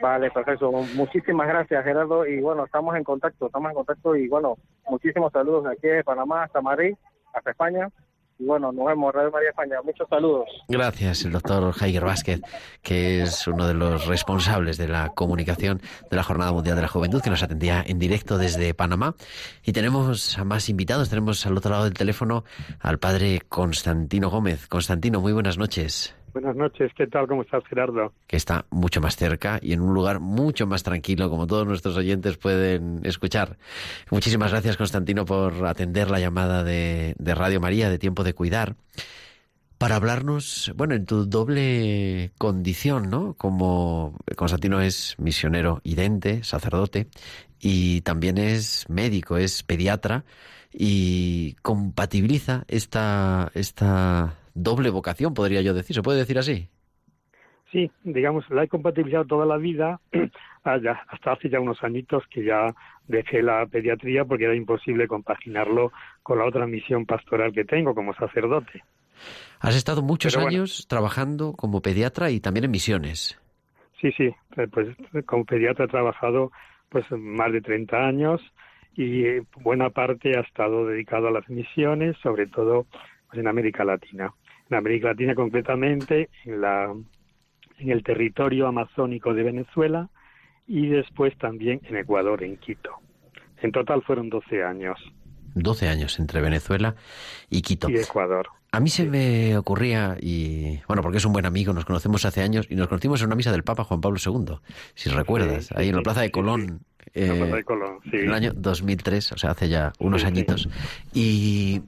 Vale, 0.00 0.32
perfecto. 0.32 0.72
Muchísimas 0.72 1.46
gracias, 1.46 1.84
Gerardo. 1.84 2.26
Y 2.26 2.40
bueno, 2.40 2.64
estamos 2.64 2.96
en 2.96 3.04
contacto, 3.04 3.46
estamos 3.46 3.70
en 3.70 3.76
contacto. 3.76 4.16
Y 4.16 4.26
bueno, 4.26 4.56
muchísimos 4.88 5.32
saludos 5.32 5.62
de 5.64 5.72
aquí 5.72 5.86
de 5.86 6.02
Panamá 6.02 6.42
hasta 6.42 6.60
Madrid, 6.60 6.94
hasta 7.32 7.50
España. 7.52 7.88
Bueno, 8.44 8.72
nos 8.72 8.86
vemos, 8.86 9.14
Radio 9.14 9.30
María 9.30 9.50
España. 9.50 9.76
Muchos 9.84 10.08
saludos. 10.08 10.48
Gracias, 10.68 11.24
el 11.24 11.32
doctor 11.32 11.74
Heiger 11.80 12.04
Vázquez, 12.04 12.40
que 12.82 13.22
es 13.22 13.46
uno 13.46 13.66
de 13.66 13.74
los 13.74 14.06
responsables 14.06 14.78
de 14.78 14.88
la 14.88 15.10
comunicación 15.10 15.80
de 16.10 16.16
la 16.16 16.22
Jornada 16.22 16.52
Mundial 16.52 16.76
de 16.76 16.82
la 16.82 16.88
Juventud, 16.88 17.22
que 17.22 17.30
nos 17.30 17.42
atendía 17.42 17.82
en 17.86 17.98
directo 17.98 18.38
desde 18.38 18.74
Panamá. 18.74 19.14
Y 19.64 19.72
tenemos 19.72 20.38
a 20.38 20.44
más 20.44 20.68
invitados. 20.68 21.08
Tenemos 21.08 21.46
al 21.46 21.56
otro 21.56 21.70
lado 21.70 21.84
del 21.84 21.94
teléfono 21.94 22.44
al 22.80 22.98
padre 22.98 23.42
Constantino 23.48 24.30
Gómez. 24.30 24.66
Constantino, 24.68 25.20
muy 25.20 25.32
buenas 25.32 25.58
noches. 25.58 26.14
Buenas 26.32 26.56
noches, 26.56 26.90
¿qué 26.96 27.06
tal? 27.06 27.26
¿Cómo 27.28 27.42
estás, 27.42 27.62
Gerardo? 27.66 28.12
que 28.26 28.36
está 28.36 28.64
mucho 28.70 29.02
más 29.02 29.16
cerca 29.16 29.58
y 29.60 29.74
en 29.74 29.82
un 29.82 29.92
lugar 29.92 30.18
mucho 30.18 30.66
más 30.66 30.82
tranquilo, 30.82 31.28
como 31.28 31.46
todos 31.46 31.66
nuestros 31.66 31.96
oyentes 31.98 32.38
pueden 32.38 33.00
escuchar. 33.04 33.58
Muchísimas 34.10 34.50
gracias, 34.50 34.78
Constantino, 34.78 35.26
por 35.26 35.66
atender 35.66 36.10
la 36.10 36.18
llamada 36.18 36.64
de, 36.64 37.14
Radio 37.18 37.60
María 37.60 37.90
de 37.90 37.98
Tiempo 37.98 38.24
de 38.24 38.32
Cuidar 38.32 38.76
para 39.76 39.96
hablarnos, 39.96 40.72
bueno, 40.76 40.94
en 40.94 41.04
tu 41.04 41.26
doble 41.26 42.30
condición, 42.38 43.10
¿no? 43.10 43.34
Como 43.34 44.16
Constantino 44.36 44.80
es 44.80 45.16
misionero 45.18 45.80
idente, 45.84 46.44
sacerdote, 46.44 47.08
y 47.60 48.00
también 48.02 48.38
es 48.38 48.88
médico, 48.88 49.36
es 49.36 49.62
pediatra, 49.62 50.24
y 50.72 51.56
compatibiliza 51.62 52.64
esta, 52.68 53.50
esta 53.54 54.38
doble 54.54 54.90
vocación, 54.90 55.34
podría 55.34 55.62
yo 55.62 55.74
decir. 55.74 55.94
¿Se 55.96 56.02
puede 56.02 56.18
decir 56.18 56.38
así? 56.38 56.68
Sí, 57.70 57.90
digamos, 58.04 58.48
la 58.50 58.64
he 58.64 58.68
compatibilizado 58.68 59.24
toda 59.24 59.46
la 59.46 59.56
vida, 59.56 59.98
ah, 60.64 60.78
hasta 61.08 61.32
hace 61.32 61.48
ya 61.48 61.58
unos 61.58 61.82
añitos 61.82 62.22
que 62.28 62.44
ya 62.44 62.74
dejé 63.08 63.42
la 63.42 63.66
pediatría 63.66 64.26
porque 64.26 64.44
era 64.44 64.54
imposible 64.54 65.08
compaginarlo 65.08 65.90
con 66.22 66.38
la 66.38 66.44
otra 66.44 66.66
misión 66.66 67.06
pastoral 67.06 67.52
que 67.52 67.64
tengo 67.64 67.94
como 67.94 68.12
sacerdote. 68.14 68.84
Has 69.60 69.74
estado 69.74 70.02
muchos 70.02 70.34
Pero 70.34 70.44
bueno. 70.44 70.58
años 70.58 70.86
trabajando 70.86 71.54
como 71.54 71.80
pediatra 71.80 72.30
y 72.30 72.40
también 72.40 72.64
en 72.64 72.72
misiones. 72.72 73.40
Sí, 74.00 74.12
sí, 74.12 74.34
eh, 74.56 74.68
pues 74.70 74.88
como 75.24 75.44
pediatra 75.44 75.86
he 75.86 75.88
trabajado 75.88 76.52
pues 76.90 77.06
más 77.12 77.52
de 77.52 77.62
30 77.62 77.96
años 77.96 78.42
y 78.94 79.38
buena 79.62 79.88
parte 79.90 80.36
ha 80.36 80.42
estado 80.42 80.86
dedicado 80.86 81.28
a 81.28 81.30
las 81.30 81.48
misiones, 81.48 82.16
sobre 82.22 82.46
todo 82.46 82.86
pues, 83.28 83.40
en 83.40 83.48
América 83.48 83.84
Latina. 83.84 84.34
En 84.72 84.78
América 84.78 85.08
Latina 85.08 85.34
concretamente, 85.34 86.30
en 86.46 86.62
la 86.62 86.94
en 87.78 87.90
el 87.90 88.02
territorio 88.02 88.66
amazónico 88.68 89.34
de 89.34 89.42
Venezuela 89.42 90.08
y 90.66 90.86
después 90.86 91.36
también 91.36 91.82
en 91.90 91.96
Ecuador, 91.98 92.42
en 92.42 92.56
Quito. 92.56 92.90
En 93.60 93.70
total 93.70 94.02
fueron 94.02 94.30
12 94.30 94.64
años. 94.64 94.98
12 95.54 95.88
años 95.88 96.18
entre 96.18 96.40
Venezuela 96.40 96.94
y 97.50 97.60
Quito. 97.60 97.90
Y 97.90 97.96
Ecuador. 97.96 98.48
A 98.70 98.80
mí 98.80 98.88
se 98.88 99.04
me 99.04 99.58
ocurría, 99.58 100.16
y 100.18 100.80
bueno, 100.88 101.02
porque 101.02 101.18
es 101.18 101.24
un 101.26 101.34
buen 101.34 101.44
amigo, 101.44 101.74
nos 101.74 101.84
conocemos 101.84 102.24
hace 102.24 102.40
años 102.40 102.66
y 102.70 102.74
nos 102.74 102.88
conocimos 102.88 103.20
en 103.20 103.26
una 103.26 103.36
misa 103.36 103.52
del 103.52 103.64
Papa 103.64 103.84
Juan 103.84 104.00
Pablo 104.00 104.18
II, 104.24 104.54
si 104.94 105.10
recuerdas, 105.10 105.70
ahí 105.76 105.90
en 105.90 105.96
la 105.96 106.02
Plaza 106.02 106.22
de 106.22 106.30
Colón. 106.30 106.80
en 107.12 107.28
la 107.28 107.34
Plaza 107.34 107.52
eh, 107.52 107.56
de 107.56 107.64
Colón, 107.64 107.98
sí. 108.04 108.16
En 108.16 108.28
el 108.28 108.32
año 108.32 108.52
2003, 108.54 109.32
o 109.32 109.36
sea, 109.36 109.50
hace 109.50 109.68
ya 109.68 109.92
unos 109.98 110.22
Sí, 110.22 110.26
sí. 110.26 110.32
añitos. 110.32 110.68
Y 111.12 111.82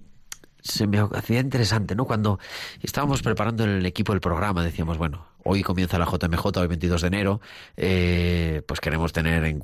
se 0.65 0.87
me 0.87 0.99
hacía 0.99 1.41
interesante, 1.41 1.95
¿no? 1.95 2.07
Cuando 2.07 2.39
estábamos 2.83 3.23
preparando 3.23 3.65
el 3.65 3.85
equipo 3.85 4.13
del 4.13 4.21
programa, 4.21 4.65
decíamos, 4.65 4.97
bueno, 4.97 5.27
hoy 5.45 5.63
comienza 5.63 5.99
la 5.99 6.07
JMJ, 6.07 6.43
hoy 6.57 6.67
22 6.67 7.03
de 7.03 7.07
enero, 7.07 7.41
eh, 7.77 8.63
pues 8.67 8.81
queremos 8.81 9.13
tener 9.13 9.45
en- 9.45 9.63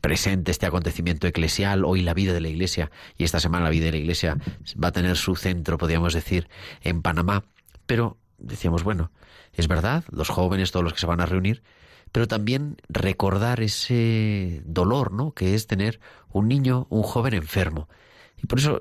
presente 0.00 0.50
este 0.50 0.66
acontecimiento 0.66 1.28
eclesial, 1.28 1.84
hoy 1.84 2.02
la 2.02 2.12
vida 2.12 2.32
de 2.32 2.40
la 2.40 2.48
Iglesia, 2.48 2.90
y 3.16 3.22
esta 3.22 3.38
semana 3.38 3.64
la 3.64 3.70
vida 3.70 3.84
de 3.86 3.92
la 3.92 3.98
Iglesia 3.98 4.36
va 4.82 4.88
a 4.88 4.92
tener 4.92 5.16
su 5.16 5.36
centro, 5.36 5.78
podríamos 5.78 6.12
decir, 6.12 6.48
en 6.82 7.02
Panamá. 7.02 7.44
Pero 7.86 8.18
decíamos, 8.38 8.82
bueno, 8.82 9.12
es 9.52 9.68
verdad, 9.68 10.02
los 10.10 10.28
jóvenes, 10.28 10.72
todos 10.72 10.82
los 10.82 10.92
que 10.92 11.00
se 11.00 11.06
van 11.06 11.20
a 11.20 11.26
reunir, 11.26 11.62
pero 12.10 12.26
también 12.26 12.78
recordar 12.88 13.60
ese 13.60 14.60
dolor, 14.66 15.12
¿no? 15.12 15.32
Que 15.34 15.54
es 15.54 15.68
tener 15.68 16.00
un 16.32 16.48
niño, 16.48 16.88
un 16.90 17.02
joven 17.04 17.34
enfermo. 17.34 17.88
Y 18.42 18.46
por 18.48 18.58
eso, 18.58 18.80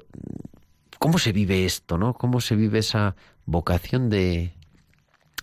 ¿cómo 1.02 1.18
se 1.18 1.32
vive 1.32 1.66
esto, 1.66 1.98
no? 1.98 2.14
¿Cómo 2.14 2.40
se 2.42 2.56
vive 2.56 2.78
esa 2.78 3.16
vocación 3.48 4.12
de, 4.12 4.52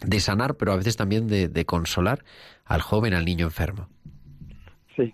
de 0.06 0.20
sanar, 0.20 0.54
pero 0.56 0.70
a 0.72 0.76
veces 0.76 0.96
también 0.96 1.26
de, 1.26 1.48
de 1.48 1.64
consolar 1.64 2.20
al 2.64 2.80
joven, 2.80 3.12
al 3.12 3.24
niño 3.24 3.44
enfermo? 3.46 3.88
Sí. 4.96 5.12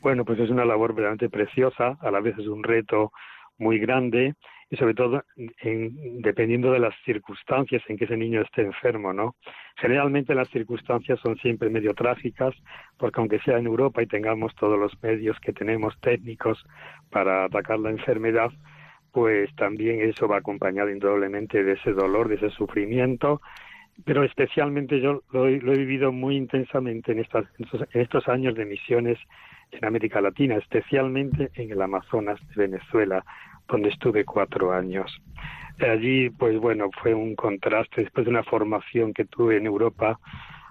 Bueno, 0.00 0.24
pues 0.24 0.38
es 0.38 0.48
una 0.48 0.64
labor 0.64 0.94
verdaderamente 0.94 1.28
preciosa, 1.28 1.98
a 2.00 2.10
la 2.12 2.20
vez 2.20 2.38
es 2.38 2.46
un 2.46 2.62
reto 2.62 3.12
muy 3.58 3.80
grande 3.80 4.34
y 4.70 4.76
sobre 4.76 4.94
todo 4.94 5.24
en- 5.36 6.22
dependiendo 6.22 6.70
de 6.70 6.78
las 6.78 6.94
circunstancias 7.04 7.82
en 7.88 7.98
que 7.98 8.04
ese 8.04 8.16
niño 8.16 8.42
esté 8.42 8.62
enfermo, 8.62 9.12
¿no? 9.12 9.34
Generalmente 9.76 10.36
las 10.36 10.48
circunstancias 10.50 11.18
son 11.20 11.36
siempre 11.38 11.68
medio 11.68 11.94
trágicas, 11.94 12.54
porque 12.96 13.20
aunque 13.20 13.40
sea 13.40 13.58
en 13.58 13.66
Europa 13.66 14.00
y 14.02 14.06
tengamos 14.06 14.54
todos 14.54 14.78
los 14.78 14.92
medios 15.02 15.36
que 15.40 15.52
tenemos 15.52 15.98
técnicos 16.00 16.64
para 17.10 17.44
atacar 17.46 17.80
la 17.80 17.90
enfermedad, 17.90 18.52
pues 19.12 19.54
también 19.56 20.00
eso 20.00 20.28
va 20.28 20.38
acompañado 20.38 20.90
indudablemente 20.90 21.62
de 21.62 21.72
ese 21.72 21.92
dolor, 21.92 22.28
de 22.28 22.36
ese 22.36 22.50
sufrimiento, 22.50 23.40
pero 24.04 24.24
especialmente 24.24 25.00
yo 25.00 25.22
lo, 25.32 25.46
he- 25.46 25.58
vivido 25.58 26.12
muy 26.12 26.36
intensamente 26.36 27.12
en, 27.12 27.20
estas, 27.20 27.44
en 27.58 28.00
estos, 28.00 28.28
años 28.28 28.54
de 28.54 28.64
misiones 28.64 29.18
en 29.70 29.84
América 29.84 30.20
Latina, 30.20 30.56
especialmente 30.56 31.50
en 31.54 31.70
el 31.70 31.82
Amazonas 31.82 32.40
de 32.54 32.66
Venezuela, 32.66 33.24
donde 33.68 33.90
estuve 33.90 34.24
cuatro 34.24 34.72
años. 34.72 35.12
Allí, 35.78 36.30
pues 36.30 36.58
bueno, 36.58 36.90
fue 37.02 37.14
un 37.14 37.34
contraste 37.34 38.02
después 38.02 38.24
de 38.26 38.30
una 38.30 38.42
formación 38.42 39.14
que 39.14 39.24
tuve 39.24 39.56
en 39.56 39.66
Europa, 39.66 40.18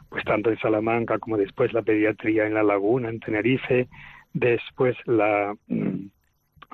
pues 0.10 0.24
tanto 0.26 0.50
en 0.50 0.60
Salamanca 0.60 1.18
como 1.20 1.38
después 1.38 1.74
la 1.74 1.82
pediatría 1.82 2.46
en 2.46 2.54
La 2.54 2.64
Laguna, 2.64 3.10
en 3.10 3.20
Tenerife, 3.20 3.88
después 4.34 4.96
la 5.06 5.56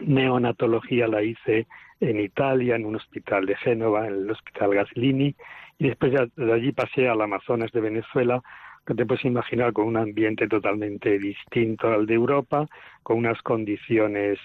neonatología 0.01 1.07
la 1.07 1.23
hice 1.23 1.67
en 1.99 2.19
Italia, 2.19 2.75
en 2.75 2.85
un 2.85 2.95
hospital 2.95 3.45
de 3.45 3.55
Génova, 3.55 4.07
en 4.07 4.13
el 4.13 4.31
Hospital 4.31 4.73
Gaslini, 4.73 5.35
y 5.77 5.87
después 5.87 6.13
de 6.35 6.53
allí 6.53 6.71
pasé 6.71 7.07
al 7.07 7.21
Amazonas 7.21 7.71
de 7.71 7.81
Venezuela, 7.81 8.41
que 8.85 8.93
te 8.93 9.05
puedes 9.05 9.25
imaginar 9.25 9.73
con 9.73 9.87
un 9.87 9.97
ambiente 9.97 10.47
totalmente 10.47 11.17
distinto 11.17 11.91
al 11.91 12.05
de 12.05 12.13
Europa, 12.13 12.67
con 13.03 13.17
unas 13.17 13.41
condiciones 13.41 14.37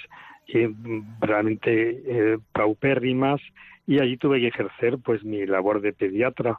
eh, 0.49 0.71
realmente 1.21 2.03
eh, 2.07 2.39
paupérrimas, 2.53 3.41
y 3.87 4.01
allí 4.01 4.17
tuve 4.17 4.41
que 4.41 4.49
ejercer 4.49 4.99
pues 4.99 5.23
mi 5.25 5.47
labor 5.47 5.81
de 5.81 5.93
pediatra 5.93 6.59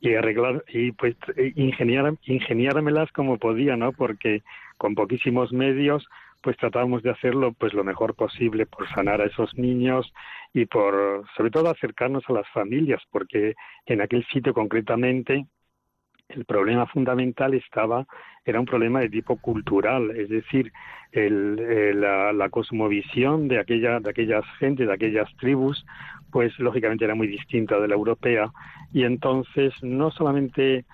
y 0.00 0.14
arreglar 0.14 0.64
y 0.68 0.92
pues 0.92 1.14
ingeniar, 1.54 2.14
ingeniármelas 2.24 3.12
como 3.12 3.38
podía, 3.38 3.76
¿no? 3.76 3.92
Porque 3.92 4.42
con 4.78 4.94
poquísimos 4.94 5.52
medios 5.52 6.08
pues 6.42 6.56
tratábamos 6.56 7.02
de 7.02 7.10
hacerlo 7.10 7.52
pues 7.52 7.74
lo 7.74 7.84
mejor 7.84 8.14
posible 8.14 8.66
por 8.66 8.88
sanar 8.90 9.20
a 9.20 9.26
esos 9.26 9.54
niños 9.56 10.12
y 10.52 10.66
por 10.66 11.24
sobre 11.36 11.50
todo 11.50 11.70
acercarnos 11.70 12.24
a 12.28 12.32
las 12.32 12.48
familias 12.48 13.02
porque 13.10 13.54
en 13.86 14.00
aquel 14.00 14.24
sitio 14.26 14.54
concretamente 14.54 15.46
el 16.28 16.44
problema 16.44 16.86
fundamental 16.86 17.54
estaba 17.54 18.06
era 18.44 18.60
un 18.60 18.66
problema 18.66 19.00
de 19.00 19.08
tipo 19.10 19.36
cultural 19.36 20.10
es 20.12 20.28
decir 20.28 20.72
el, 21.12 21.58
eh, 21.58 21.92
la, 21.94 22.32
la 22.32 22.48
cosmovisión 22.48 23.48
de 23.48 23.58
aquella 23.58 24.00
de 24.00 24.10
aquellas 24.10 24.44
gentes 24.58 24.86
de 24.86 24.94
aquellas 24.94 25.28
tribus 25.36 25.84
pues 26.30 26.56
lógicamente 26.58 27.04
era 27.04 27.14
muy 27.14 27.26
distinta 27.26 27.78
de 27.80 27.88
la 27.88 27.94
europea. 27.94 28.50
Y 28.92 29.04
entonces 29.04 29.72
no 29.82 30.10
solamente 30.10 30.84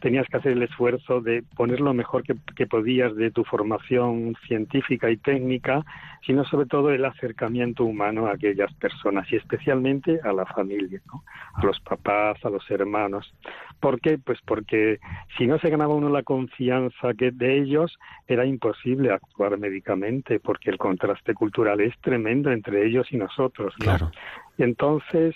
tenías 0.00 0.26
que 0.28 0.38
hacer 0.38 0.52
el 0.52 0.62
esfuerzo 0.62 1.20
de 1.20 1.42
poner 1.56 1.80
lo 1.80 1.94
mejor 1.94 2.22
que, 2.22 2.34
que, 2.56 2.66
podías 2.66 3.14
de 3.14 3.30
tu 3.30 3.44
formación 3.44 4.34
científica 4.46 5.10
y 5.10 5.16
técnica, 5.16 5.84
sino 6.26 6.44
sobre 6.44 6.66
todo 6.66 6.90
el 6.90 7.04
acercamiento 7.04 7.84
humano 7.84 8.26
a 8.26 8.32
aquellas 8.32 8.72
personas 8.74 9.30
y 9.32 9.36
especialmente 9.36 10.20
a 10.24 10.32
la 10.32 10.46
familia, 10.46 11.00
¿no? 11.06 11.22
a 11.54 11.64
los 11.64 11.80
papás, 11.80 12.44
a 12.44 12.50
los 12.50 12.68
hermanos. 12.70 13.32
¿Por 13.78 14.00
qué? 14.00 14.18
Pues 14.18 14.38
porque 14.44 14.98
si 15.36 15.46
no 15.46 15.58
se 15.58 15.70
ganaba 15.70 15.94
uno 15.94 16.08
la 16.08 16.22
confianza 16.22 17.14
que 17.16 17.30
de 17.30 17.58
ellos, 17.58 17.98
era 18.26 18.44
imposible 18.44 19.12
actuar 19.12 19.58
médicamente, 19.58 20.40
porque 20.40 20.70
el 20.70 20.78
contraste 20.78 21.34
cultural 21.34 21.80
es 21.80 21.98
tremendo 22.00 22.50
entre 22.50 22.86
ellos 22.86 23.06
y 23.10 23.16
nosotros. 23.16 23.74
¿no? 23.78 23.84
Claro. 23.84 24.10
Y 24.58 24.62
entonces, 24.62 25.34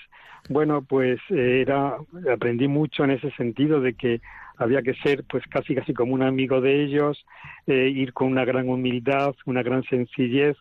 bueno, 0.49 0.83
pues 0.83 1.21
era 1.31 1.97
aprendí 2.33 2.69
mucho 2.69 3.05
en 3.05 3.13
ese 3.13 3.31
sentido 3.33 3.81
de 3.81 3.95
que 3.95 4.21
había 4.57 4.83
que 4.83 4.95
ser 4.95 5.25
pues 5.25 5.45
casi 5.49 5.75
casi 5.75 5.95
como 5.95 6.15
un 6.15 6.23
amigo 6.23 6.61
de 6.61 6.85
ellos, 6.85 7.25
eh, 7.67 7.89
ir 7.89 8.13
con 8.13 8.29
una 8.29 8.45
gran 8.45 8.69
humildad, 8.69 9.35
una 9.47 9.63
gran 9.63 9.83
sencillez, 9.85 10.57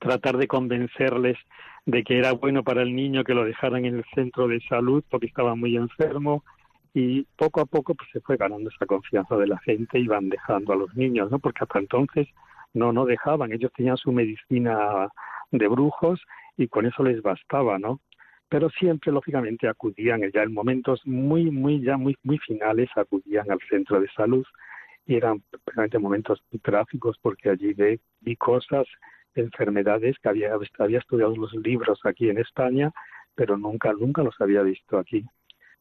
tratar 0.00 0.36
de 0.36 0.48
convencerles 0.48 1.36
de 1.86 2.02
que 2.02 2.18
era 2.18 2.32
bueno 2.32 2.62
para 2.62 2.82
el 2.82 2.94
niño 2.94 3.24
que 3.24 3.34
lo 3.34 3.44
dejaran 3.44 3.84
en 3.84 3.96
el 3.96 4.04
centro 4.14 4.48
de 4.48 4.60
salud 4.68 5.04
porque 5.10 5.26
estaba 5.26 5.54
muy 5.54 5.76
enfermo 5.76 6.44
y 6.94 7.26
poco 7.36 7.60
a 7.60 7.66
poco 7.66 7.94
pues 7.94 8.08
se 8.12 8.20
fue 8.20 8.36
ganando 8.36 8.70
esa 8.70 8.86
confianza 8.86 9.36
de 9.36 9.48
la 9.48 9.58
gente 9.58 9.98
y 9.98 10.06
van 10.06 10.28
dejando 10.28 10.72
a 10.72 10.76
los 10.76 10.94
niños, 10.94 11.30
¿no? 11.30 11.38
Porque 11.38 11.64
hasta 11.64 11.78
entonces 11.78 12.28
no 12.72 12.92
no 12.92 13.04
dejaban, 13.04 13.52
ellos 13.52 13.72
tenían 13.76 13.96
su 13.96 14.12
medicina 14.12 15.08
de 15.50 15.68
brujos 15.68 16.20
y 16.56 16.68
con 16.68 16.86
eso 16.86 17.02
les 17.02 17.20
bastaba, 17.20 17.78
¿no? 17.78 18.00
Pero 18.48 18.70
siempre 18.70 19.12
lógicamente 19.12 19.68
acudían 19.68 20.20
ya 20.32 20.42
en 20.42 20.52
momentos 20.52 21.00
muy 21.04 21.50
muy 21.50 21.82
ya 21.82 21.96
muy 21.96 22.16
muy 22.22 22.38
finales 22.38 22.88
acudían 22.96 23.50
al 23.50 23.58
centro 23.68 24.00
de 24.00 24.08
salud. 24.16 24.44
Y 25.06 25.16
eran 25.16 25.42
realmente 25.66 25.98
momentos 25.98 26.42
muy 26.50 26.60
trágicos 26.60 27.18
porque 27.20 27.50
allí 27.50 27.74
vi, 27.74 28.00
vi 28.20 28.36
cosas 28.36 28.86
enfermedades 29.34 30.16
que 30.22 30.28
había 30.28 30.52
había 30.78 30.98
estudiado 30.98 31.36
los 31.36 31.52
libros 31.54 32.00
aquí 32.04 32.30
en 32.30 32.38
España 32.38 32.92
pero 33.34 33.56
nunca 33.56 33.92
nunca 33.92 34.22
los 34.22 34.40
había 34.40 34.62
visto 34.62 34.98
aquí. 34.98 35.24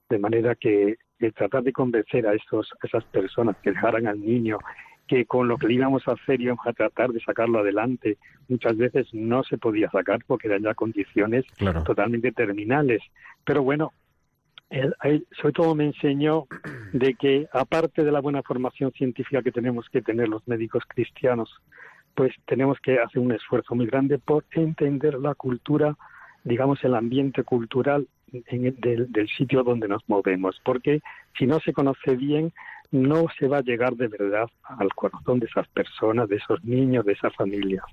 De 0.09 0.19
manera 0.19 0.55
que, 0.55 0.97
que 1.19 1.31
tratar 1.31 1.63
de 1.63 1.71
convencer 1.71 2.27
a 2.27 2.33
esos 2.33 2.69
a 2.81 2.87
esas 2.87 3.03
personas 3.05 3.55
que 3.61 3.71
dejaran 3.71 4.07
al 4.07 4.19
niño 4.19 4.57
que 5.07 5.25
con 5.25 5.47
lo 5.47 5.57
que 5.57 5.67
le 5.67 5.73
íbamos 5.75 6.07
a 6.07 6.13
hacer 6.13 6.41
íbamos 6.41 6.65
a 6.65 6.73
tratar 6.73 7.11
de 7.11 7.19
sacarlo 7.19 7.59
adelante. 7.59 8.17
Muchas 8.47 8.77
veces 8.77 9.07
no 9.13 9.43
se 9.43 9.57
podía 9.57 9.89
sacar 9.89 10.19
porque 10.25 10.47
eran 10.47 10.63
ya 10.63 10.73
condiciones 10.73 11.45
claro. 11.57 11.83
totalmente 11.83 12.31
terminales. 12.31 13.01
Pero 13.45 13.63
bueno, 13.63 13.91
él, 14.69 14.95
él, 15.03 15.27
sobre 15.39 15.53
todo 15.53 15.75
me 15.75 15.85
enseñó 15.85 16.47
de 16.93 17.15
que 17.15 17.47
aparte 17.51 18.03
de 18.03 18.11
la 18.11 18.21
buena 18.21 18.41
formación 18.43 18.91
científica 18.91 19.41
que 19.41 19.51
tenemos 19.51 19.87
que 19.89 20.01
tener 20.01 20.29
los 20.29 20.47
médicos 20.47 20.83
cristianos, 20.87 21.49
pues 22.15 22.33
tenemos 22.45 22.79
que 22.79 22.99
hacer 22.99 23.21
un 23.21 23.31
esfuerzo 23.31 23.75
muy 23.75 23.87
grande 23.87 24.19
por 24.19 24.45
entender 24.51 25.15
la 25.15 25.35
cultura, 25.35 25.95
digamos 26.43 26.83
el 26.83 26.95
ambiente 26.95 27.43
cultural 27.43 28.07
en 28.31 28.65
el, 28.65 28.75
del, 28.79 29.11
del 29.11 29.27
sitio 29.29 29.63
donde 29.63 29.87
nos 29.87 30.07
movemos, 30.07 30.59
porque 30.63 31.01
si 31.37 31.45
no 31.45 31.59
se 31.59 31.73
conoce 31.73 32.15
bien, 32.15 32.51
no 32.93 33.25
se 33.39 33.47
va 33.47 33.57
a 33.57 33.61
llegar 33.61 33.95
de 33.95 34.07
verdad 34.07 34.45
al 34.63 34.93
corazón 34.93 35.39
de 35.39 35.47
esas 35.47 35.67
personas, 35.69 36.29
de 36.29 36.35
esos 36.37 36.63
niños, 36.63 37.03
de 37.05 37.13
esas 37.13 37.35
familias. 37.35 37.83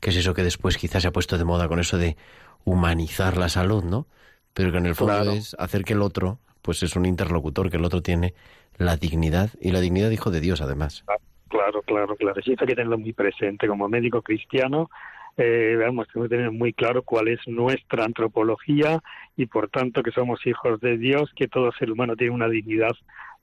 ¿Qué 0.00 0.10
es 0.10 0.16
eso 0.16 0.34
que 0.34 0.42
después 0.42 0.76
quizás 0.76 1.02
se 1.02 1.08
ha 1.08 1.12
puesto 1.12 1.38
de 1.38 1.44
moda 1.44 1.66
con 1.66 1.80
eso 1.80 1.96
de 1.96 2.16
humanizar 2.64 3.36
la 3.38 3.48
salud, 3.48 3.82
¿no? 3.84 4.06
Pero 4.52 4.70
que 4.70 4.78
en 4.78 4.86
el 4.86 4.94
fondo 4.94 5.14
Claro. 5.14 5.32
es 5.32 5.56
hacer 5.58 5.82
que 5.84 5.94
el 5.94 6.02
otro, 6.02 6.38
pues 6.62 6.82
es 6.82 6.94
un 6.94 7.06
interlocutor, 7.06 7.70
que 7.70 7.78
el 7.78 7.84
otro 7.84 8.02
tiene 8.02 8.34
la 8.76 8.96
dignidad 8.96 9.50
y 9.60 9.72
la 9.72 9.80
dignidad 9.80 10.10
hijo 10.10 10.30
de 10.30 10.40
Dios 10.40 10.60
además. 10.60 11.04
Claro, 11.48 11.82
claro, 11.82 12.14
claro. 12.16 12.42
Sí, 12.42 12.50
hay 12.50 12.56
que 12.56 12.66
tenerlo 12.74 12.98
muy 12.98 13.12
presente 13.12 13.66
como 13.66 13.88
médico 13.88 14.22
cristiano. 14.22 14.90
Eh, 15.36 15.76
vamos, 15.80 16.06
tenemos 16.08 16.28
que 16.30 16.36
tener 16.36 16.50
muy 16.52 16.72
claro 16.72 17.02
cuál 17.02 17.28
es 17.28 17.40
nuestra 17.46 18.04
antropología 18.04 19.00
y 19.36 19.46
por 19.46 19.68
tanto 19.68 20.02
que 20.02 20.10
somos 20.12 20.46
hijos 20.46 20.80
de 20.80 20.96
Dios, 20.96 21.30
que 21.34 21.48
todo 21.48 21.72
ser 21.72 21.90
humano 21.90 22.14
tiene 22.14 22.34
una 22.34 22.48
dignidad 22.48 22.92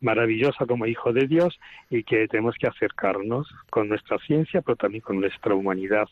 maravillosa 0.02 0.66
como 0.66 0.86
hijo 0.86 1.14
de 1.14 1.28
Dios 1.28 1.58
y 1.90 2.04
que 2.04 2.28
tenemos 2.28 2.56
que 2.60 2.68
acercarnos 2.68 3.48
con 3.70 3.88
nuestra 3.88 4.18
ciencia, 4.20 4.62
pero 4.62 4.76
también 4.76 5.02
con 5.02 5.20
nuestra 5.20 5.56
humanidad 5.56 6.08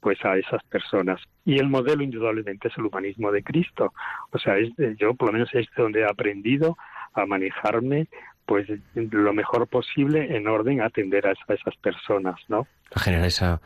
pues 0.00 0.18
a 0.24 0.36
esas 0.36 0.62
personas. 0.64 1.20
Y 1.44 1.58
el 1.58 1.68
modelo 1.68 2.02
indudablemente 2.02 2.68
es 2.68 2.74
el 2.76 2.86
humanismo 2.86 3.30
de 3.30 3.42
Cristo. 3.42 3.94
O 4.32 4.38
sea, 4.38 4.58
es, 4.58 4.70
yo 4.98 5.14
por 5.14 5.28
lo 5.28 5.34
menos 5.34 5.50
es 5.54 5.66
donde 5.76 6.00
he 6.00 6.04
aprendido 6.04 6.76
a 7.14 7.24
manejarme 7.24 8.08
pues 8.44 8.66
lo 8.94 9.32
mejor 9.32 9.68
posible 9.68 10.36
en 10.36 10.48
orden 10.48 10.80
a 10.80 10.86
atender 10.86 11.26
a, 11.26 11.32
esas 11.32 11.76
personas, 11.76 12.34
¿no? 12.48 12.66
Generar 12.96 13.26
esa 13.26 13.60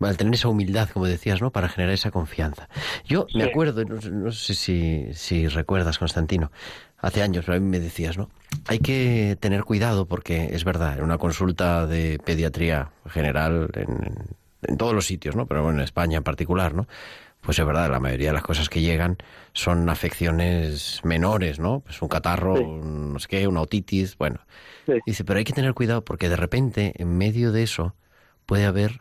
al 0.00 0.16
tener 0.16 0.34
esa 0.34 0.48
humildad, 0.48 0.88
como 0.90 1.06
decías, 1.06 1.40
¿no? 1.40 1.50
Para 1.50 1.68
generar 1.68 1.94
esa 1.94 2.10
confianza. 2.10 2.68
Yo 3.04 3.26
me 3.34 3.44
acuerdo, 3.44 3.84
no, 3.84 4.32
sé 4.32 4.54
si, 4.54 5.08
si, 5.12 5.48
recuerdas, 5.48 5.98
Constantino, 5.98 6.50
hace 6.98 7.22
años, 7.22 7.44
pero 7.46 7.56
a 7.56 7.60
mí 7.60 7.66
me 7.66 7.80
decías, 7.80 8.18
¿no? 8.18 8.28
Hay 8.66 8.78
que 8.78 9.36
tener 9.40 9.64
cuidado 9.64 10.06
porque 10.06 10.50
es 10.52 10.64
verdad, 10.64 10.98
en 10.98 11.04
una 11.04 11.18
consulta 11.18 11.86
de 11.86 12.18
pediatría 12.24 12.90
general, 13.08 13.70
en, 13.74 14.36
en 14.62 14.76
todos 14.76 14.94
los 14.94 15.06
sitios, 15.06 15.36
¿no? 15.36 15.46
Pero 15.46 15.62
bueno, 15.62 15.78
en 15.78 15.84
España 15.84 16.18
en 16.18 16.24
particular, 16.24 16.74
¿no? 16.74 16.86
Pues 17.46 17.60
es 17.60 17.64
verdad, 17.64 17.88
la 17.90 18.00
mayoría 18.00 18.28
de 18.28 18.32
las 18.32 18.42
cosas 18.42 18.68
que 18.68 18.80
llegan 18.80 19.18
son 19.52 19.88
afecciones 19.88 21.00
menores, 21.04 21.60
¿no? 21.60 21.78
Pues 21.80 22.02
un 22.02 22.08
catarro, 22.08 22.56
no 22.56 23.18
sé 23.20 23.28
qué, 23.28 23.46
una 23.46 23.60
otitis, 23.60 24.18
bueno. 24.18 24.40
Dice, 25.06 25.24
pero 25.24 25.38
hay 25.38 25.44
que 25.44 25.52
tener 25.52 25.72
cuidado 25.72 26.04
porque 26.04 26.28
de 26.28 26.34
repente, 26.34 26.92
en 26.96 27.16
medio 27.16 27.52
de 27.52 27.62
eso, 27.62 27.94
puede 28.46 28.64
haber 28.64 29.00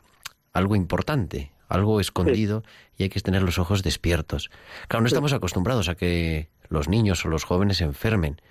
algo 0.56 0.76
importante, 0.78 1.52
algo 1.68 2.00
escondido 2.00 2.64
y 2.98 3.04
hay 3.04 3.10
que 3.10 3.20
tener 3.20 3.44
los 3.44 3.60
ojos 3.60 3.84
despiertos. 3.84 4.50
Claro, 4.88 5.02
no 5.02 5.08
estamos 5.08 5.34
acostumbrados 5.34 5.90
a 5.90 5.96
que 5.96 6.48
los 6.70 6.88
niños 6.88 7.26
o 7.26 7.30
los 7.30 7.44
jóvenes 7.44 7.78
se 7.78 7.84
enfermen, 7.84 8.42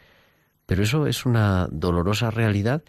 pero 0.67 0.83
eso 0.83 1.07
es 1.07 1.25
una 1.25 1.67
dolorosa 1.71 2.31
realidad 2.31 2.85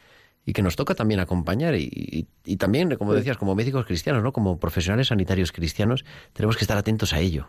y 0.45 0.51
que 0.51 0.61
nos 0.61 0.75
toca 0.75 0.95
también 0.95 1.21
acompañar 1.21 1.75
y, 1.75 2.27
y, 2.43 2.57
también, 2.57 2.93
como 2.97 3.13
decías, 3.13 3.37
como 3.37 3.55
médicos 3.55 3.85
cristianos, 3.85 4.21
¿no? 4.21 4.33
Como 4.33 4.59
profesionales 4.59 5.07
sanitarios 5.07 5.53
cristianos, 5.53 6.03
tenemos 6.33 6.57
que 6.57 6.65
estar 6.65 6.77
atentos 6.77 7.13
a 7.13 7.19
ello. 7.21 7.47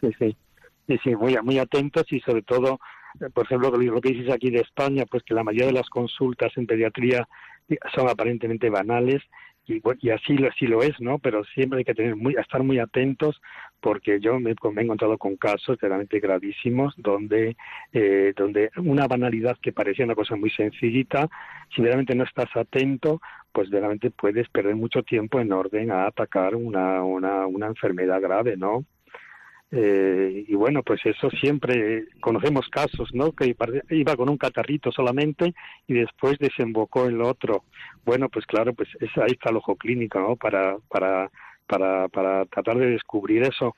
Sí, 0.00 0.08
sí, 0.18 0.36
sí, 0.88 0.98
sí 1.04 1.14
muy, 1.14 1.36
muy 1.42 1.58
atentos 1.58 2.04
y 2.10 2.20
sobre 2.20 2.40
todo, 2.40 2.80
eh, 3.20 3.28
por 3.34 3.44
ejemplo, 3.44 3.70
lo 3.70 4.00
que 4.00 4.12
dices 4.12 4.32
aquí 4.32 4.50
de 4.50 4.60
España, 4.60 5.04
pues 5.08 5.22
que 5.24 5.34
la 5.34 5.44
mayoría 5.44 5.66
de 5.66 5.74
las 5.74 5.90
consultas 5.90 6.52
en 6.56 6.66
pediatría 6.66 7.28
son 7.94 8.08
aparentemente 8.08 8.70
banales 8.70 9.22
y, 9.66 9.80
y 10.00 10.10
así, 10.10 10.36
así 10.46 10.66
lo 10.66 10.82
es, 10.82 11.00
¿no? 11.00 11.18
Pero 11.18 11.44
siempre 11.44 11.78
hay 11.78 11.84
que 11.84 11.94
tener 11.94 12.16
muy, 12.16 12.34
estar 12.34 12.62
muy 12.62 12.78
atentos 12.78 13.40
porque 13.80 14.20
yo 14.20 14.38
me, 14.40 14.50
he 14.50 14.82
encontrado 14.82 15.18
con 15.18 15.36
casos 15.36 15.78
realmente 15.80 16.20
gravísimos 16.20 16.94
donde, 16.96 17.56
eh, 17.92 18.32
donde 18.36 18.70
una 18.76 19.06
banalidad 19.06 19.56
que 19.60 19.72
parecía 19.72 20.04
una 20.04 20.14
cosa 20.14 20.36
muy 20.36 20.50
sencillita, 20.50 21.28
si 21.74 21.82
realmente 21.82 22.14
no 22.14 22.24
estás 22.24 22.48
atento, 22.56 23.20
pues 23.52 23.70
realmente 23.70 24.10
puedes 24.10 24.48
perder 24.48 24.74
mucho 24.74 25.02
tiempo 25.02 25.40
en 25.40 25.52
orden 25.52 25.90
a 25.90 26.06
atacar 26.06 26.54
una, 26.54 27.02
una, 27.02 27.46
una 27.46 27.66
enfermedad 27.66 28.20
grave, 28.20 28.56
¿no? 28.56 28.84
Eh, 29.76 30.44
y 30.46 30.54
bueno, 30.54 30.84
pues 30.84 31.00
eso 31.04 31.28
siempre 31.30 32.04
conocemos 32.20 32.68
casos, 32.68 33.12
¿no? 33.12 33.32
Que 33.32 33.56
iba 33.90 34.16
con 34.16 34.28
un 34.28 34.36
catarrito 34.36 34.92
solamente 34.92 35.52
y 35.88 35.94
después 35.94 36.38
desembocó 36.38 37.06
en 37.06 37.18
lo 37.18 37.26
otro. 37.28 37.64
Bueno, 38.04 38.28
pues 38.28 38.46
claro, 38.46 38.72
pues 38.72 38.88
ahí 39.00 39.32
está 39.32 39.50
el 39.50 39.56
ojo 39.56 39.74
clínico, 39.74 40.20
¿no? 40.20 40.36
Para, 40.36 40.76
para, 40.88 41.28
para, 41.66 42.06
para 42.06 42.44
tratar 42.44 42.78
de 42.78 42.90
descubrir 42.90 43.42
eso. 43.42 43.74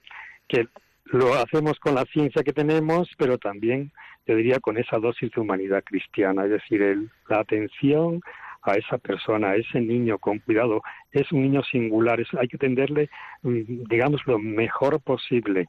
Que 0.46 0.68
lo 1.06 1.32
hacemos 1.32 1.78
con 1.78 1.94
la 1.94 2.04
ciencia 2.12 2.42
que 2.42 2.52
tenemos, 2.52 3.08
pero 3.16 3.38
también, 3.38 3.90
yo 4.26 4.36
diría, 4.36 4.60
con 4.60 4.76
esa 4.76 4.98
dosis 4.98 5.30
de 5.30 5.40
humanidad 5.40 5.82
cristiana, 5.82 6.44
es 6.44 6.50
decir, 6.50 6.82
el, 6.82 7.10
la 7.30 7.40
atención 7.40 8.20
a 8.60 8.74
esa 8.74 8.98
persona, 8.98 9.52
a 9.52 9.56
ese 9.56 9.80
niño 9.80 10.18
con 10.18 10.40
cuidado. 10.40 10.82
Es 11.10 11.32
un 11.32 11.40
niño 11.40 11.62
singular, 11.62 12.22
hay 12.38 12.48
que 12.48 12.56
atenderle, 12.56 13.08
mm, 13.42 13.84
digamos, 13.88 14.20
lo 14.26 14.38
mejor 14.38 15.00
posible 15.00 15.68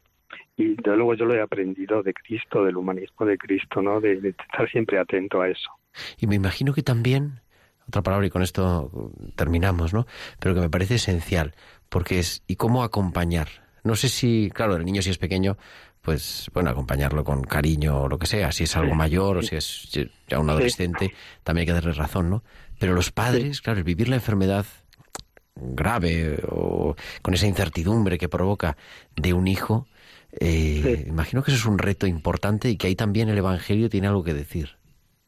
y 0.56 0.76
de 0.76 0.96
luego 0.96 1.14
yo 1.14 1.26
lo 1.26 1.36
he 1.36 1.42
aprendido 1.42 2.04
de 2.04 2.14
Cristo, 2.14 2.64
del 2.64 2.78
humanismo 2.78 3.26
de 3.26 3.38
Cristo, 3.38 3.82
¿no? 3.82 4.02
De, 4.02 4.14
estar 4.30 4.70
siempre 4.70 5.00
atento 5.00 5.42
a 5.42 5.50
eso. 5.50 5.70
Y 6.20 6.28
me 6.28 6.36
imagino 6.36 6.74
que 6.74 6.84
también, 6.84 7.42
otra 7.88 8.02
palabra 8.02 8.28
y 8.28 8.30
con 8.30 8.42
esto 8.42 9.12
terminamos, 9.36 9.94
¿no? 9.94 10.06
Pero 10.40 10.56
que 10.56 10.62
me 10.62 10.70
parece 10.70 10.96
esencial, 10.96 11.54
porque 11.90 12.20
es, 12.20 12.44
¿y 12.48 12.56
cómo 12.56 12.84
acompañar? 12.84 13.48
No 13.84 13.96
sé 13.96 14.10
si, 14.10 14.52
claro, 14.54 14.76
el 14.76 14.86
niño 14.86 15.02
si 15.02 15.12
es 15.12 15.18
pequeño, 15.18 15.58
pues 16.02 16.50
bueno, 16.54 16.70
acompañarlo 16.70 17.24
con 17.24 17.44
cariño 17.44 18.04
o 18.04 18.08
lo 18.08 18.18
que 18.18 18.28
sea, 18.28 18.52
si 18.52 18.64
es 18.64 18.76
algo 18.76 18.96
mayor 18.96 19.38
o 19.38 19.42
si 19.42 19.56
es 19.56 19.90
ya 20.28 20.40
un 20.40 20.50
adolescente, 20.50 21.14
también 21.44 21.62
hay 21.62 21.66
que 21.68 21.74
darle 21.74 21.94
razón, 21.94 22.30
¿no? 22.30 22.44
Pero 22.80 22.94
los 22.94 23.12
padres, 23.12 23.62
claro, 23.62 23.80
el 23.80 23.84
vivir 23.84 24.10
la 24.10 24.16
enfermedad 24.16 24.66
grave 25.56 26.40
o 26.50 26.96
con 27.22 27.34
esa 27.34 27.48
incertidumbre 27.48 28.18
que 28.18 28.30
provoca 28.30 28.78
de 29.16 29.34
un 29.34 29.48
hijo, 29.48 29.88
eh, 30.32 31.06
Imagino 31.08 31.44
que 31.44 31.52
eso 31.52 31.60
es 31.60 31.66
un 31.66 31.78
reto 31.78 32.08
importante 32.08 32.70
y 32.70 32.78
que 32.78 32.88
ahí 32.88 32.96
también 32.96 33.30
el 33.30 33.38
Evangelio 33.38 33.90
tiene 33.90 34.08
algo 34.08 34.24
que 34.24 34.34
decir. 34.34 34.70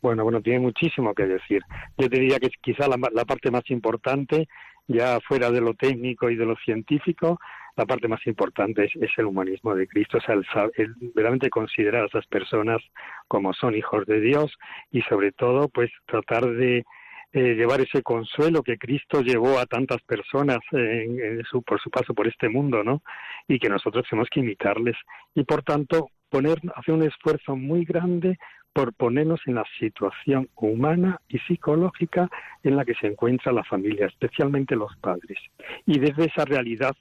Bueno, 0.01 0.23
bueno, 0.23 0.41
tiene 0.41 0.59
muchísimo 0.59 1.13
que 1.13 1.25
decir. 1.25 1.61
Yo 1.97 2.09
te 2.09 2.19
diría 2.19 2.39
que 2.39 2.49
quizá 2.61 2.87
la, 2.87 3.25
parte 3.25 3.51
más 3.51 3.69
importante, 3.69 4.47
ya 4.87 5.19
fuera 5.19 5.51
de 5.51 5.61
lo 5.61 5.73
técnico 5.73 6.29
y 6.29 6.35
de 6.35 6.45
lo 6.45 6.55
científico, 6.57 7.39
la 7.75 7.85
parte 7.85 8.07
más 8.07 8.25
importante 8.25 8.85
es, 8.85 9.11
el 9.17 9.25
humanismo 9.25 9.75
de 9.75 9.87
Cristo, 9.87 10.17
o 10.17 10.21
sea, 10.21 10.35
el, 10.35 10.45
el, 10.75 10.95
realmente 11.15 11.49
considerar 11.49 12.03
a 12.03 12.07
esas 12.07 12.25
personas 12.27 12.81
como 13.27 13.53
son 13.53 13.75
hijos 13.75 14.05
de 14.05 14.21
Dios 14.21 14.57
y 14.91 15.01
sobre 15.03 15.31
todo, 15.31 15.67
pues 15.69 15.91
tratar 16.05 16.49
de 16.49 16.85
eh, 17.31 17.53
llevar 17.53 17.81
ese 17.81 18.01
consuelo 18.01 18.63
que 18.63 18.77
Cristo 18.77 19.21
llevó 19.21 19.59
a 19.59 19.65
tantas 19.65 20.01
personas 20.01 20.59
en, 20.71 21.43
su, 21.43 21.61
por 21.61 21.79
su 21.79 21.89
paso 21.89 22.13
por 22.13 22.27
este 22.27 22.49
mundo, 22.49 22.83
¿no? 22.83 23.03
Y 23.47 23.59
que 23.59 23.69
nosotros 23.69 24.05
tenemos 24.09 24.29
que 24.29 24.39
imitarles. 24.39 24.95
Y 25.35 25.43
por 25.43 25.63
tanto, 25.63 26.09
poner, 26.29 26.57
hacer 26.75 26.95
un 26.95 27.03
esfuerzo 27.03 27.55
muy 27.55 27.85
grande 27.85 28.37
por 28.73 28.93
ponernos 28.93 29.41
en 29.45 29.55
la 29.55 29.65
situación 29.79 30.49
humana 30.55 31.19
y 31.27 31.39
psicológica 31.39 32.29
en 32.63 32.75
la 32.75 32.85
que 32.85 32.95
se 32.95 33.07
encuentra 33.07 33.51
la 33.51 33.63
familia, 33.63 34.07
especialmente 34.07 34.75
los 34.75 34.95
padres. 34.97 35.39
Y 35.85 35.99
desde 35.99 36.25
esa 36.25 36.45
realidad 36.45 36.95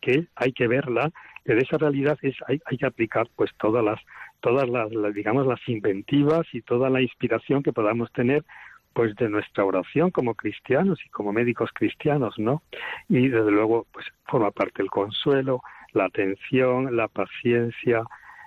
que 0.00 0.28
hay 0.36 0.52
que 0.52 0.68
verla, 0.68 1.10
desde 1.44 1.62
esa 1.62 1.78
realidad 1.78 2.18
es, 2.22 2.36
hay, 2.46 2.60
hay 2.66 2.78
que 2.78 2.86
aplicar 2.86 3.28
pues 3.36 3.50
todas 3.58 3.84
las 3.84 4.00
todas 4.40 4.68
las, 4.68 4.88
digamos 5.14 5.46
las 5.46 5.60
inventivas 5.66 6.46
y 6.52 6.62
toda 6.62 6.90
la 6.90 7.02
inspiración 7.02 7.62
que 7.62 7.72
podamos 7.72 8.12
tener 8.12 8.44
pues 8.92 9.14
de 9.16 9.28
nuestra 9.28 9.64
oración 9.64 10.10
como 10.10 10.34
cristianos 10.34 10.98
y 11.04 11.08
como 11.10 11.32
médicos 11.32 11.70
cristianos, 11.72 12.38
¿no? 12.38 12.62
Y 13.08 13.28
desde 13.28 13.50
luego, 13.50 13.86
pues 13.92 14.06
forma 14.26 14.50
parte 14.50 14.82
el 14.82 14.90
consuelo, 14.90 15.62
la 15.92 16.06
atención, 16.06 16.96
la 16.96 17.08
paciencia, 17.08 18.02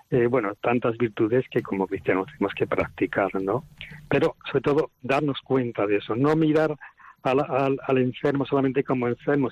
eh, 0.09 0.27
bueno, 0.27 0.53
tantas 0.55 0.97
virtudes 0.97 1.45
que 1.49 1.61
como 1.61 1.87
cristianos 1.87 2.27
tenemos 2.27 2.53
que 2.53 2.67
practicar, 2.67 3.29
¿no? 3.41 3.63
Pero 4.09 4.35
sobre 4.45 4.61
todo 4.61 4.91
darnos 5.01 5.39
cuenta 5.41 5.87
de 5.87 5.97
eso, 5.97 6.15
no 6.15 6.35
mirar 6.35 6.75
al, 7.23 7.77
al, 7.87 7.97
enfermo 7.97 8.45
solamente 8.45 8.83
como 8.83 9.07
enfermo, 9.07 9.49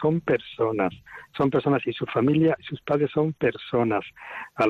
son 0.00 0.20
personas, 0.20 0.92
son 1.36 1.50
personas 1.50 1.86
y 1.86 1.92
su 1.92 2.06
familia 2.06 2.56
sus 2.60 2.80
padres 2.80 3.10
son 3.12 3.34
personas, 3.34 4.04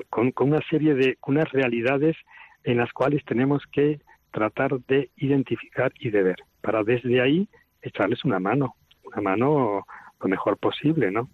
con, 0.08 0.32
con 0.32 0.48
una 0.48 0.60
serie 0.68 0.94
de, 0.94 1.16
unas 1.26 1.50
realidades 1.52 2.16
en 2.64 2.78
las 2.78 2.92
cuales 2.92 3.24
tenemos 3.24 3.62
que 3.72 4.00
tratar 4.30 4.80
de 4.86 5.10
identificar 5.16 5.92
y 5.98 6.10
de 6.10 6.22
ver, 6.22 6.36
para 6.60 6.82
desde 6.82 7.20
ahí 7.20 7.48
echarles 7.82 8.24
una 8.24 8.38
mano, 8.38 8.76
una 9.04 9.20
mano 9.20 9.86
lo 10.20 10.28
mejor 10.28 10.58
posible, 10.58 11.10
¿no? 11.10 11.30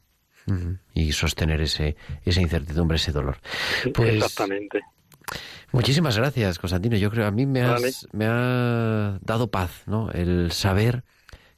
Y 0.94 1.10
sostener 1.10 1.60
ese, 1.60 1.96
esa 2.24 2.40
incertidumbre, 2.40 2.96
ese 2.96 3.10
dolor. 3.10 3.38
Pues, 3.92 4.14
Exactamente. 4.14 4.80
Muchísimas 5.72 6.16
gracias, 6.16 6.58
Constantino. 6.60 6.96
Yo 6.96 7.10
creo 7.10 7.26
a 7.26 7.32
mí 7.32 7.46
me, 7.46 7.64
me 8.12 8.26
ha 8.26 9.18
dado 9.22 9.50
paz, 9.50 9.82
¿no? 9.86 10.10
El 10.12 10.52
saber 10.52 11.02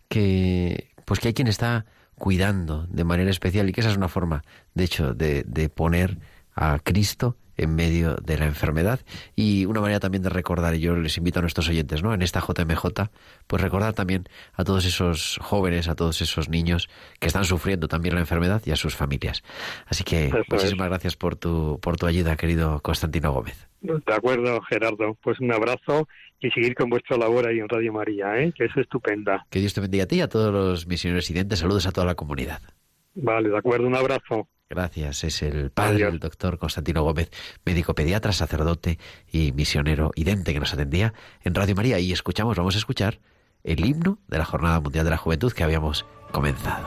que, 0.09 0.91
pues 1.05 1.21
que 1.21 1.29
hay 1.29 1.35
quien 1.35 1.49
está 1.49 1.85
cuidando 2.15 2.87
de 2.87 3.05
manera 3.05 3.31
especial 3.31 3.69
y 3.69 3.73
que 3.73 3.83
esa 3.83 3.91
es 3.91 3.97
una 3.97 4.09
forma, 4.09 4.43
de 4.75 4.85
hecho, 4.85 5.15
de, 5.15 5.45
de 5.47 5.69
poner 5.69 6.19
a 6.55 6.79
Cristo 6.83 7.37
en 7.59 7.75
medio 7.75 8.17
de 8.17 8.39
la 8.39 8.47
enfermedad. 8.47 9.01
Y 9.37 9.67
una 9.67 9.81
manera 9.81 10.01
también 10.01 10.23
de 10.23 10.31
recordar, 10.31 10.75
y 10.75 10.81
yo 10.81 10.97
les 10.97 11.19
invito 11.19 11.41
a 11.41 11.43
nuestros 11.43 11.69
oyentes, 11.69 12.03
¿no? 12.03 12.15
En 12.15 12.23
esta 12.23 12.41
JMJ, 12.41 13.11
pues 13.47 13.63
recordar 13.63 13.93
también 13.93 14.29
a 14.55 14.65
todos 14.65 14.87
esos 14.87 15.39
jóvenes, 15.43 15.89
a 15.89 15.95
todos 15.95 16.23
esos 16.23 16.49
niños 16.49 16.89
que 17.21 17.27
están 17.27 17.45
sufriendo 17.45 17.89
también 17.89 18.15
la 18.15 18.21
enfermedad 18.21 18.63
y 18.65 18.71
a 18.71 18.77
sus 18.77 18.97
familias. 18.97 19.43
Así 19.87 20.05
que 20.05 20.33
muchísimas 20.49 20.89
gracias 20.89 21.17
por 21.17 21.37
tu, 21.37 21.79
por 21.83 21.97
tu 21.97 22.07
ayuda, 22.07 22.37
querido 22.37 22.81
Constantino 22.81 23.33
Gómez. 23.33 23.69
De 23.81 24.15
acuerdo, 24.15 24.61
Gerardo. 24.63 25.17
Pues 25.23 25.39
un 25.41 25.53
abrazo 25.53 26.09
y 26.41 26.51
seguir 26.51 26.75
con 26.75 26.89
vuestra 26.89 27.17
labor 27.17 27.47
ahí 27.47 27.59
en 27.59 27.69
Radio 27.69 27.93
María, 27.93 28.39
¿eh? 28.41 28.53
que 28.57 28.67
es 28.67 28.77
estupenda. 28.77 29.47
Que 29.51 29.61
Dios 29.61 29.75
te 29.75 29.81
bendiga 29.81 30.05
a 30.05 30.07
ti 30.07 30.17
y 30.17 30.21
a 30.21 30.29
todos 30.29 30.53
los 30.53 30.87
misioneros 30.87 31.25
residentes. 31.25 31.59
Saludos 31.59 31.87
a 31.87 31.93
toda 31.93 32.07
la 32.07 32.15
comunidad. 32.15 32.61
Vale, 33.15 33.49
de 33.49 33.59
acuerdo, 33.59 33.87
un 33.87 33.97
abrazo. 33.97 34.49
Gracias. 34.71 35.25
Es 35.25 35.43
el 35.43 35.71
padre, 35.71 36.07
el 36.07 36.19
doctor 36.19 36.59
Constantino 36.59 37.03
Gómez, 37.03 37.31
médico 37.65 37.95
pediatra, 37.95 38.33
sacerdote 38.33 38.99
y 39.31 39.53
misionero 39.53 40.11
idente 40.15 40.53
que 40.53 40.61
nos 40.61 40.75
atendía 40.75 41.15
en 41.43 41.55
Radio 41.55 41.75
María. 41.75 41.99
Y 41.99 42.13
escuchamos, 42.13 42.57
vamos 42.57 42.75
a 42.75 42.79
escuchar 42.79 43.21
el 43.65 43.85
himno 43.85 44.19
de 44.29 44.39
la 44.39 44.45
Jornada 44.45 44.81
Mundial 44.81 45.05
de 45.05 45.11
la 45.11 45.17
Juventud 45.17 45.53
que 45.53 45.65
habíamos 45.65 46.05
comenzado. 46.33 46.87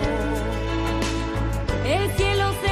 El 1.91 2.09
cielo 2.11 2.53
se 2.61 2.70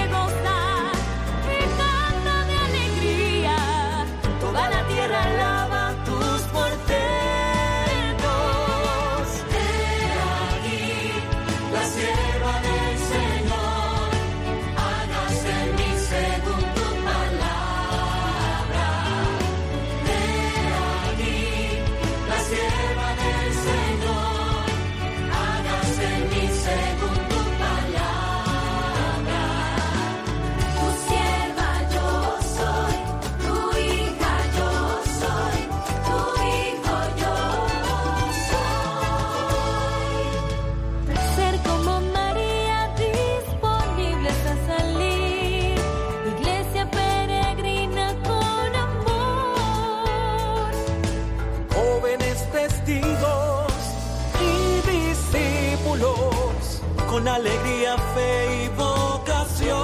con 57.19 57.27
alegría, 57.27 57.97
fe 57.97 58.63
y 58.63 58.69
vocación. 58.69 59.75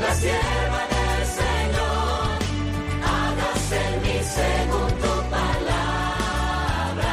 La 0.00 0.14
sierva 0.14 0.82
del 0.94 1.26
Señor, 1.26 2.38
hágase 3.04 3.80
palabra. 5.30 7.10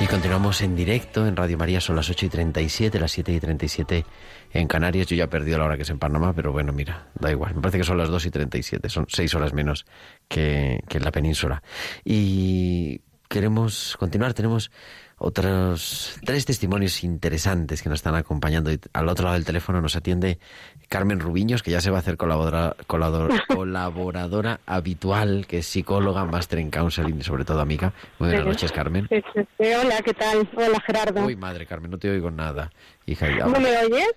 Y 0.00 0.06
continuamos 0.06 0.62
en 0.62 0.74
directo 0.74 1.26
en 1.26 1.36
Radio 1.36 1.58
María, 1.58 1.80
son 1.82 1.96
las 1.96 2.08
8 2.08 2.24
y 2.24 2.28
37, 2.30 2.98
las 2.98 3.12
7 3.12 3.32
y 3.32 3.40
37 3.40 4.06
en 4.54 4.66
Canarias. 4.66 5.08
Yo 5.08 5.16
ya 5.16 5.24
he 5.24 5.28
perdido 5.28 5.58
la 5.58 5.66
hora 5.66 5.76
que 5.76 5.82
es 5.82 5.90
en 5.90 5.98
Panamá, 5.98 6.32
pero 6.32 6.52
bueno, 6.52 6.72
mira, 6.72 7.08
da 7.18 7.30
igual. 7.30 7.54
Me 7.54 7.60
parece 7.60 7.76
que 7.78 7.84
son 7.84 7.98
las 7.98 8.08
2 8.08 8.26
y 8.26 8.30
37, 8.30 8.88
son 8.88 9.04
6 9.08 9.34
horas 9.34 9.52
menos 9.52 9.84
que, 10.26 10.82
que 10.88 10.96
en 10.96 11.04
la 11.04 11.12
península. 11.12 11.62
Y 12.02 13.02
queremos 13.30 13.96
continuar, 13.98 14.34
tenemos 14.34 14.70
otros 15.16 16.18
tres 16.24 16.44
testimonios 16.46 17.04
interesantes 17.04 17.82
que 17.82 17.88
nos 17.88 17.98
están 18.00 18.14
acompañando. 18.16 18.72
Y 18.72 18.80
al 18.92 19.08
otro 19.08 19.24
lado 19.24 19.34
del 19.34 19.44
teléfono 19.44 19.80
nos 19.80 19.94
atiende 19.94 20.38
Carmen 20.88 21.20
Rubiños, 21.20 21.62
que 21.62 21.70
ya 21.70 21.80
se 21.80 21.90
va 21.90 21.98
a 21.98 22.00
hacer 22.00 22.16
colabora- 22.16 22.74
colador- 22.86 23.40
colaboradora 23.48 24.60
habitual, 24.66 25.46
que 25.46 25.58
es 25.58 25.66
psicóloga, 25.66 26.24
máster 26.24 26.58
en 26.58 26.70
counseling 26.70 27.20
y 27.20 27.22
sobre 27.22 27.44
todo 27.44 27.60
amiga. 27.60 27.92
Muy 28.18 28.30
buenas 28.30 28.46
noches, 28.46 28.72
Carmen. 28.72 29.08
Hola, 29.58 30.02
¿qué 30.04 30.14
tal? 30.14 30.48
Hola, 30.56 30.80
Gerardo. 30.84 31.24
Uy, 31.24 31.36
madre 31.36 31.66
Carmen, 31.66 31.90
no 31.90 31.98
te 31.98 32.10
oigo 32.10 32.30
nada, 32.30 32.72
hija. 33.06 33.28
¿No 33.28 33.60
me 33.60 33.78
oyes? 33.78 34.08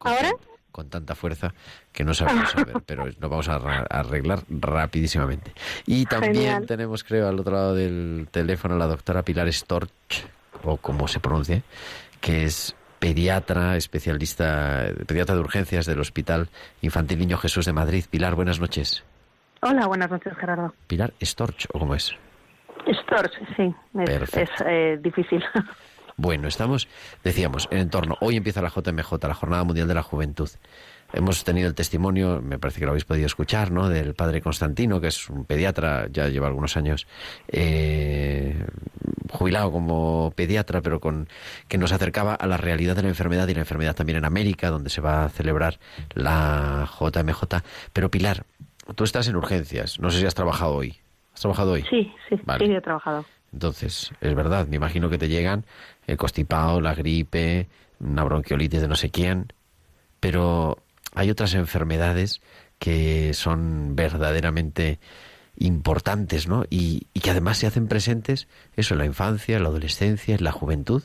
¿Ahora? 0.00 0.32
Con 0.78 0.88
tanta 0.88 1.16
fuerza 1.16 1.52
que 1.92 2.04
no 2.04 2.14
sabemos 2.14 2.50
saber, 2.50 2.76
pero 2.86 3.04
lo 3.18 3.28
vamos 3.28 3.48
a 3.48 3.56
arreglar 3.56 4.44
rapidísimamente. 4.48 5.50
Y 5.86 6.06
también 6.06 6.34
Genial. 6.34 6.66
tenemos, 6.66 7.02
creo, 7.02 7.26
al 7.26 7.40
otro 7.40 7.52
lado 7.52 7.74
del 7.74 8.28
teléfono 8.30 8.76
a 8.76 8.78
la 8.78 8.86
doctora 8.86 9.24
Pilar 9.24 9.52
Storch, 9.52 10.24
o 10.62 10.76
como 10.76 11.08
se 11.08 11.18
pronuncie, 11.18 11.64
que 12.20 12.44
es 12.44 12.76
pediatra, 13.00 13.76
especialista, 13.76 14.86
pediatra 15.04 15.34
de 15.34 15.40
urgencias 15.40 15.84
del 15.84 15.98
Hospital 15.98 16.48
Infantil 16.80 17.18
Niño 17.18 17.38
Jesús 17.38 17.66
de 17.66 17.72
Madrid. 17.72 18.04
Pilar, 18.08 18.36
buenas 18.36 18.60
noches. 18.60 19.02
Hola, 19.62 19.88
buenas 19.88 20.12
noches, 20.12 20.32
Gerardo. 20.36 20.72
Pilar 20.86 21.12
Storch, 21.20 21.66
¿o 21.72 21.80
cómo 21.80 21.96
es? 21.96 22.14
Stores, 22.86 23.32
sí, 23.56 23.74
es, 24.06 24.34
es, 24.34 24.50
eh, 24.64 24.96
difícil. 25.02 25.44
Bueno, 26.18 26.48
estamos, 26.48 26.88
decíamos, 27.22 27.68
en 27.70 27.78
entorno. 27.78 28.16
Hoy 28.20 28.36
empieza 28.36 28.60
la 28.60 28.70
JMJ, 28.70 29.12
la 29.22 29.34
Jornada 29.34 29.62
Mundial 29.62 29.86
de 29.86 29.94
la 29.94 30.02
Juventud. 30.02 30.50
Hemos 31.12 31.44
tenido 31.44 31.68
el 31.68 31.76
testimonio, 31.76 32.42
me 32.42 32.58
parece 32.58 32.80
que 32.80 32.86
lo 32.86 32.90
habéis 32.90 33.04
podido 33.04 33.24
escuchar, 33.24 33.70
¿no? 33.70 33.88
Del 33.88 34.14
padre 34.14 34.42
Constantino, 34.42 35.00
que 35.00 35.06
es 35.06 35.30
un 35.30 35.44
pediatra, 35.44 36.08
ya 36.10 36.26
lleva 36.28 36.48
algunos 36.48 36.76
años 36.76 37.06
eh, 37.46 38.62
jubilado 39.30 39.70
como 39.70 40.32
pediatra, 40.34 40.82
pero 40.82 40.98
con 40.98 41.28
que 41.68 41.78
nos 41.78 41.92
acercaba 41.92 42.34
a 42.34 42.46
la 42.48 42.56
realidad 42.56 42.96
de 42.96 43.02
la 43.02 43.08
enfermedad 43.08 43.46
y 43.46 43.54
la 43.54 43.60
enfermedad 43.60 43.94
también 43.94 44.18
en 44.18 44.24
América, 44.24 44.70
donde 44.70 44.90
se 44.90 45.00
va 45.00 45.24
a 45.24 45.28
celebrar 45.28 45.78
la 46.14 46.90
JMJ. 46.98 47.62
Pero 47.92 48.10
Pilar, 48.10 48.44
tú 48.96 49.04
estás 49.04 49.28
en 49.28 49.36
urgencias. 49.36 50.00
No 50.00 50.10
sé 50.10 50.18
si 50.18 50.26
has 50.26 50.34
trabajado 50.34 50.74
hoy. 50.74 50.98
¿Has 51.32 51.40
trabajado 51.40 51.72
hoy? 51.72 51.84
Sí, 51.88 52.12
sí, 52.28 52.34
Vale. 52.44 52.66
sí, 52.66 52.72
he 52.72 52.80
trabajado. 52.80 53.24
Entonces, 53.52 54.10
es 54.20 54.34
verdad, 54.34 54.66
me 54.66 54.76
imagino 54.76 55.08
que 55.08 55.16
te 55.16 55.28
llegan 55.28 55.64
el 56.08 56.16
constipado, 56.16 56.80
la 56.80 56.94
gripe, 56.94 57.68
una 58.00 58.24
bronquiolitis 58.24 58.80
de 58.80 58.88
no 58.88 58.96
sé 58.96 59.10
quién, 59.10 59.52
pero 60.18 60.78
hay 61.14 61.30
otras 61.30 61.54
enfermedades 61.54 62.40
que 62.78 63.34
son 63.34 63.94
verdaderamente 63.94 64.98
importantes, 65.58 66.48
¿no? 66.48 66.64
Y, 66.70 67.06
y 67.12 67.20
que 67.20 67.30
además 67.30 67.58
se 67.58 67.66
hacen 67.66 67.88
presentes, 67.88 68.48
eso, 68.74 68.94
en 68.94 68.98
la 68.98 69.06
infancia, 69.06 69.56
en 69.56 69.62
la 69.62 69.68
adolescencia, 69.68 70.34
en 70.34 70.44
la 70.44 70.52
juventud. 70.52 71.02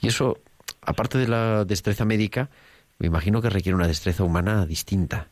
Y 0.00 0.08
eso, 0.08 0.38
aparte 0.80 1.18
de 1.18 1.28
la 1.28 1.64
destreza 1.64 2.04
médica, 2.04 2.48
me 2.98 3.08
imagino 3.08 3.42
que 3.42 3.50
requiere 3.50 3.76
una 3.76 3.88
destreza 3.88 4.24
humana 4.24 4.64
distinta. 4.66 5.28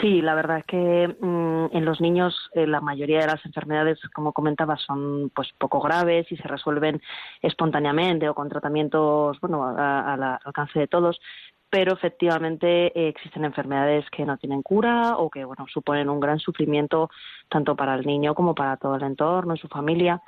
Sí, 0.00 0.22
la 0.22 0.34
verdad 0.34 0.58
es 0.58 0.64
que 0.64 1.08
mm, 1.20 1.66
en 1.76 1.84
los 1.84 2.00
niños 2.00 2.50
eh, 2.54 2.66
la 2.66 2.80
mayoría 2.80 3.20
de 3.20 3.26
las 3.26 3.44
enfermedades, 3.44 3.98
como 4.14 4.32
comentaba, 4.32 4.76
son 4.78 5.30
pues 5.34 5.52
poco 5.58 5.80
graves 5.80 6.30
y 6.32 6.36
se 6.36 6.48
resuelven 6.48 7.00
espontáneamente 7.42 8.28
o 8.28 8.34
con 8.34 8.48
tratamientos, 8.48 9.38
bueno, 9.40 9.64
a- 9.64 10.12
al 10.14 10.22
alcance 10.44 10.78
de 10.78 10.88
todos. 10.88 11.20
Pero 11.68 11.92
efectivamente 11.94 12.86
eh, 12.98 13.08
existen 13.08 13.44
enfermedades 13.44 14.08
que 14.10 14.24
no 14.24 14.36
tienen 14.38 14.62
cura 14.62 15.16
o 15.18 15.28
que, 15.30 15.44
bueno, 15.44 15.66
suponen 15.68 16.08
un 16.08 16.20
gran 16.20 16.38
sufrimiento 16.38 17.10
tanto 17.48 17.76
para 17.76 17.94
el 17.94 18.06
niño 18.06 18.34
como 18.34 18.54
para 18.54 18.76
todo 18.76 18.96
el 18.96 19.02
entorno 19.02 19.56
su 19.56 19.68
familia. 19.68 20.22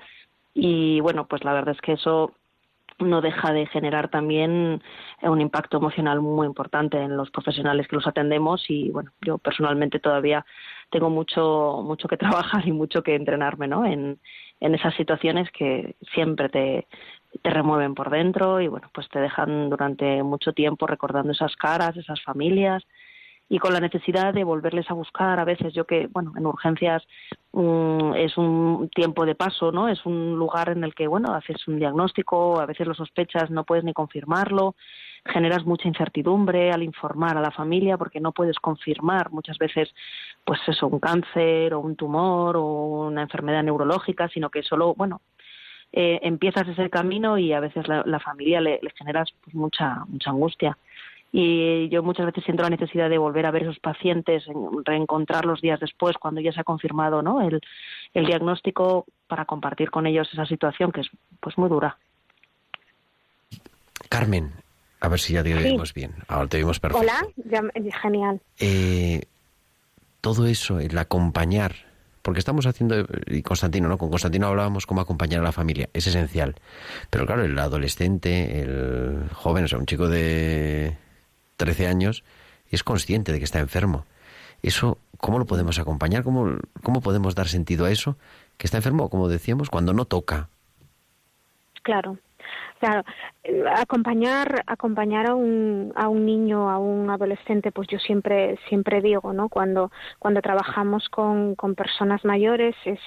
Y 0.54 1.00
bueno, 1.00 1.26
pues 1.26 1.44
la 1.44 1.52
verdad 1.52 1.74
es 1.74 1.80
que 1.80 1.92
eso 1.92 2.32
no 2.99 3.20
deja 3.20 3.53
de 3.53 3.66
generar 3.66 4.09
también 4.09 4.82
eh, 5.22 5.28
un 5.28 5.40
impacto 5.40 5.76
emocional 5.76 6.20
muy 6.20 6.46
importante 6.46 6.99
en 6.99 7.16
los 7.16 7.30
profesionales 7.30 7.86
que 7.88 7.96
los 7.96 8.07
atendemos 8.07 8.64
y 8.68 8.90
bueno 8.90 9.12
yo 9.20 9.38
personalmente 9.38 10.01
todavía 10.01 10.44
tengo 10.90 11.11
mucho 11.11 11.82
mucho 11.84 12.09
que 12.09 12.16
trabajar 12.16 12.66
y 12.66 12.72
mucho 12.72 13.03
que 13.03 13.14
entrenarme 13.14 13.68
no 13.68 13.84
en, 13.84 14.18
en 14.61 14.74
esas 14.74 14.94
situaciones 14.94 15.51
que 15.53 15.96
siempre 16.14 16.49
te, 16.49 16.86
te 17.42 17.51
remueven 17.51 17.94
por 17.94 18.11
dentro 18.11 18.61
y 18.61 18.68
bueno 18.68 18.90
pues 18.92 19.09
te 19.09 19.20
dejan 19.20 19.70
durante 19.70 20.22
mucho 20.22 20.53
tiempo 20.53 20.86
recordando 20.86 21.32
esas 21.32 21.55
caras 21.57 21.96
esas 21.96 22.22
familias 22.22 22.84
y 23.49 23.59
con 23.59 23.72
la 23.72 23.80
necesidad 23.80 24.34
de 24.34 24.44
volverles 24.44 24.90
a 24.90 24.94
buscar 24.94 25.40
a 25.40 25.44
veces 25.44 25.72
yo 25.72 25.86
que 25.86 26.07
bueno 26.09 26.32
en 26.36 26.46
urgencias 26.46 27.03
mm, 27.53 28.14
es 28.14 28.36
un 28.36 28.90
tiempo 28.94 29.24
de 29.24 29.34
paso, 29.34 29.72
¿no? 29.72 29.88
Es 29.88 30.05
un 30.05 30.36
lugar 30.36 30.68
en 30.70 30.84
el 30.84 30.94
que, 30.94 31.07
bueno, 31.07 31.32
haces 31.34 31.66
un 31.68 31.78
diagnóstico, 31.78 32.61
a 32.61 32.66
veces 32.66 32.86
lo 32.86 32.94
sospechas, 32.94 33.51
no 33.51 33.64
puedes 33.64 33.84
ni 33.84 33.92
confirmarlo, 33.92 34.74
generas 35.24 35.64
mucha 35.64 35.88
incertidumbre 35.88 36.72
al 36.72 36.82
informar 36.82 37.36
a 37.36 37.40
la 37.40 37.51
familia 37.51 37.96
porque 37.96 38.20
no 38.20 38.32
puedes 38.32 38.59
confirmar 38.59 39.30
muchas 39.30 39.59
veces, 39.59 39.94
pues 40.44 40.61
eso, 40.66 40.86
un 40.88 41.01
cáncer 41.01 41.74
o 41.74 41.80
un 41.80 41.96
tumor 41.96 42.57
o 42.57 43.07
una 43.07 43.22
enfermedad 43.22 43.62
neurológica, 43.62 44.28
sino 44.28 44.51
que 44.51 44.62
solo, 44.62 44.94
bueno, 44.94 45.20
eh, 45.92 46.20
empiezas 46.22 46.68
ese 46.68 46.90
camino 46.90 47.38
y 47.38 47.53
a 47.55 47.61
veces 47.61 47.88
la, 47.88 48.03
la 48.05 48.20
familia 48.20 48.61
le, 48.61 48.78
le 48.82 48.90
generas 48.90 49.30
pues, 49.42 49.55
mucha 49.55 50.05
mucha 50.07 50.30
angustia 50.30 50.76
y 51.31 51.89
yo 51.91 52.03
muchas 52.03 52.26
veces 52.26 52.45
siento 52.45 52.62
la 52.62 52.70
necesidad 52.70 53.11
de 53.11 53.18
volver 53.18 53.45
a 53.47 53.51
ver 53.51 53.64
esos 53.64 53.79
pacientes, 53.79 54.45
reencontrarlos 54.85 55.61
días 55.61 55.79
después 55.81 56.16
cuando 56.16 56.41
ya 56.41 56.53
se 56.53 56.61
ha 56.61 56.64
confirmado 56.64 57.22
¿no? 57.22 57.41
el, 57.43 57.61
el 58.14 58.26
diagnóstico 58.26 59.05
para 59.26 59.45
compartir 59.45 59.91
con 59.91 60.07
ellos 60.07 60.29
esa 60.33 60.47
situación 60.47 60.91
que 60.91 61.03
es 61.03 61.09
pues 61.41 61.59
muy 61.59 61.68
dura. 61.68 61.99
Carmen, 64.09 64.53
a 65.01 65.09
ver 65.09 65.20
si 65.20 65.35
ya 65.35 65.43
te 65.43 65.55
oímos 65.55 65.93
bien. 65.93 66.14
Ahora 66.29 66.49
te 66.49 66.57
oímos 66.57 66.81
perfecto. 66.81 67.03
Hola, 67.03 67.26
ya, 67.37 67.62
genial. 68.01 68.41
Eh, 68.59 69.22
todo 70.22 70.47
eso, 70.47 70.81
el 70.81 70.97
acompañar, 70.97 71.74
porque 72.22 72.39
estamos 72.39 72.66
haciendo, 72.66 73.07
y 73.26 73.43
Constantino, 73.43 73.89
¿no? 73.89 73.99
Con 73.99 74.09
Constantino 74.09 74.47
hablábamos 74.47 74.87
cómo 74.87 75.03
acompañar 75.03 75.41
a 75.41 75.45
la 75.45 75.53
familia, 75.53 75.91
es 75.93 76.07
esencial. 76.07 76.55
Pero 77.11 77.26
claro, 77.26 77.45
el 77.45 77.59
adolescente, 77.59 78.62
el 78.62 79.29
joven, 79.35 79.64
o 79.64 79.68
sea, 79.68 79.79
un 79.79 79.87
chico 79.87 80.09
de 80.09 80.97
13 81.59 81.86
años, 81.86 82.24
es 82.70 82.82
consciente 82.82 83.32
de 83.32 83.38
que 83.38 83.44
está 83.44 83.59
enfermo. 83.59 84.06
Eso, 84.62 84.98
¿cómo 85.18 85.38
lo 85.38 85.44
podemos 85.44 85.78
acompañar? 85.78 86.24
¿Cómo, 86.24 86.56
cómo 86.82 87.02
podemos 87.02 87.34
dar 87.34 87.48
sentido 87.48 87.84
a 87.84 87.90
eso? 87.90 88.16
Que 88.56 88.66
está 88.66 88.78
enfermo, 88.78 89.11
como 89.11 89.28
decíamos, 89.28 89.68
cuando 89.68 89.92
no 89.92 90.06
toca. 90.06 90.48
Claro. 91.82 92.18
Claro, 92.79 93.03
eh, 93.43 93.64
acompañar 93.76 94.62
acompañar 94.66 95.26
a 95.26 95.35
un, 95.35 95.93
a 95.97 96.09
un 96.09 96.24
niño, 96.24 96.70
a 96.70 96.79
un 96.79 97.11
adolescente, 97.11 97.72
pues 97.72 97.89
yo 97.89 97.99
siempre 97.99 98.57
siempre 98.68 99.01
digo, 99.01 99.33
¿no? 99.33 99.49
Cuando 99.49 99.91
cuando 100.20 100.41
trabajamos 100.41 101.09
con, 101.09 101.57
con 101.57 101.74
personas 101.74 102.24
mayores 102.24 102.76
es 102.85 103.01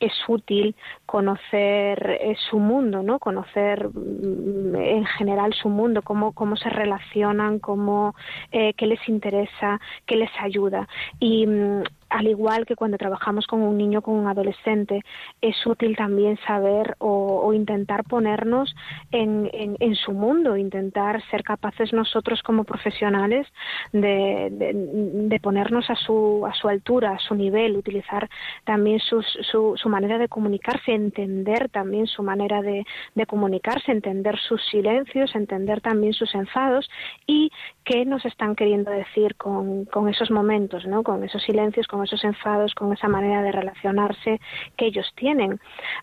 es 0.00 0.12
útil 0.26 0.74
conocer 1.04 2.18
eh, 2.22 2.36
su 2.48 2.58
mundo, 2.58 3.02
¿no? 3.02 3.18
Conocer 3.18 3.88
mm, 3.88 4.76
en 4.76 5.04
general 5.04 5.52
su 5.52 5.68
mundo, 5.68 6.00
cómo 6.02 6.32
cómo 6.32 6.56
se 6.56 6.70
relacionan, 6.70 7.58
cómo 7.58 8.14
eh, 8.50 8.72
qué 8.74 8.86
les 8.86 9.06
interesa, 9.08 9.78
qué 10.06 10.16
les 10.16 10.30
ayuda 10.40 10.88
y 11.20 11.46
mm, 11.46 11.82
al 12.10 12.26
igual 12.26 12.64
que 12.64 12.76
cuando 12.76 12.96
trabajamos 12.96 13.46
con 13.46 13.60
un 13.60 13.76
niño, 13.76 14.00
con 14.02 14.14
un 14.14 14.28
adolescente, 14.28 15.02
es 15.42 15.54
útil 15.66 15.96
también 15.96 16.38
saber 16.46 16.96
o, 16.98 17.42
o 17.44 17.52
intentar 17.52 18.04
ponernos 18.04 18.74
en, 19.20 19.94
su 19.96 20.12
mundo, 20.12 20.56
intentar 20.56 21.22
ser 21.30 21.42
capaces 21.42 21.92
nosotros 21.92 22.42
como 22.42 22.64
profesionales 22.64 23.46
de, 23.92 24.48
de, 24.50 24.72
de, 24.74 25.40
ponernos 25.40 25.88
a 25.90 25.96
su, 25.96 26.44
a 26.46 26.54
su 26.54 26.68
altura, 26.68 27.12
a 27.12 27.18
su 27.18 27.34
nivel, 27.34 27.76
utilizar 27.76 28.28
también 28.64 29.00
sus, 29.00 29.26
su, 29.50 29.74
su 29.76 29.88
manera 29.88 30.18
de 30.18 30.28
comunicarse, 30.28 30.92
entender 30.92 31.68
también 31.70 32.06
su 32.06 32.22
manera 32.22 32.62
de, 32.62 32.84
de 33.14 33.26
comunicarse, 33.26 33.92
entender 33.92 34.38
sus 34.38 34.64
silencios, 34.66 35.34
entender 35.34 35.80
también 35.80 36.12
sus 36.12 36.34
enfados 36.34 36.88
y 37.26 37.50
qué 37.84 38.04
nos 38.04 38.24
están 38.24 38.54
queriendo 38.54 38.90
decir 38.90 39.36
con, 39.36 39.84
con 39.86 40.08
esos 40.08 40.30
momentos, 40.30 40.86
¿no? 40.86 41.02
con 41.02 41.24
esos 41.24 41.42
silencios, 41.42 41.86
con 41.86 42.04
esos 42.04 42.22
enfados, 42.24 42.74
con 42.74 42.92
esa 42.92 43.08
manera 43.08 43.42
de 43.42 43.52
relacionarse 43.52 44.40
que 44.76 44.86
ellos 44.86 45.10
tienen. 45.16 45.60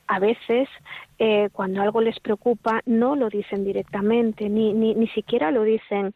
A 0.08 0.20
veces 0.20 0.68
eh, 1.18 1.50
cuando 1.52 1.82
algo 1.82 2.02
les 2.02 2.20
preocupa 2.20 2.82
no 2.86 3.16
lo 3.16 3.30
dicen 3.30 3.64
directamente, 3.64 4.50
ni, 4.50 4.74
ni, 4.74 4.96
ni 4.96 5.08
siquiera 5.10 5.52
lo 5.52 5.64
dicen 5.64 6.14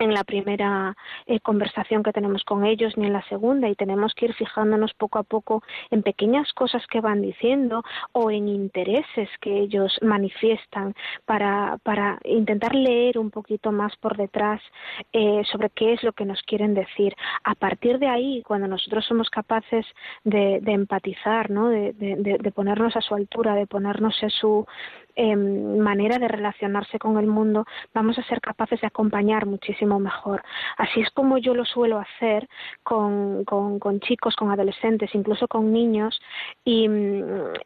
en 0.00 0.14
la 0.14 0.24
primera 0.24 0.96
eh, 1.26 1.40
conversación 1.40 2.02
que 2.02 2.12
tenemos 2.12 2.42
con 2.44 2.64
ellos 2.64 2.96
ni 2.96 3.06
en 3.06 3.12
la 3.12 3.22
segunda 3.28 3.68
y 3.68 3.74
tenemos 3.74 4.14
que 4.14 4.26
ir 4.26 4.34
fijándonos 4.34 4.94
poco 4.94 5.18
a 5.18 5.22
poco 5.22 5.62
en 5.90 6.02
pequeñas 6.02 6.52
cosas 6.54 6.84
que 6.86 7.00
van 7.00 7.20
diciendo 7.20 7.84
o 8.12 8.30
en 8.30 8.48
intereses 8.48 9.28
que 9.40 9.60
ellos 9.60 9.98
manifiestan 10.00 10.94
para, 11.26 11.78
para 11.82 12.18
intentar 12.24 12.74
leer 12.74 13.18
un 13.18 13.30
poquito 13.30 13.72
más 13.72 13.94
por 13.96 14.16
detrás 14.16 14.62
eh, 15.12 15.42
sobre 15.52 15.68
qué 15.70 15.92
es 15.92 16.02
lo 16.02 16.12
que 16.12 16.24
nos 16.24 16.42
quieren 16.42 16.74
decir. 16.74 17.14
A 17.44 17.54
partir 17.54 17.98
de 17.98 18.08
ahí, 18.08 18.42
cuando 18.46 18.66
nosotros 18.66 19.04
somos 19.04 19.28
capaces 19.28 19.84
de, 20.24 20.60
de 20.62 20.72
empatizar, 20.72 21.50
¿no? 21.50 21.68
de, 21.68 21.92
de, 21.92 22.38
de 22.40 22.50
ponernos 22.52 22.96
a 22.96 23.02
su 23.02 23.14
altura, 23.14 23.54
de 23.54 23.66
ponernos 23.66 24.16
en 24.22 24.30
su, 24.30 24.66
eh, 25.16 25.36
manera 25.36 26.18
de 26.18 26.28
relacionarse 26.28 26.98
con 26.98 27.18
el 27.18 27.26
mundo, 27.26 27.64
vamos 27.94 28.18
a 28.18 28.22
ser 28.24 28.40
capaces 28.40 28.80
de 28.80 28.86
acompañar 28.86 29.46
muchísimo 29.46 29.98
mejor. 29.98 30.42
Así 30.76 31.00
es 31.00 31.10
como 31.10 31.38
yo 31.38 31.54
lo 31.54 31.64
suelo 31.64 31.98
hacer 31.98 32.48
con, 32.82 33.44
con, 33.44 34.00
chicos, 34.00 34.36
con 34.36 34.50
adolescentes, 34.50 35.14
incluso 35.14 35.48
con 35.48 35.72
niños, 35.72 36.20
y, 36.64 36.88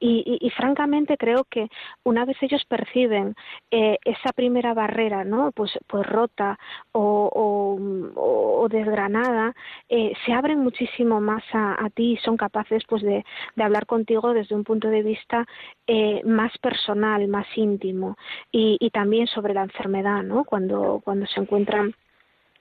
y, 0.00 0.50
francamente 0.50 1.16
creo 1.16 1.44
que 1.50 1.68
una 2.04 2.24
vez 2.24 2.36
ellos 2.42 2.64
perciben 2.66 3.34
eh, 3.70 3.98
esa 4.04 4.32
primera 4.32 4.74
barrera, 4.74 5.24
¿no? 5.24 5.52
Pues, 5.52 5.72
pues 5.86 6.06
rota 6.06 6.58
o, 6.92 7.30
o, 7.32 8.62
o 8.62 8.68
desgranada, 8.68 9.54
eh, 9.88 10.12
se 10.24 10.32
abren 10.32 10.60
muchísimo 10.60 11.20
más 11.20 11.42
a, 11.52 11.84
a, 11.84 11.90
ti 11.90 12.12
y 12.12 12.16
son 12.18 12.36
capaces 12.36 12.82
pues 12.88 13.02
de, 13.02 13.24
de 13.56 13.62
hablar 13.62 13.86
contigo 13.86 14.32
desde 14.32 14.54
un 14.54 14.64
punto 14.64 14.88
de 14.88 15.02
vista 15.02 15.46
eh, 15.86 16.22
más 16.24 16.56
personal, 16.58 17.26
más 17.34 17.46
íntimo 17.56 18.16
y, 18.52 18.76
y 18.80 18.90
también 18.90 19.26
sobre 19.26 19.54
la 19.54 19.62
enfermedad, 19.62 20.22
¿no? 20.22 20.44
Cuando, 20.44 21.00
cuando 21.04 21.26
se 21.26 21.40
encuentran 21.40 21.94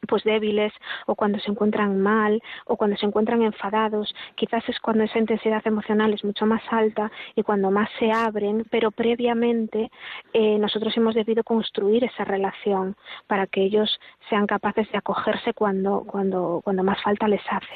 pues 0.08 0.24
débiles 0.24 0.74
o 1.06 1.16
cuando 1.16 1.40
se 1.40 1.50
encuentran 1.52 2.00
mal 2.00 2.42
o 2.66 2.76
cuando 2.76 2.98
se 2.98 3.06
encuentran 3.06 3.42
enfadados, 3.42 4.14
quizás 4.36 4.68
es 4.68 4.80
cuando 4.80 5.04
esa 5.04 5.20
intensidad 5.20 5.66
emocional 5.66 6.14
es 6.14 6.24
mucho 6.24 6.46
más 6.46 6.62
alta 6.70 7.12
y 7.36 7.44
cuando 7.44 7.72
más 7.72 7.90
se 8.00 8.12
abren, 8.12 8.66
pero 8.70 8.92
previamente 8.92 9.92
eh, 10.34 10.58
nosotros 10.60 10.96
hemos 10.98 11.16
debido 11.16 11.44
construir 11.44 12.04
esa 12.04 12.26
relación 12.26 12.96
para 13.28 13.48
que 13.48 13.64
ellos 13.64 14.00
sean 14.30 14.48
capaces 14.48 14.92
de 14.92 14.98
acogerse 14.98 15.54
cuando, 15.54 16.04
cuando, 16.06 16.62
cuando 16.64 16.84
más 16.84 17.02
falta 17.02 17.28
les 17.28 17.42
hace. 17.50 17.74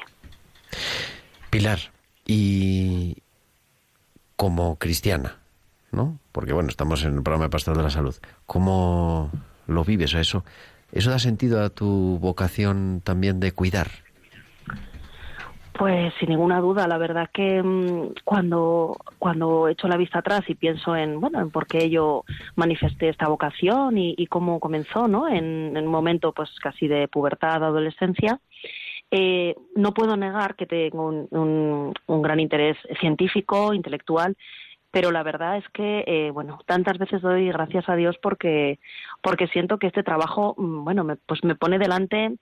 Pilar, 1.49 1.79
y 2.25 3.15
como 4.35 4.77
cristiana, 4.77 5.37
¿no? 5.97 6.19
Porque 6.31 6.53
bueno, 6.53 6.69
estamos 6.69 7.03
en 7.03 7.15
el 7.15 7.23
programa 7.23 7.45
de 7.45 7.49
Pastor 7.49 7.75
de 7.75 7.83
la 7.83 7.89
Salud. 7.89 8.15
¿Cómo 8.45 9.31
lo 9.67 9.83
vives 9.83 10.15
a 10.15 10.21
eso? 10.21 10.45
¿Eso 10.93 11.09
da 11.09 11.19
sentido 11.19 11.61
a 11.61 11.69
tu 11.69 12.17
vocación 12.19 13.01
también 13.03 13.41
de 13.41 13.51
cuidar? 13.51 13.87
Pues 15.73 16.13
sin 16.19 16.29
ninguna 16.29 16.59
duda, 16.59 16.87
la 16.87 16.97
verdad 16.97 17.29
que 17.31 17.61
mmm, 17.61 18.13
cuando 18.23 18.97
cuando 19.19 19.67
echo 19.67 19.87
la 19.87 19.97
vista 19.97 20.19
atrás 20.19 20.41
y 20.47 20.55
pienso 20.55 20.95
en 20.95 21.19
bueno 21.19 21.39
en 21.39 21.51
por 21.51 21.67
qué 21.67 21.89
yo 21.89 22.23
manifesté 22.55 23.09
esta 23.09 23.27
vocación 23.27 23.97
y, 23.97 24.25
cómo 24.27 24.59
comenzó, 24.59 25.07
¿no? 25.07 25.27
En, 25.27 25.77
un 25.77 25.87
momento 25.87 26.31
pues 26.31 26.49
casi 26.61 26.87
de 26.87 27.07
pubertad, 27.07 27.63
adolescencia, 27.63 28.39
eh, 29.11 29.55
no 29.75 29.93
puedo 29.93 30.15
negar 30.17 30.55
que 30.55 30.65
tengo 30.65 31.09
un, 31.09 31.93
un 32.07 32.21
gran 32.21 32.39
interés 32.39 32.77
científico, 32.99 33.73
intelectual 33.73 34.35
pero 34.91 35.11
la 35.11 35.23
verdad 35.23 35.57
es 35.57 35.67
que 35.69 36.03
eh, 36.07 36.31
bueno 36.31 36.59
tantas 36.65 36.97
veces 36.97 37.21
doy 37.21 37.47
gracias 37.47 37.88
a 37.89 37.95
Dios 37.95 38.17
porque 38.21 38.79
porque 39.21 39.47
siento 39.47 39.77
que 39.77 39.88
este 39.88 40.03
trabajo 40.03 40.55
mm, 40.57 40.83
bueno 40.83 41.03
me, 41.03 41.15
pues 41.15 41.43
me 41.43 41.55
pone 41.55 41.77
delante 41.77 42.35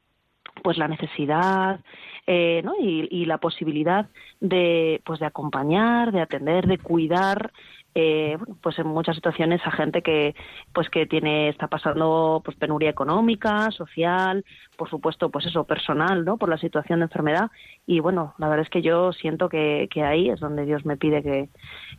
pues 0.64 0.78
la 0.78 0.88
necesidad 0.88 1.80
eh, 2.28 2.62
¿no? 2.64 2.74
y, 2.80 3.08
y, 3.12 3.26
la 3.26 3.38
posibilidad 3.38 4.08
de 4.39 5.02
pues 5.06 5.20
de 5.20 5.26
acompañar 5.26 6.12
de 6.12 6.22
atender 6.22 6.66
de 6.68 6.78
cuidar 6.78 7.52
eh, 7.98 8.38
pues 8.62 8.78
en 8.78 8.88
muchas 8.88 9.16
situaciones 9.16 9.62
a 9.64 9.72
gente 9.72 10.02
que 10.02 10.36
pues 10.74 10.89
que 10.89 11.06
tiene 11.06 11.48
está 11.48 11.68
pasando 11.68 12.41
pues 12.43 12.58
penuria 12.58 12.89
económica 12.89 13.72
social 13.72 14.43
por 14.76 14.89
supuesto 14.89 15.30
pues 15.30 15.46
eso 15.46 15.64
personal 15.64 16.26
no 16.26 16.38
por 16.38 16.50
la 16.50 16.58
situación 16.58 17.00
de 17.00 17.06
enfermedad. 17.06 17.50
Y 17.88 18.02
bueno 18.02 18.36
la 18.38 18.50
verdad 18.50 18.66
es 18.66 18.70
que 18.70 18.82
yo 18.82 19.14
siento 19.14 19.48
que, 19.48 19.88
que 19.89 20.04
ahí 20.04 20.30
es 20.30 20.41
donde 20.41 20.66
Dios 20.66 20.86
me 20.86 20.98
pide 20.98 21.24
que, 21.24 21.48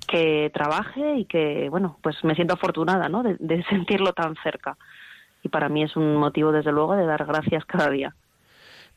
que 0.06 0.50
trabaje 0.52 1.16
y 1.16 1.24
que 1.24 1.70
bueno 1.70 1.98
pues 2.02 2.22
me 2.24 2.34
siento 2.34 2.54
afortunada 2.54 3.08
no 3.08 3.22
de, 3.22 3.36
de 3.40 3.64
sentirlo 3.70 4.12
tan 4.12 4.36
cerca. 4.42 4.76
Y 5.42 5.48
para 5.48 5.70
mí 5.70 5.82
es 5.82 5.96
un 5.96 6.16
motivo 6.16 6.52
desde 6.52 6.72
luego 6.72 6.94
de 6.94 7.06
dar 7.06 7.24
gracias 7.24 7.64
cada 7.64 7.88
día. 7.88 8.14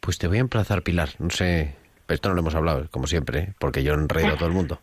Pues 0.01 0.17
te 0.17 0.27
voy 0.27 0.37
a 0.37 0.41
emplazar 0.41 0.81
Pilar. 0.81 1.09
No 1.19 1.29
sé 1.29 1.75
pero 2.09 2.15
esto 2.15 2.29
no 2.29 2.33
lo 2.33 2.41
hemos 2.41 2.55
hablado, 2.55 2.87
como 2.89 3.05
siempre, 3.05 3.53
porque 3.59 3.83
yo 3.83 3.93
enredo 3.93 4.29
a 4.29 4.35
todo 4.35 4.47
el 4.47 4.55
mundo. 4.55 4.81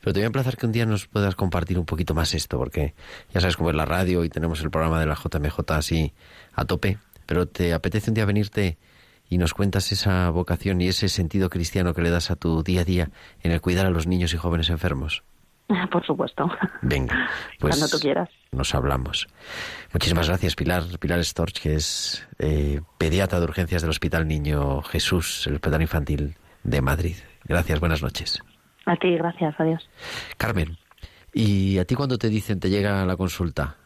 Pero 0.00 0.12
te 0.12 0.20
voy 0.20 0.22
a 0.22 0.26
emplazar 0.26 0.56
que 0.56 0.64
un 0.64 0.70
día 0.70 0.86
nos 0.86 1.08
puedas 1.08 1.34
compartir 1.34 1.76
un 1.76 1.84
poquito 1.84 2.14
más 2.14 2.34
esto, 2.34 2.56
porque 2.56 2.94
ya 3.34 3.40
sabes 3.40 3.56
cómo 3.56 3.70
es 3.70 3.74
la 3.74 3.84
radio 3.84 4.22
y 4.22 4.28
tenemos 4.28 4.62
el 4.62 4.70
programa 4.70 5.00
de 5.00 5.06
la 5.06 5.16
JMJ 5.16 5.58
así 5.72 6.14
a 6.54 6.66
tope. 6.66 6.98
Pero 7.26 7.46
te 7.48 7.74
apetece 7.74 8.12
un 8.12 8.14
día 8.14 8.24
venirte 8.26 8.78
y 9.28 9.38
nos 9.38 9.54
cuentas 9.54 9.90
esa 9.90 10.30
vocación 10.30 10.80
y 10.80 10.86
ese 10.86 11.08
sentido 11.08 11.50
cristiano 11.50 11.94
que 11.94 12.02
le 12.02 12.10
das 12.10 12.30
a 12.30 12.36
tu 12.36 12.62
día 12.62 12.82
a 12.82 12.84
día 12.84 13.10
en 13.42 13.50
el 13.50 13.60
cuidar 13.60 13.86
a 13.86 13.90
los 13.90 14.06
niños 14.06 14.32
y 14.32 14.36
jóvenes 14.36 14.70
enfermos. 14.70 15.24
Por 15.90 16.06
supuesto. 16.06 16.48
Venga, 16.82 17.28
pues 17.58 17.76
Cuando 17.76 17.88
tú 17.88 17.98
quieras. 17.98 18.28
nos 18.52 18.72
hablamos. 18.72 19.26
Muchísimas 19.92 20.28
gracias, 20.28 20.54
Pilar. 20.54 20.84
Pilar 21.00 21.24
Storch, 21.24 21.60
que 21.60 21.74
es 21.74 22.24
eh, 22.38 22.82
pediatra 22.98 23.40
de 23.40 23.46
urgencias 23.46 23.82
del 23.82 23.90
Hospital 23.90 24.28
Niño 24.28 24.80
Jesús, 24.82 25.44
el 25.48 25.54
Hospital 25.56 25.82
Infantil 25.82 26.36
de 26.64 26.80
Madrid. 26.80 27.16
Gracias, 27.44 27.80
buenas 27.80 28.02
noches. 28.02 28.40
A 28.86 28.96
ti, 28.96 29.14
gracias, 29.16 29.54
adiós. 29.58 29.88
Carmen, 30.36 30.76
¿y 31.32 31.78
a 31.78 31.84
ti 31.84 31.94
cuando 31.94 32.18
te 32.18 32.28
dicen 32.28 32.60
te 32.60 32.70
llega 32.70 33.04
la 33.04 33.16
consulta? 33.16 33.76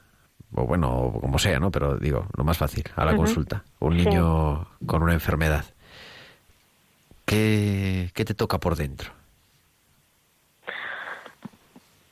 O 0.55 0.67
bueno, 0.67 1.13
como 1.21 1.39
sea, 1.39 1.59
¿no? 1.59 1.71
Pero 1.71 1.97
digo, 1.97 2.27
lo 2.37 2.45
más 2.45 2.59
fácil, 2.59 2.85
a 2.97 3.05
la 3.05 3.17
consulta. 3.17 3.65
Un 3.81 3.99
Sí. 3.99 4.05
niño 4.07 4.67
con 4.87 5.03
una 5.03 5.15
enfermedad. 5.15 5.65
¿Qué, 7.25 8.11
¿Qué 8.15 8.25
te 8.25 8.35
toca 8.35 8.59
por 8.59 8.77
dentro? 8.77 9.11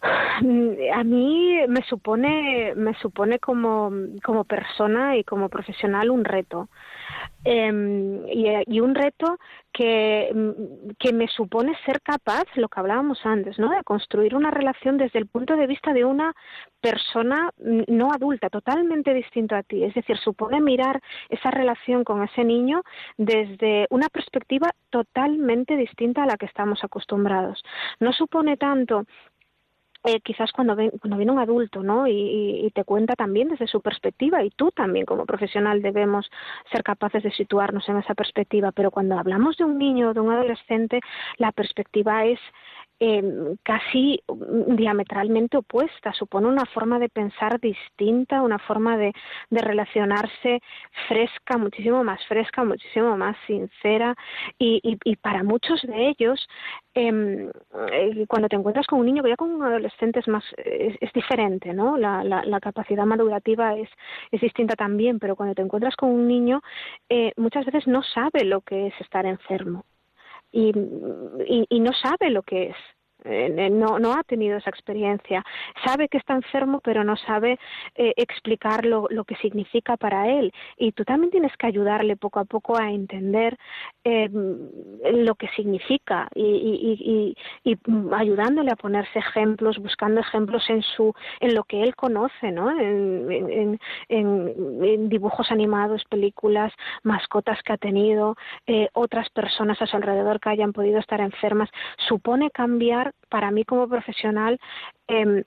A 0.03 1.05
mí 1.05 1.59
me 1.69 1.83
supone, 1.83 2.75
me 2.75 2.95
supone 2.95 3.39
como, 3.39 3.93
como 4.25 4.45
persona 4.45 5.17
y 5.19 5.25
como 5.25 5.51
profesional 5.51 6.11
un 6.11 6.25
reto. 6.25 6.69
Em, 7.43 8.27
y, 8.29 8.47
y 8.67 8.81
un 8.81 8.95
reto 8.95 9.39
que, 9.73 10.31
mm, 10.35 10.91
que 10.99 11.13
me 11.13 11.27
supone 11.29 11.75
ser 11.87 12.03
capaz, 12.03 12.45
lo 12.57 12.69
que 12.69 12.81
hablábamos 12.81 13.25
antes, 13.25 13.59
¿no? 13.59 13.71
de 13.71 13.83
construir 13.83 14.35
una 14.35 14.51
relación 14.51 14.99
desde 14.99 15.19
el 15.19 15.27
punto 15.27 15.57
de 15.57 15.67
vista 15.67 15.95
de 15.95 16.05
una 16.05 16.35
persona 16.81 17.51
mm, 17.59 17.83
no 17.89 18.13
adulta, 18.13 18.51
totalmente 18.51 19.15
distinto 19.15 19.57
a 19.57 19.63
ti. 19.63 19.85
Es 19.85 19.95
decir, 19.95 20.19
supone 20.19 20.61
mirar 20.61 21.01
esa 21.31 21.51
relación 21.51 22.05
con 22.05 22.23
ese 22.23 22.45
niño 22.45 22.83
desde 23.17 23.87
una 23.91 24.09
perspectiva 24.09 24.71
totalmente 24.91 25.77
distinta 25.77 26.25
a 26.25 26.27
la 26.27 26.37
que 26.37 26.47
estamos 26.47 26.85
acostumbrados. 26.85 27.63
No 28.01 28.13
supone 28.13 28.59
tanto 28.59 29.05
eh, 30.05 30.21
quizás 30.21 30.51
cuando, 30.53 30.75
ven- 30.77 30.93
cuando 31.01 31.17
viene 31.17 31.33
un 31.33 31.39
adulto, 31.39 31.83
¿no? 31.83 32.07
Y, 32.07 32.13
y- 32.13 32.67
y 32.67 32.71
te 32.71 32.85
cuenta 32.85 33.15
también 33.17 33.49
desde 33.49 33.67
su 33.67 33.81
perspectiva 33.83 34.43
y 34.45 34.51
tú 34.51 34.71
también 34.73 35.05
como 35.07 35.27
profesional 35.27 35.83
debemos 35.83 36.31
ser 36.73 36.83
capaces 36.83 37.23
de 37.23 37.31
situarnos 37.33 37.89
en 37.89 37.99
esa 37.99 38.15
perspectiva. 38.15 38.73
Pero 38.73 38.91
cuando 38.91 39.19
hablamos 39.19 39.57
de 39.59 39.65
un 39.65 39.79
niño 39.79 40.11
o 40.11 40.15
de 40.15 40.21
un 40.21 40.33
adolescente, 40.33 41.01
la 41.39 41.53
perspectiva 41.53 42.25
es 42.25 42.41
eh, 43.01 43.57
casi 43.63 44.23
mm, 44.29 44.77
diametralmente 44.77 45.57
opuesta. 45.57 46.13
Supone 46.13 46.47
una 46.49 46.67
forma 46.67 46.99
de 46.99 47.09
pensar 47.09 47.59
distinta, 47.61 48.43
una 48.43 48.59
forma 48.59 48.97
de, 48.99 49.13
relacionarse 49.51 50.61
fresca, 51.09 51.59
muchísimo 51.59 52.05
más 52.05 52.25
fresca, 52.27 52.63
muchísimo 52.65 53.17
más 53.17 53.37
sincera. 53.47 54.15
Y, 54.59 54.81
y, 54.83 54.99
y 55.05 55.17
para 55.17 55.43
muchos 55.43 55.83
de 55.83 56.09
ellos, 56.09 56.47
em, 56.95 57.49
eh, 57.93 58.27
cuando 58.29 58.49
te 58.49 58.57
encuentras 58.57 58.87
con 58.87 59.01
un 59.01 59.07
niño, 59.07 59.23
ya 59.27 59.37
con 59.37 59.51
un 59.51 59.63
adolescente 59.63 60.21
es 60.21 60.29
más 60.29 60.45
es, 60.59 60.97
es 61.01 61.13
diferente, 61.13 61.73
¿no? 61.73 61.97
La, 61.97 62.23
la, 62.25 62.45
la 62.45 62.61
capacidad 62.61 63.07
madurativa 63.07 63.77
es, 63.77 63.89
es 64.31 64.41
distinta 64.41 64.75
también, 64.77 65.19
pero 65.19 65.37
cuando 65.37 65.55
te 65.55 65.63
encuentras 65.63 65.97
con 65.97 66.11
un 66.11 66.29
niño, 66.29 66.61
eh, 67.09 67.33
muchas 67.37 67.65
veces 67.67 67.87
no 67.87 68.03
sabe 68.03 68.45
lo 68.45 68.61
que 68.61 68.89
es 68.89 68.95
estar 69.01 69.27
enfermo 69.27 69.85
y, 70.53 70.73
y, 71.47 71.67
y 71.69 71.81
no 71.81 71.93
sabe 71.93 72.31
lo 72.31 72.43
que 72.43 72.69
es. 72.69 72.77
No, 73.25 73.99
no 73.99 74.13
ha 74.13 74.23
tenido 74.25 74.59
esa 74.59 74.71
experiencia. 74.71 75.45
Sabe 75.85 76.09
que 76.09 76.19
está 76.19 76.35
enfermo, 76.35 76.81
pero 76.81 77.05
no 77.05 77.17
sabe 77.17 77.59
eh, 77.95 78.13
explicar 78.17 78.85
lo, 78.85 79.09
que 79.25 79.37
significa 79.37 79.97
para 79.97 80.29
él. 80.29 80.53
Y 80.77 80.93
tú 80.93 81.05
también 81.05 81.31
tienes 81.31 81.57
que 81.57 81.67
ayudarle 81.67 82.17
poco 82.17 82.41
a 82.41 82.45
poco 82.45 82.77
a 82.79 82.91
entender 82.91 83.57
eh, 84.05 84.29
lo 84.31 85.35
que 85.35 85.49
significa 85.49 86.29
y, 86.35 86.43
y, 86.43 87.35
y, 87.65 87.73
y 87.73 87.79
ayudándole 88.15 88.71
a 88.71 88.77
ponerse 88.77 89.19
ejemplos, 89.19 89.79
buscando 89.79 90.21
ejemplos 90.21 90.69
en 90.69 90.83
su, 90.83 91.15
en 91.41 91.55
lo 91.55 91.65
que 91.65 91.83
él 91.83 91.95
conoce, 91.95 92.51
¿no? 92.53 92.71
En, 92.71 93.79
en 94.09 95.09
dibujos 95.09 95.51
animados, 95.51 96.05
películas, 96.05 96.73
mascotas 97.03 97.63
que 97.63 97.73
ha 97.73 97.77
tenido, 97.77 98.37
eh, 98.67 98.89
otras 98.93 99.29
personas 99.31 99.81
a 99.81 99.87
su 99.87 99.97
alrededor 99.97 100.41
que 100.41 100.51
hayan 100.51 100.73
podido 100.73 100.99
estar 100.99 101.21
enfermas. 101.21 101.71
Supone 102.09 102.51
cambiar 102.51 103.10
para 103.29 103.51
mí 103.51 103.65
como 103.65 103.89
profesional 103.89 104.59
eh, 105.09 105.45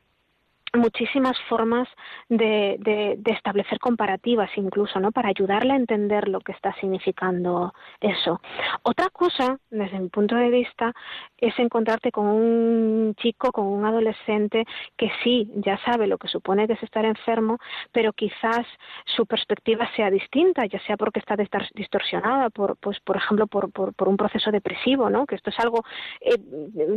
muchísimas 0.74 1.38
formas 1.48 1.88
de, 2.30 3.20
establecer 3.26 3.80
comparativas 3.80 4.50
incluso, 4.56 5.00
¿no? 5.00 5.12
Para 5.12 5.30
ayudarle 5.30 5.74
a 5.74 5.78
entender 5.78 6.28
lo 6.28 6.40
que 6.40 6.52
está 6.52 6.74
significando 6.76 7.74
eso. 8.00 8.40
Otra 8.84 9.10
cosa, 9.10 9.58
desde 9.70 10.00
mi 10.00 10.10
punto 10.10 10.36
de 10.36 10.50
vista, 10.50 10.94
es 11.38 11.58
encontrarte 11.60 12.12
con 12.12 12.26
un 12.28 13.16
chico, 13.16 13.52
con 13.52 13.68
un 13.68 13.86
adolescente 13.86 14.66
que 14.98 15.12
sí, 15.24 15.52
ya 15.56 15.78
sabe 15.86 16.08
lo 16.08 16.18
que 16.18 16.28
supone 16.28 16.68
que 16.68 16.74
es 16.74 16.84
estar 16.84 17.06
enfermo, 17.06 17.58
pero 17.92 18.14
quizás 18.14 18.66
su 19.06 19.26
perspectiva 19.26 19.90
sea 19.96 20.10
distinta, 20.10 20.66
ya 20.66 20.80
sea 20.86 20.98
porque 20.98 21.20
está 21.20 21.36
distorsionada 21.74 22.50
por, 22.50 22.78
pues, 22.78 23.00
por 23.02 23.18
ejemplo, 23.18 23.48
por, 23.48 23.72
por, 23.72 23.94
por 23.94 24.08
un 24.08 24.18
proceso 24.18 24.52
depresivo, 24.52 25.10
¿no? 25.10 25.26
Que 25.26 25.36
esto 25.36 25.50
es 25.50 25.60
algo 25.60 25.84
eh, 26.22 26.38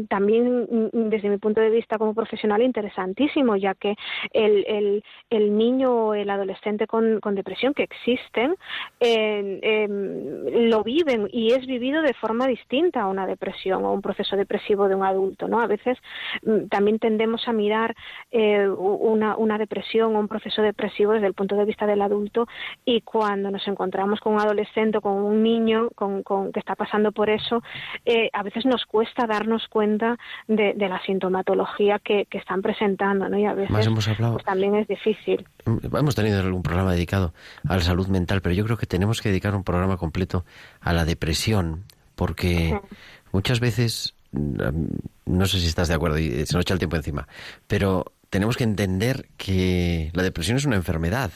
también 0.09 0.67
desde 0.93 1.29
mi 1.29 1.39
punto 1.39 1.61
de 1.61 1.71
vista 1.71 1.99
como 1.99 2.15
profesional 2.15 2.63
interesantísimo, 2.63 3.57
ya 3.67 3.75
que 3.75 3.97
el, 4.33 5.03
el, 5.31 5.57
niño 5.57 5.93
o 5.93 6.15
el 6.15 6.31
adolescente 6.31 6.87
con, 6.87 7.21
con 7.21 7.35
depresión 7.35 7.75
que 7.75 7.83
existen 7.83 8.55
lo 9.01 10.83
viven 10.85 11.29
y 11.33 11.53
es 11.53 11.67
vivido 11.67 12.03
de 12.03 12.15
forma 12.15 12.47
distinta 12.47 13.03
a 13.03 13.09
una 13.09 13.27
depresión 13.27 13.85
o 13.85 13.93
un 13.93 14.03
proceso 14.03 14.37
depresivo 14.37 14.89
de 14.89 14.95
un 14.95 15.05
adulto, 15.05 15.49
¿no? 15.49 15.61
A 15.61 15.67
veces 15.67 15.99
mm, 16.43 16.69
también 16.69 16.99
tendemos 16.99 17.47
a 17.49 17.53
mirar 17.53 17.95
eh, 18.31 18.69
una, 18.69 19.37
una 19.37 19.59
depresión 19.59 20.15
o 20.15 20.21
un 20.21 20.29
proceso 20.29 20.63
depresivo 20.63 21.13
desde 21.13 21.27
el 21.27 21.35
punto 21.35 21.57
de 21.57 21.65
vista 21.65 21.87
del 21.87 22.03
adulto 22.03 22.47
y 22.85 23.01
cuando 23.01 23.51
nos 23.51 23.67
encontramos 23.67 24.21
con 24.21 24.35
un 24.35 24.41
adolescente 24.41 24.99
o 24.99 25.01
con 25.01 25.15
un 25.15 25.43
niño 25.43 25.89
con, 25.95 26.23
con, 26.23 26.53
que 26.53 26.61
está 26.61 26.75
pasando 26.75 27.13
por 27.13 27.31
eso, 27.31 27.63
eh, 28.05 28.31
a 28.33 28.43
veces 28.43 28.65
nos 28.67 28.85
cuesta 28.87 29.27
darnos 29.27 29.67
cuenta 29.69 30.17
de, 30.47 30.75
la 30.87 31.01
sintomatología 31.03 31.99
que, 31.99 32.27
que, 32.27 32.39
están 32.39 32.63
presentando, 32.63 33.29
¿no? 33.29 33.37
Veces 33.57 33.71
Más 33.71 33.87
hemos 33.87 34.09
hablado. 34.09 34.35
Pues, 34.35 34.45
también 34.45 34.75
es 34.77 34.89
difícil. 34.89 35.47
Hemos 35.65 36.15
tenido 36.15 36.41
algún 36.41 36.63
programa 36.63 36.93
dedicado 36.93 37.35
a 37.69 37.77
la 37.77 37.83
salud 37.83 38.07
mental, 38.09 38.41
pero 38.41 38.55
yo 38.55 38.65
creo 38.65 38.77
que 38.77 38.87
tenemos 38.87 39.21
que 39.21 39.31
dedicar 39.31 39.55
un 39.55 39.65
programa 39.65 39.97
completo 39.97 40.45
a 40.81 40.93
la 40.93 41.05
depresión, 41.05 41.85
porque 42.15 42.79
sí. 42.81 42.97
muchas 43.33 43.61
veces, 43.61 44.15
no 44.33 45.47
sé 45.47 45.59
si 45.59 45.67
estás 45.67 45.89
de 45.89 45.95
acuerdo, 45.95 46.19
y 46.19 46.47
se 46.47 46.55
nos 46.55 46.63
echa 46.63 46.75
el 46.75 46.79
tiempo 46.79 46.97
encima, 46.97 47.27
pero 47.67 48.13
tenemos 48.31 48.57
que 48.57 48.65
entender 48.65 49.29
que 49.37 50.11
la 50.15 50.23
depresión 50.23 50.57
es 50.57 50.65
una 50.65 50.77
enfermedad. 50.77 51.31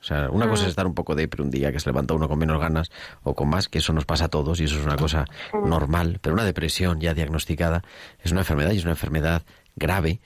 O 0.00 0.02
sea, 0.02 0.30
una 0.30 0.48
cosa 0.48 0.62
es 0.62 0.70
estar 0.70 0.86
un 0.86 0.94
poco 0.94 1.14
depre 1.14 1.42
un 1.42 1.50
día, 1.50 1.72
que 1.72 1.78
se 1.78 1.90
levanta 1.90 2.14
uno 2.14 2.26
con 2.26 2.38
menos 2.38 2.58
ganas 2.58 2.90
o 3.22 3.34
con 3.34 3.50
más, 3.50 3.68
que 3.68 3.78
eso 3.78 3.92
nos 3.92 4.06
pasa 4.06 4.24
a 4.24 4.28
todos 4.28 4.58
y 4.60 4.64
eso 4.64 4.78
es 4.78 4.84
una 4.84 4.96
cosa 4.96 5.26
normal, 5.52 6.20
pero 6.22 6.32
una 6.32 6.44
depresión 6.44 7.00
ya 7.00 7.12
diagnosticada 7.12 7.82
es 8.18 8.32
una 8.32 8.40
enfermedad 8.40 8.70
y 8.72 8.78
es 8.78 8.84
una 8.84 8.92
enfermedad 8.92 9.42
grave 9.76 10.20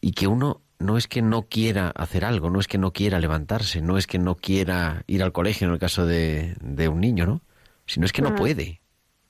y 0.00 0.12
que 0.12 0.28
uno 0.28 0.60
no 0.78 0.96
es 0.96 1.08
que 1.08 1.22
no 1.22 1.42
quiera 1.42 1.90
hacer 1.90 2.24
algo, 2.24 2.50
no 2.50 2.60
es 2.60 2.68
que 2.68 2.78
no 2.78 2.92
quiera 2.92 3.20
levantarse, 3.20 3.80
no 3.80 3.96
es 3.98 4.06
que 4.06 4.18
no 4.18 4.36
quiera 4.36 5.04
ir 5.06 5.22
al 5.22 5.32
colegio 5.32 5.66
en 5.66 5.72
el 5.72 5.78
caso 5.78 6.06
de, 6.06 6.56
de 6.60 6.88
un 6.88 7.00
niño, 7.00 7.26
¿no? 7.26 7.42
Sino 7.86 8.06
es 8.06 8.12
que 8.12 8.22
no 8.22 8.34
puede. 8.34 8.80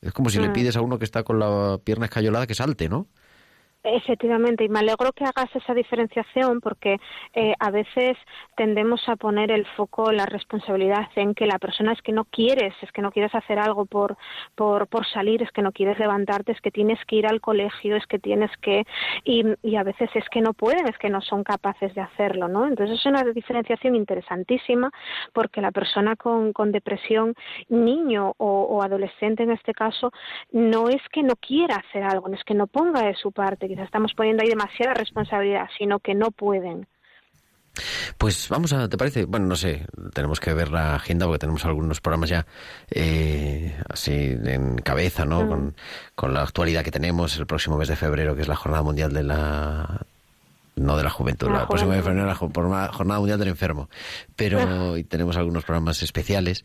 Es 0.01 0.13
como 0.13 0.31
si 0.31 0.39
le 0.39 0.51
pides 0.51 0.77
a 0.77 0.81
uno 0.81 0.99
que 0.99 1.05
está 1.05 1.23
con 1.25 1.39
la 1.39 1.79
pierna 1.83 2.07
escayolada 2.07 2.47
que 2.47 2.55
salte, 2.55 2.89
¿no? 2.89 3.09
Efectivamente, 3.89 4.65
y 4.65 4.69
me 4.69 4.81
alegro 4.81 5.13
que 5.13 5.23
hagas 5.23 5.55
esa 5.55 5.73
diferenciación 5.73 6.61
porque 6.61 6.99
eh, 7.35 7.55
a 7.61 7.71
veces 7.71 8.17
tendemos 8.57 9.09
a 9.09 9.15
poner 9.15 9.53
el 9.53 9.65
foco, 9.65 10.11
la 10.11 10.27
responsabilidad 10.27 11.09
en 11.15 11.37
que 11.37 11.47
la 11.47 11.61
persona 11.61 11.93
es 11.93 12.03
que 12.03 12.11
no 12.11 12.25
quieres, 12.25 12.75
es 12.83 12.91
que 12.91 13.01
no 13.01 13.13
quieres 13.13 13.33
hacer 13.37 13.61
algo 13.61 13.87
por, 13.87 14.17
por, 14.57 14.89
por 14.89 15.07
salir, 15.07 15.41
es 15.41 15.53
que 15.53 15.63
no 15.63 15.71
quieres 15.71 16.01
levantarte, 16.01 16.51
es 16.51 16.61
que 16.61 16.73
tienes 16.73 16.99
que 17.05 17.15
ir 17.15 17.29
al 17.29 17.41
colegio, 17.41 17.95
es 17.95 18.05
que 18.09 18.19
tienes 18.19 18.51
que... 18.61 18.85
Y, 19.23 19.45
y 19.63 19.77
a 19.77 19.85
veces 19.85 20.11
es 20.15 20.29
que 20.31 20.41
no 20.41 20.53
pueden, 20.53 20.89
es 20.89 20.99
que 20.99 21.09
no 21.09 21.21
son 21.21 21.45
capaces 21.45 21.95
de 21.95 22.01
hacerlo, 22.01 22.49
¿no? 22.49 22.67
Entonces 22.67 22.99
es 22.99 23.07
una 23.07 23.23
diferenciación 23.23 23.95
interesantísima 23.95 24.91
porque 25.33 25.61
la 25.61 25.71
persona 25.71 26.17
con, 26.17 26.53
con 26.53 26.73
depresión, 26.73 27.37
niño 27.69 28.33
o, 28.39 28.63
o 28.63 28.83
adolescente 28.83 29.45
en 29.45 29.53
este 29.53 29.73
caso, 29.73 30.11
no 30.51 30.89
es 30.89 31.03
que 31.13 31.23
no 31.23 31.37
quiera 31.37 31.77
hacer 31.77 32.03
algo, 32.03 32.29
no 32.29 32.35
es 32.35 32.43
que 32.43 32.55
no 32.55 32.67
ponga 32.67 33.03
de 33.03 33.15
su 33.15 33.31
parte, 33.31 33.76
estamos 33.85 34.13
poniendo 34.15 34.43
ahí 34.43 34.49
demasiada 34.49 34.95
responsabilidad, 34.95 35.69
sino 35.79 35.99
que 35.99 36.15
no 36.15 36.31
pueden. 36.31 36.87
Pues 38.19 38.49
vamos 38.49 38.73
a, 38.73 38.89
¿te 38.89 38.97
parece? 38.97 39.25
Bueno, 39.25 39.47
no 39.47 39.57
sé, 39.57 39.87
tenemos 40.15 40.41
que 40.41 40.55
ver 40.55 40.71
la 40.71 40.95
agenda 40.95 41.27
porque 41.27 41.41
tenemos 41.41 41.65
algunos 41.65 42.01
programas 42.01 42.31
ya 42.31 42.47
eh, 42.91 43.77
así 43.89 44.37
en 44.45 44.79
cabeza, 44.79 45.25
¿no? 45.25 45.45
Mm. 45.45 45.49
Con, 45.49 45.77
con, 46.15 46.35
la 46.35 46.43
actualidad 46.43 46.83
que 46.83 46.91
tenemos 46.91 47.37
el 47.37 47.47
próximo 47.47 47.77
mes 47.77 47.89
de 47.89 47.97
febrero, 47.97 48.35
que 48.35 48.43
es 48.43 48.49
la 48.49 48.57
Jornada 48.57 48.83
Mundial 48.83 49.13
de 49.13 49.23
la... 49.23 50.07
no 50.77 50.97
de 50.97 51.05
la 51.05 51.11
juventud. 51.11 51.51
La, 51.51 51.69
próxima 51.69 51.95
vez 51.95 52.05
la 52.07 52.35
Jornada 52.35 53.19
Mundial 53.19 53.39
del 53.39 53.49
Enfermo. 53.49 53.91
Pero 54.35 54.97
y 54.97 55.05
tenemos 55.05 55.37
algunos 55.37 55.65
programas 55.65 56.03
especiales. 56.03 56.65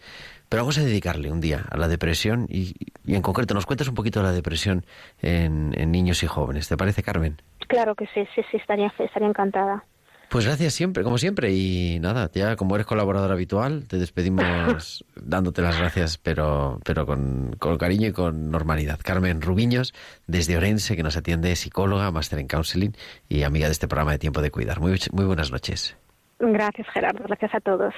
Pero 0.52 0.64
vamos 0.64 0.78
a 0.80 0.84
dedicarle 0.84 1.32
un 1.32 1.40
día 1.40 1.64
a 1.70 1.78
la 1.78 1.88
depresión 1.88 2.46
y, 2.50 2.74
en 3.08 3.22
concreto 3.22 3.54
nos 3.54 3.66
cuentas 3.66 3.88
un 3.88 3.96
poquito 3.96 4.20
de 4.20 4.26
la 4.26 4.34
depresión 4.34 4.86
en, 5.22 5.74
en, 5.78 5.94
niños 5.94 6.24
y 6.24 6.28
jóvenes. 6.28 6.68
¿Te 6.68 6.76
parece, 6.76 7.04
Carmen? 7.04 7.42
Claro 7.70 7.96
que 7.96 8.06
sí, 8.08 8.28
sí, 8.36 8.42
sí, 8.52 8.58
estaría, 8.58 8.94
estaría 9.00 9.30
encantada. 9.30 9.86
Pues 10.28 10.46
gracias 10.46 10.74
siempre, 10.74 11.04
como 11.06 11.18
siempre. 11.18 11.54
Y 11.54 12.00
nada, 12.02 12.30
ya 12.34 12.58
como 12.58 12.76
eres 12.76 12.86
colaborador 12.86 13.32
habitual, 13.32 13.88
te 13.88 13.98
despedimos 13.98 15.06
dándote 15.16 15.62
las 15.62 15.78
gracias, 15.80 16.18
pero, 16.18 16.82
pero 16.84 17.06
con, 17.06 17.56
con, 17.58 17.78
cariño 17.78 18.10
y 18.10 18.12
con 18.12 18.52
normalidad. 18.52 19.00
Carmen 19.02 19.42
Rubiños, 19.42 19.94
desde 20.28 20.58
Orense, 20.58 20.98
que 20.98 21.04
nos 21.04 21.16
atiende, 21.16 21.56
psicóloga, 21.56 22.12
máster 22.12 22.40
en 22.40 22.48
counseling 22.48 22.92
y 23.30 23.44
amiga 23.44 23.68
de 23.68 23.72
este 23.72 23.88
programa 23.88 24.12
de 24.12 24.20
Tiempo 24.20 24.42
de 24.42 24.52
Cuidar. 24.52 24.82
Muy, 24.82 25.00
muy 25.14 25.24
buenas 25.24 25.50
noches. 25.50 25.96
Gracias, 26.42 26.88
Gerardo. 26.94 27.24
Gracias 27.24 27.54
a 27.54 27.60
todos. 27.60 27.94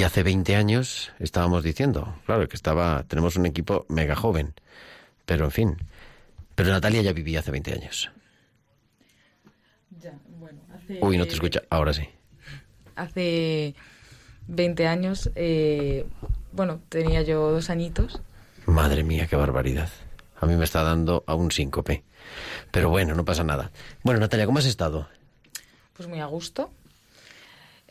Y 0.03 0.05
hace 0.05 0.25
20 0.25 0.57
años 0.57 1.13
estábamos 1.21 1.63
diciendo, 1.63 2.17
claro, 2.27 2.49
que 2.49 2.57
estaba, 2.57 3.05
tenemos 3.05 3.37
un 3.37 3.47
equipo 3.47 3.87
mega 3.89 4.17
joven, 4.17 4.53
pero 5.27 5.45
en 5.45 5.53
fin, 5.53 5.77
pero 6.57 6.71
Natalia 6.71 7.03
ya 7.03 7.13
vivía 7.13 7.39
hace 7.39 7.53
20 7.53 7.73
años. 7.73 8.11
Ya, 10.01 10.19
bueno, 10.41 10.61
hace... 10.75 10.99
Uy, 11.01 11.19
no 11.19 11.25
te 11.25 11.35
escucha, 11.35 11.63
ahora 11.71 11.93
sí. 11.93 12.03
Hace 12.97 13.77
20 14.49 14.89
años, 14.89 15.31
eh, 15.37 16.05
bueno, 16.51 16.81
tenía 16.89 17.23
yo 17.23 17.53
dos 17.53 17.71
añitos. 17.71 18.21
Madre 18.67 19.05
mía, 19.05 19.29
qué 19.29 19.37
barbaridad. 19.37 19.89
A 20.41 20.47
mí 20.47 20.57
me 20.57 20.65
está 20.65 20.83
dando 20.83 21.23
a 21.29 21.37
un 21.37 21.53
síncope. 21.53 22.03
Pero 22.73 22.91
bueno, 22.91 23.15
no 23.15 23.25
pasa 23.25 23.45
nada. 23.45 23.71
Bueno, 24.03 24.19
Natalia, 24.19 24.47
¿cómo 24.47 24.59
has 24.59 24.67
estado? 24.67 25.07
Pues 25.93 26.09
muy 26.09 26.19
a 26.19 26.27
gusto. 26.27 26.73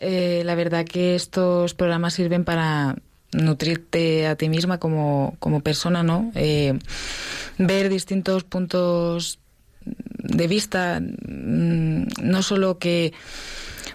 Eh, 0.04 0.42
la 0.46 0.56
verdad 0.56 0.84
que 0.84 1.14
estos 1.14 1.76
programas 1.76 2.16
sirven 2.16 2.44
para 2.44 2.96
nutrirte 3.34 4.26
a 4.26 4.36
ti 4.36 4.50
misma 4.50 4.80
como, 4.80 5.36
como 5.38 5.62
persona, 5.62 6.02
¿no? 6.02 6.32
Eh, 6.34 6.78
ver 7.60 7.88
distintos 7.88 8.44
puntos 8.44 9.38
de 9.86 10.48
vista, 10.48 11.00
mm, 11.00 12.08
no 12.24 12.42
solo 12.42 12.80
que, 12.80 13.14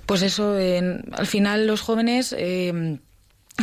pues 0.07 0.23
eso, 0.23 0.55
al 0.55 1.27
final 1.27 1.67
los 1.67 1.81
jóvenes 1.81 2.33
eh, 2.39 2.99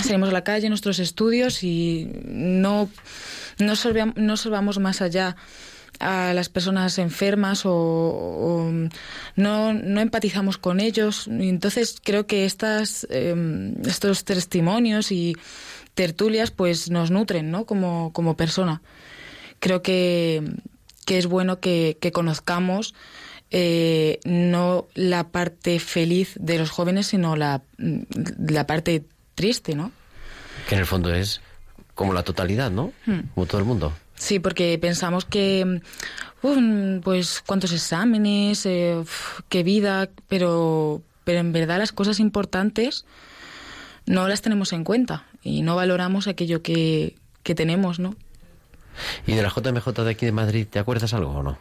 salimos 0.03 0.27
a 0.27 0.33
la 0.33 0.43
calle, 0.43 0.67
nuestros 0.67 0.99
estudios 0.99 1.63
y 1.63 2.11
no, 2.25 2.89
no, 3.57 3.73
no 4.15 4.37
solvamos 4.37 4.79
más 4.79 5.01
allá 5.01 5.37
a 6.03 6.33
las 6.33 6.49
personas 6.49 6.97
enfermas 6.97 7.63
o, 7.65 8.71
no, 9.35 9.73
no, 9.73 10.01
empatizamos 10.01 10.57
con 10.57 10.79
ellos. 10.79 11.27
Y 11.27 11.49
entonces 11.49 11.97
creo 12.03 12.27
que 12.27 12.45
estas, 12.45 13.07
em, 13.09 13.75
estos 13.85 14.25
testimonios 14.25 15.11
y 15.11 15.35
tertulias 15.93 16.51
pues 16.51 16.89
nos 16.89 17.11
nutren 17.11 17.51
¿no? 17.51 17.65
como, 17.65 18.11
como 18.13 18.35
persona. 18.35 18.81
Creo 19.59 19.81
que, 19.81 20.43
que 21.05 21.17
es 21.17 21.27
bueno 21.27 21.59
que, 21.59 21.97
que 22.01 22.11
conozcamos 22.11 22.93
eh, 23.55 24.19
no 24.25 24.87
la 24.95 25.29
parte 25.29 25.79
feliz 25.79 26.33
de 26.39 26.57
los 26.57 26.71
jóvenes, 26.71 27.07
sino 27.07 27.35
la, 27.35 27.61
la 27.77 28.65
parte 28.65 29.05
triste, 29.35 29.75
¿no? 29.75 29.91
Que 30.67 30.73
en 30.73 30.81
el 30.81 30.87
fondo 30.87 31.13
es 31.13 31.39
como 31.93 32.13
la 32.13 32.23
totalidad, 32.23 32.71
¿no? 32.71 32.93
Hmm. 33.05 33.21
Como 33.35 33.45
todo 33.45 33.59
el 33.59 33.65
mundo. 33.65 33.93
Sí, 34.23 34.39
porque 34.39 34.79
pensamos 34.79 35.25
que, 35.25 35.81
pues, 37.03 37.43
cuántos 37.45 37.73
exámenes, 37.73 38.65
eh, 38.65 39.03
qué 39.49 39.63
vida, 39.63 40.09
pero, 40.29 41.01
pero 41.25 41.39
en 41.39 41.51
verdad 41.51 41.77
las 41.77 41.91
cosas 41.91 42.21
importantes 42.21 43.03
no 44.05 44.29
las 44.29 44.41
tenemos 44.41 44.71
en 44.71 44.85
cuenta 44.85 45.25
y 45.43 45.61
no 45.61 45.75
valoramos 45.75 46.27
aquello 46.27 46.61
que, 46.61 47.17
que 47.43 47.53
tenemos, 47.53 47.99
¿no? 47.99 48.15
¿Y 49.27 49.33
de 49.33 49.43
la 49.43 49.49
JMJ 49.49 49.91
de 49.91 50.11
aquí 50.11 50.25
de 50.25 50.31
Madrid, 50.31 50.67
te 50.69 50.79
acuerdas 50.79 51.13
algo 51.13 51.31
o 51.31 51.43
no? 51.43 51.57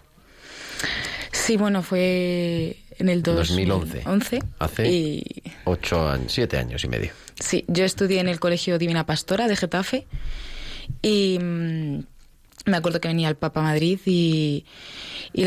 Sí, 1.32 1.56
bueno, 1.56 1.82
fue 1.82 2.76
en 2.96 3.08
el 3.08 3.24
2011. 3.24 4.02
2011 4.04 4.42
Hace 4.60 5.24
ocho 5.64 6.08
años, 6.08 6.32
siete 6.32 6.58
años 6.58 6.84
y 6.84 6.88
medio. 6.88 7.10
Sí, 7.40 7.64
yo 7.66 7.84
estudié 7.84 8.20
en 8.20 8.28
el 8.28 8.38
Colegio 8.38 8.78
Divina 8.78 9.04
Pastora 9.04 9.48
de 9.48 9.56
Getafe 9.56 10.06
y 11.02 11.40
me 12.66 12.76
acuerdo 12.76 13.00
que 13.00 13.08
venía 13.08 13.28
el 13.28 13.36
Papa 13.36 13.62
Madrid 13.62 13.98
y, 14.06 14.64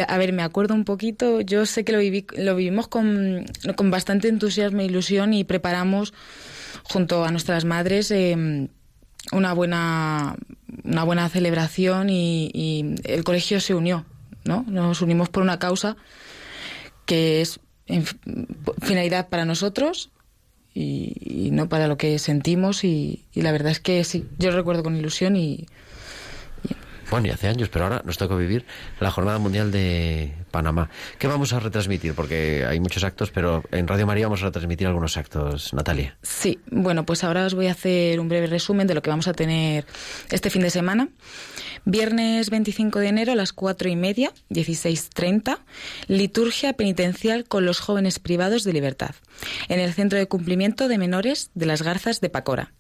a 0.08 0.18
ver, 0.18 0.34
me 0.34 0.44
acuerdo 0.44 0.74
un 0.74 0.86
poquito, 0.86 1.42
yo 1.42 1.66
sé 1.66 1.84
que 1.84 1.92
lo, 1.92 2.00
viví, 2.00 2.26
lo 2.38 2.56
vivimos 2.56 2.88
con, 2.88 3.46
con 3.76 3.92
bastante 3.92 4.28
entusiasmo 4.28 4.82
e 4.82 4.86
ilusión 4.86 5.34
y 5.34 5.44
preparamos 5.44 6.14
junto 6.84 7.24
a 7.24 7.32
nuestras 7.32 7.66
madres 7.66 8.12
em, 8.12 8.68
una 9.32 9.54
buena 9.54 10.36
una 10.84 11.04
buena 11.04 11.30
celebración 11.30 12.10
y, 12.10 12.96
el 13.04 13.24
colegio 13.24 13.60
se 13.60 13.74
unió, 13.74 14.06
¿no? 14.44 14.66
Nos 14.68 15.02
unimos 15.02 15.30
por 15.30 15.44
una 15.44 15.60
causa 15.60 15.96
que 17.06 17.42
es 17.42 17.60
finalidad 18.82 19.30
para 19.30 19.46
nosotros 19.46 20.12
y, 20.74 21.50
no 21.52 21.70
para 21.70 21.88
lo 21.88 21.98
que 21.98 22.20
sentimos 22.20 22.84
y, 22.84 23.26
la 23.34 23.52
verdad 23.52 23.72
es 23.72 23.80
que 23.80 24.04
sí, 24.04 24.26
yo 24.38 24.52
lo 24.52 24.58
recuerdo 24.58 24.84
con 24.84 24.96
ilusión 24.96 25.36
y, 25.36 25.66
Bueno, 27.16 27.30
y 27.30 27.32
hace 27.32 27.48
años, 27.48 27.70
pero 27.70 27.86
ahora 27.86 28.02
nos 28.04 28.18
toca 28.18 28.36
vivir 28.36 28.66
la 29.00 29.10
Jornada 29.10 29.40
Mundial 29.40 29.72
de 29.72 30.34
Panamá. 30.52 30.90
¿Qué 31.18 31.28
vamos 31.28 31.54
a 31.54 31.62
retransmitir? 31.62 32.14
Porque 32.14 32.66
hay 32.68 32.82
muchos 32.82 33.06
actos, 33.06 33.32
pero 33.32 33.64
en 33.72 33.88
Radio 33.88 34.06
María 34.06 34.26
vamos 34.26 34.42
a 34.42 34.48
retransmitir 34.48 34.86
algunos 34.86 35.16
actos. 35.16 35.74
Natalia. 35.74 36.18
Sí, 36.24 36.60
bueno, 36.70 37.06
pues 37.06 37.24
ahora 37.24 37.46
os 37.46 37.54
voy 37.54 37.68
a 37.68 37.72
hacer 37.72 38.20
un 38.20 38.28
breve 38.28 38.48
resumen 38.48 38.86
de 38.86 38.96
lo 38.96 39.02
que 39.02 39.12
vamos 39.12 39.30
a 39.30 39.34
tener 39.34 39.86
este 40.30 40.50
fin 40.50 40.62
de 40.64 40.70
semana. 40.70 41.08
Viernes 41.86 42.50
25 42.50 43.00
de 43.00 43.08
enero 43.08 43.32
a 43.32 43.36
las 43.36 43.54
4 43.54 43.88
y 43.88 43.96
media, 43.96 44.34
16.30, 44.50 45.60
liturgia 46.08 46.74
penitencial 46.74 47.46
con 47.46 47.66
los 47.66 47.80
jóvenes 47.80 48.20
privados 48.20 48.66
de 48.66 48.74
libertad, 48.74 49.16
en 49.70 49.80
el 49.80 49.94
Centro 49.94 50.20
de 50.20 50.28
Cumplimiento 50.28 50.90
de 50.90 50.98
Menores 50.98 51.50
de 51.54 51.66
las 51.66 51.82
Garzas 51.82 52.20
de 52.20 52.30
Pacora. 52.30 52.74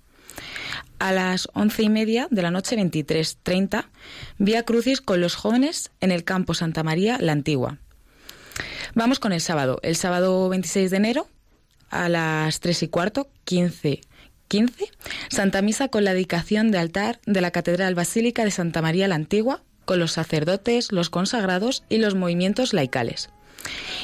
A 0.99 1.11
las 1.11 1.49
once 1.53 1.83
y 1.83 1.89
media 1.89 2.27
de 2.31 2.41
la 2.41 2.51
noche, 2.51 2.77
23.30, 2.77 3.85
Vía 4.37 4.63
Crucis 4.63 5.01
con 5.01 5.21
los 5.21 5.35
jóvenes 5.35 5.91
en 5.99 6.11
el 6.11 6.23
campo 6.23 6.53
Santa 6.53 6.83
María, 6.83 7.17
la 7.19 7.33
Antigua. 7.33 7.79
Vamos 8.93 9.19
con 9.19 9.33
el 9.33 9.41
sábado. 9.41 9.79
El 9.83 9.95
sábado 9.95 10.47
26 10.49 10.91
de 10.91 10.97
enero, 10.97 11.27
a 11.89 12.07
las 12.09 12.59
3 12.61 12.83
y 12.83 12.87
cuarto, 12.87 13.27
15 13.43 14.01
15, 14.47 14.91
Santa 15.29 15.61
Misa 15.61 15.87
con 15.87 16.03
la 16.03 16.13
dedicación 16.13 16.71
de 16.71 16.77
altar 16.77 17.19
de 17.25 17.41
la 17.41 17.51
Catedral 17.51 17.95
Basílica 17.95 18.43
de 18.43 18.51
Santa 18.51 18.81
María 18.81 19.07
la 19.07 19.15
Antigua, 19.15 19.63
con 19.85 19.99
los 19.99 20.13
sacerdotes, 20.13 20.91
los 20.91 21.09
consagrados 21.09 21.83
y 21.89 21.97
los 21.97 22.15
movimientos 22.15 22.73
laicales. 22.73 23.29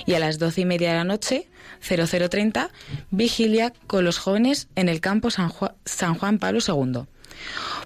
Y 0.05 0.13
a 0.13 0.19
las 0.19 0.39
doce 0.39 0.61
y 0.61 0.65
media 0.65 0.91
de 0.91 0.97
la 0.97 1.03
noche, 1.03 1.47
0030, 1.81 2.69
vigilia 3.09 3.73
con 3.87 4.05
los 4.05 4.17
jóvenes 4.17 4.67
en 4.75 4.89
el 4.89 5.01
campo 5.01 5.31
San 5.31 5.49
Juan, 5.49 5.73
San 5.85 6.15
Juan 6.15 6.39
Pablo 6.39 6.59
II. 6.65 7.05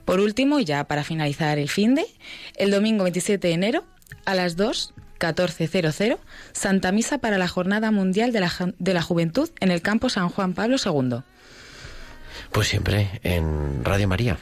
Por 0.04 0.20
último, 0.20 0.60
ya 0.60 0.84
para 0.86 1.04
finalizar 1.04 1.58
el 1.58 1.70
fin 1.70 1.96
de, 1.96 2.06
el 2.56 2.72
domingo 2.72 3.04
27 3.04 3.48
de 3.48 3.54
enero, 3.54 3.86
a 4.26 4.36
las 4.36 4.56
2, 4.56 4.94
14.00, 5.20 6.18
Santa 6.52 6.92
Misa 6.92 7.18
para 7.20 7.38
la 7.38 7.48
Jornada 7.48 7.92
Mundial 7.92 8.32
de 8.32 8.40
la, 8.42 8.52
de 8.78 8.94
la 8.94 9.02
Juventud 9.02 9.50
en 9.60 9.72
el 9.72 9.82
campo 9.82 10.10
San 10.10 10.30
Juan 10.30 10.54
Pablo 10.54 10.78
II. 10.84 11.20
Pues 12.52 12.68
siempre 12.68 13.20
en 13.24 13.84
Radio 13.84 14.08
María. 14.08 14.38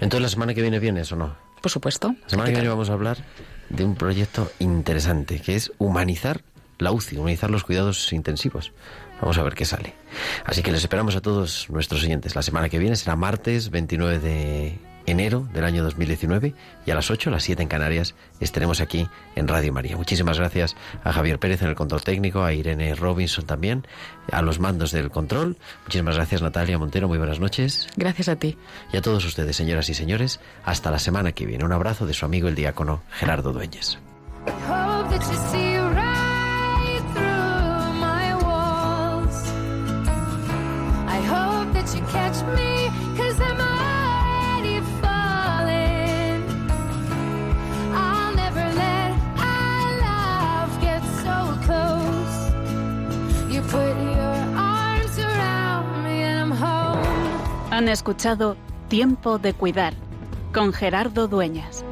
Entonces 0.00 0.22
la 0.22 0.28
semana 0.28 0.54
que 0.54 0.62
viene 0.62 0.78
vienes 0.78 1.10
o 1.12 1.16
no? 1.16 1.36
Por 1.60 1.70
supuesto. 1.70 2.14
La 2.24 2.28
semana 2.28 2.50
que 2.50 2.56
viene 2.56 2.68
vamos 2.68 2.90
a 2.90 2.92
hablar 2.92 3.18
de 3.70 3.84
un 3.84 3.96
proyecto 3.96 4.50
interesante 4.58 5.40
que 5.40 5.56
es 5.56 5.72
humanizar 5.78 6.42
la 6.78 6.92
UCI, 6.92 7.18
humanizar 7.18 7.50
los 7.50 7.64
cuidados 7.64 8.12
intensivos. 8.12 8.72
Vamos 9.20 9.38
a 9.38 9.42
ver 9.42 9.54
qué 9.54 9.64
sale. 9.64 9.94
Así 10.44 10.62
que 10.62 10.72
les 10.72 10.82
esperamos 10.82 11.16
a 11.16 11.20
todos 11.20 11.70
nuestros 11.70 12.02
oyentes. 12.04 12.34
La 12.34 12.42
semana 12.42 12.68
que 12.68 12.78
viene 12.78 12.96
será 12.96 13.16
martes 13.16 13.70
29 13.70 14.18
de 14.18 14.78
enero 15.06 15.48
del 15.52 15.64
año 15.64 15.82
2019 15.84 16.54
y 16.84 16.90
a 16.90 16.94
las 16.94 17.10
8, 17.10 17.30
las 17.30 17.44
7 17.44 17.62
en 17.62 17.68
Canarias 17.68 18.14
estaremos 18.40 18.80
aquí 18.80 19.08
en 19.34 19.48
Radio 19.48 19.72
María. 19.72 19.96
Muchísimas 19.96 20.38
gracias 20.38 20.76
a 21.04 21.12
Javier 21.12 21.38
Pérez 21.38 21.62
en 21.62 21.68
el 21.68 21.74
control 21.74 22.02
técnico, 22.02 22.42
a 22.42 22.52
Irene 22.52 22.94
Robinson 22.94 23.46
también, 23.46 23.86
a 24.30 24.42
los 24.42 24.58
mandos 24.58 24.90
del 24.92 25.10
control. 25.10 25.56
Muchísimas 25.84 26.16
gracias 26.16 26.42
Natalia 26.42 26.78
Montero, 26.78 27.08
muy 27.08 27.18
buenas 27.18 27.40
noches. 27.40 27.88
Gracias 27.96 28.28
a 28.28 28.36
ti. 28.36 28.58
Y 28.92 28.96
a 28.96 29.02
todos 29.02 29.24
ustedes, 29.24 29.56
señoras 29.56 29.88
y 29.88 29.94
señores, 29.94 30.40
hasta 30.64 30.90
la 30.90 30.98
semana 30.98 31.32
que 31.32 31.46
viene. 31.46 31.64
Un 31.64 31.72
abrazo 31.72 32.06
de 32.06 32.14
su 32.14 32.24
amigo 32.24 32.48
el 32.48 32.54
diácono 32.54 33.02
Gerardo 33.12 33.52
Dueñes. 42.12 42.86
Han 57.70 57.88
escuchado 57.88 58.56
Tiempo 58.88 59.38
de 59.38 59.52
Cuidar 59.52 59.92
con 60.54 60.72
Gerardo 60.72 61.28
Dueñas. 61.28 61.84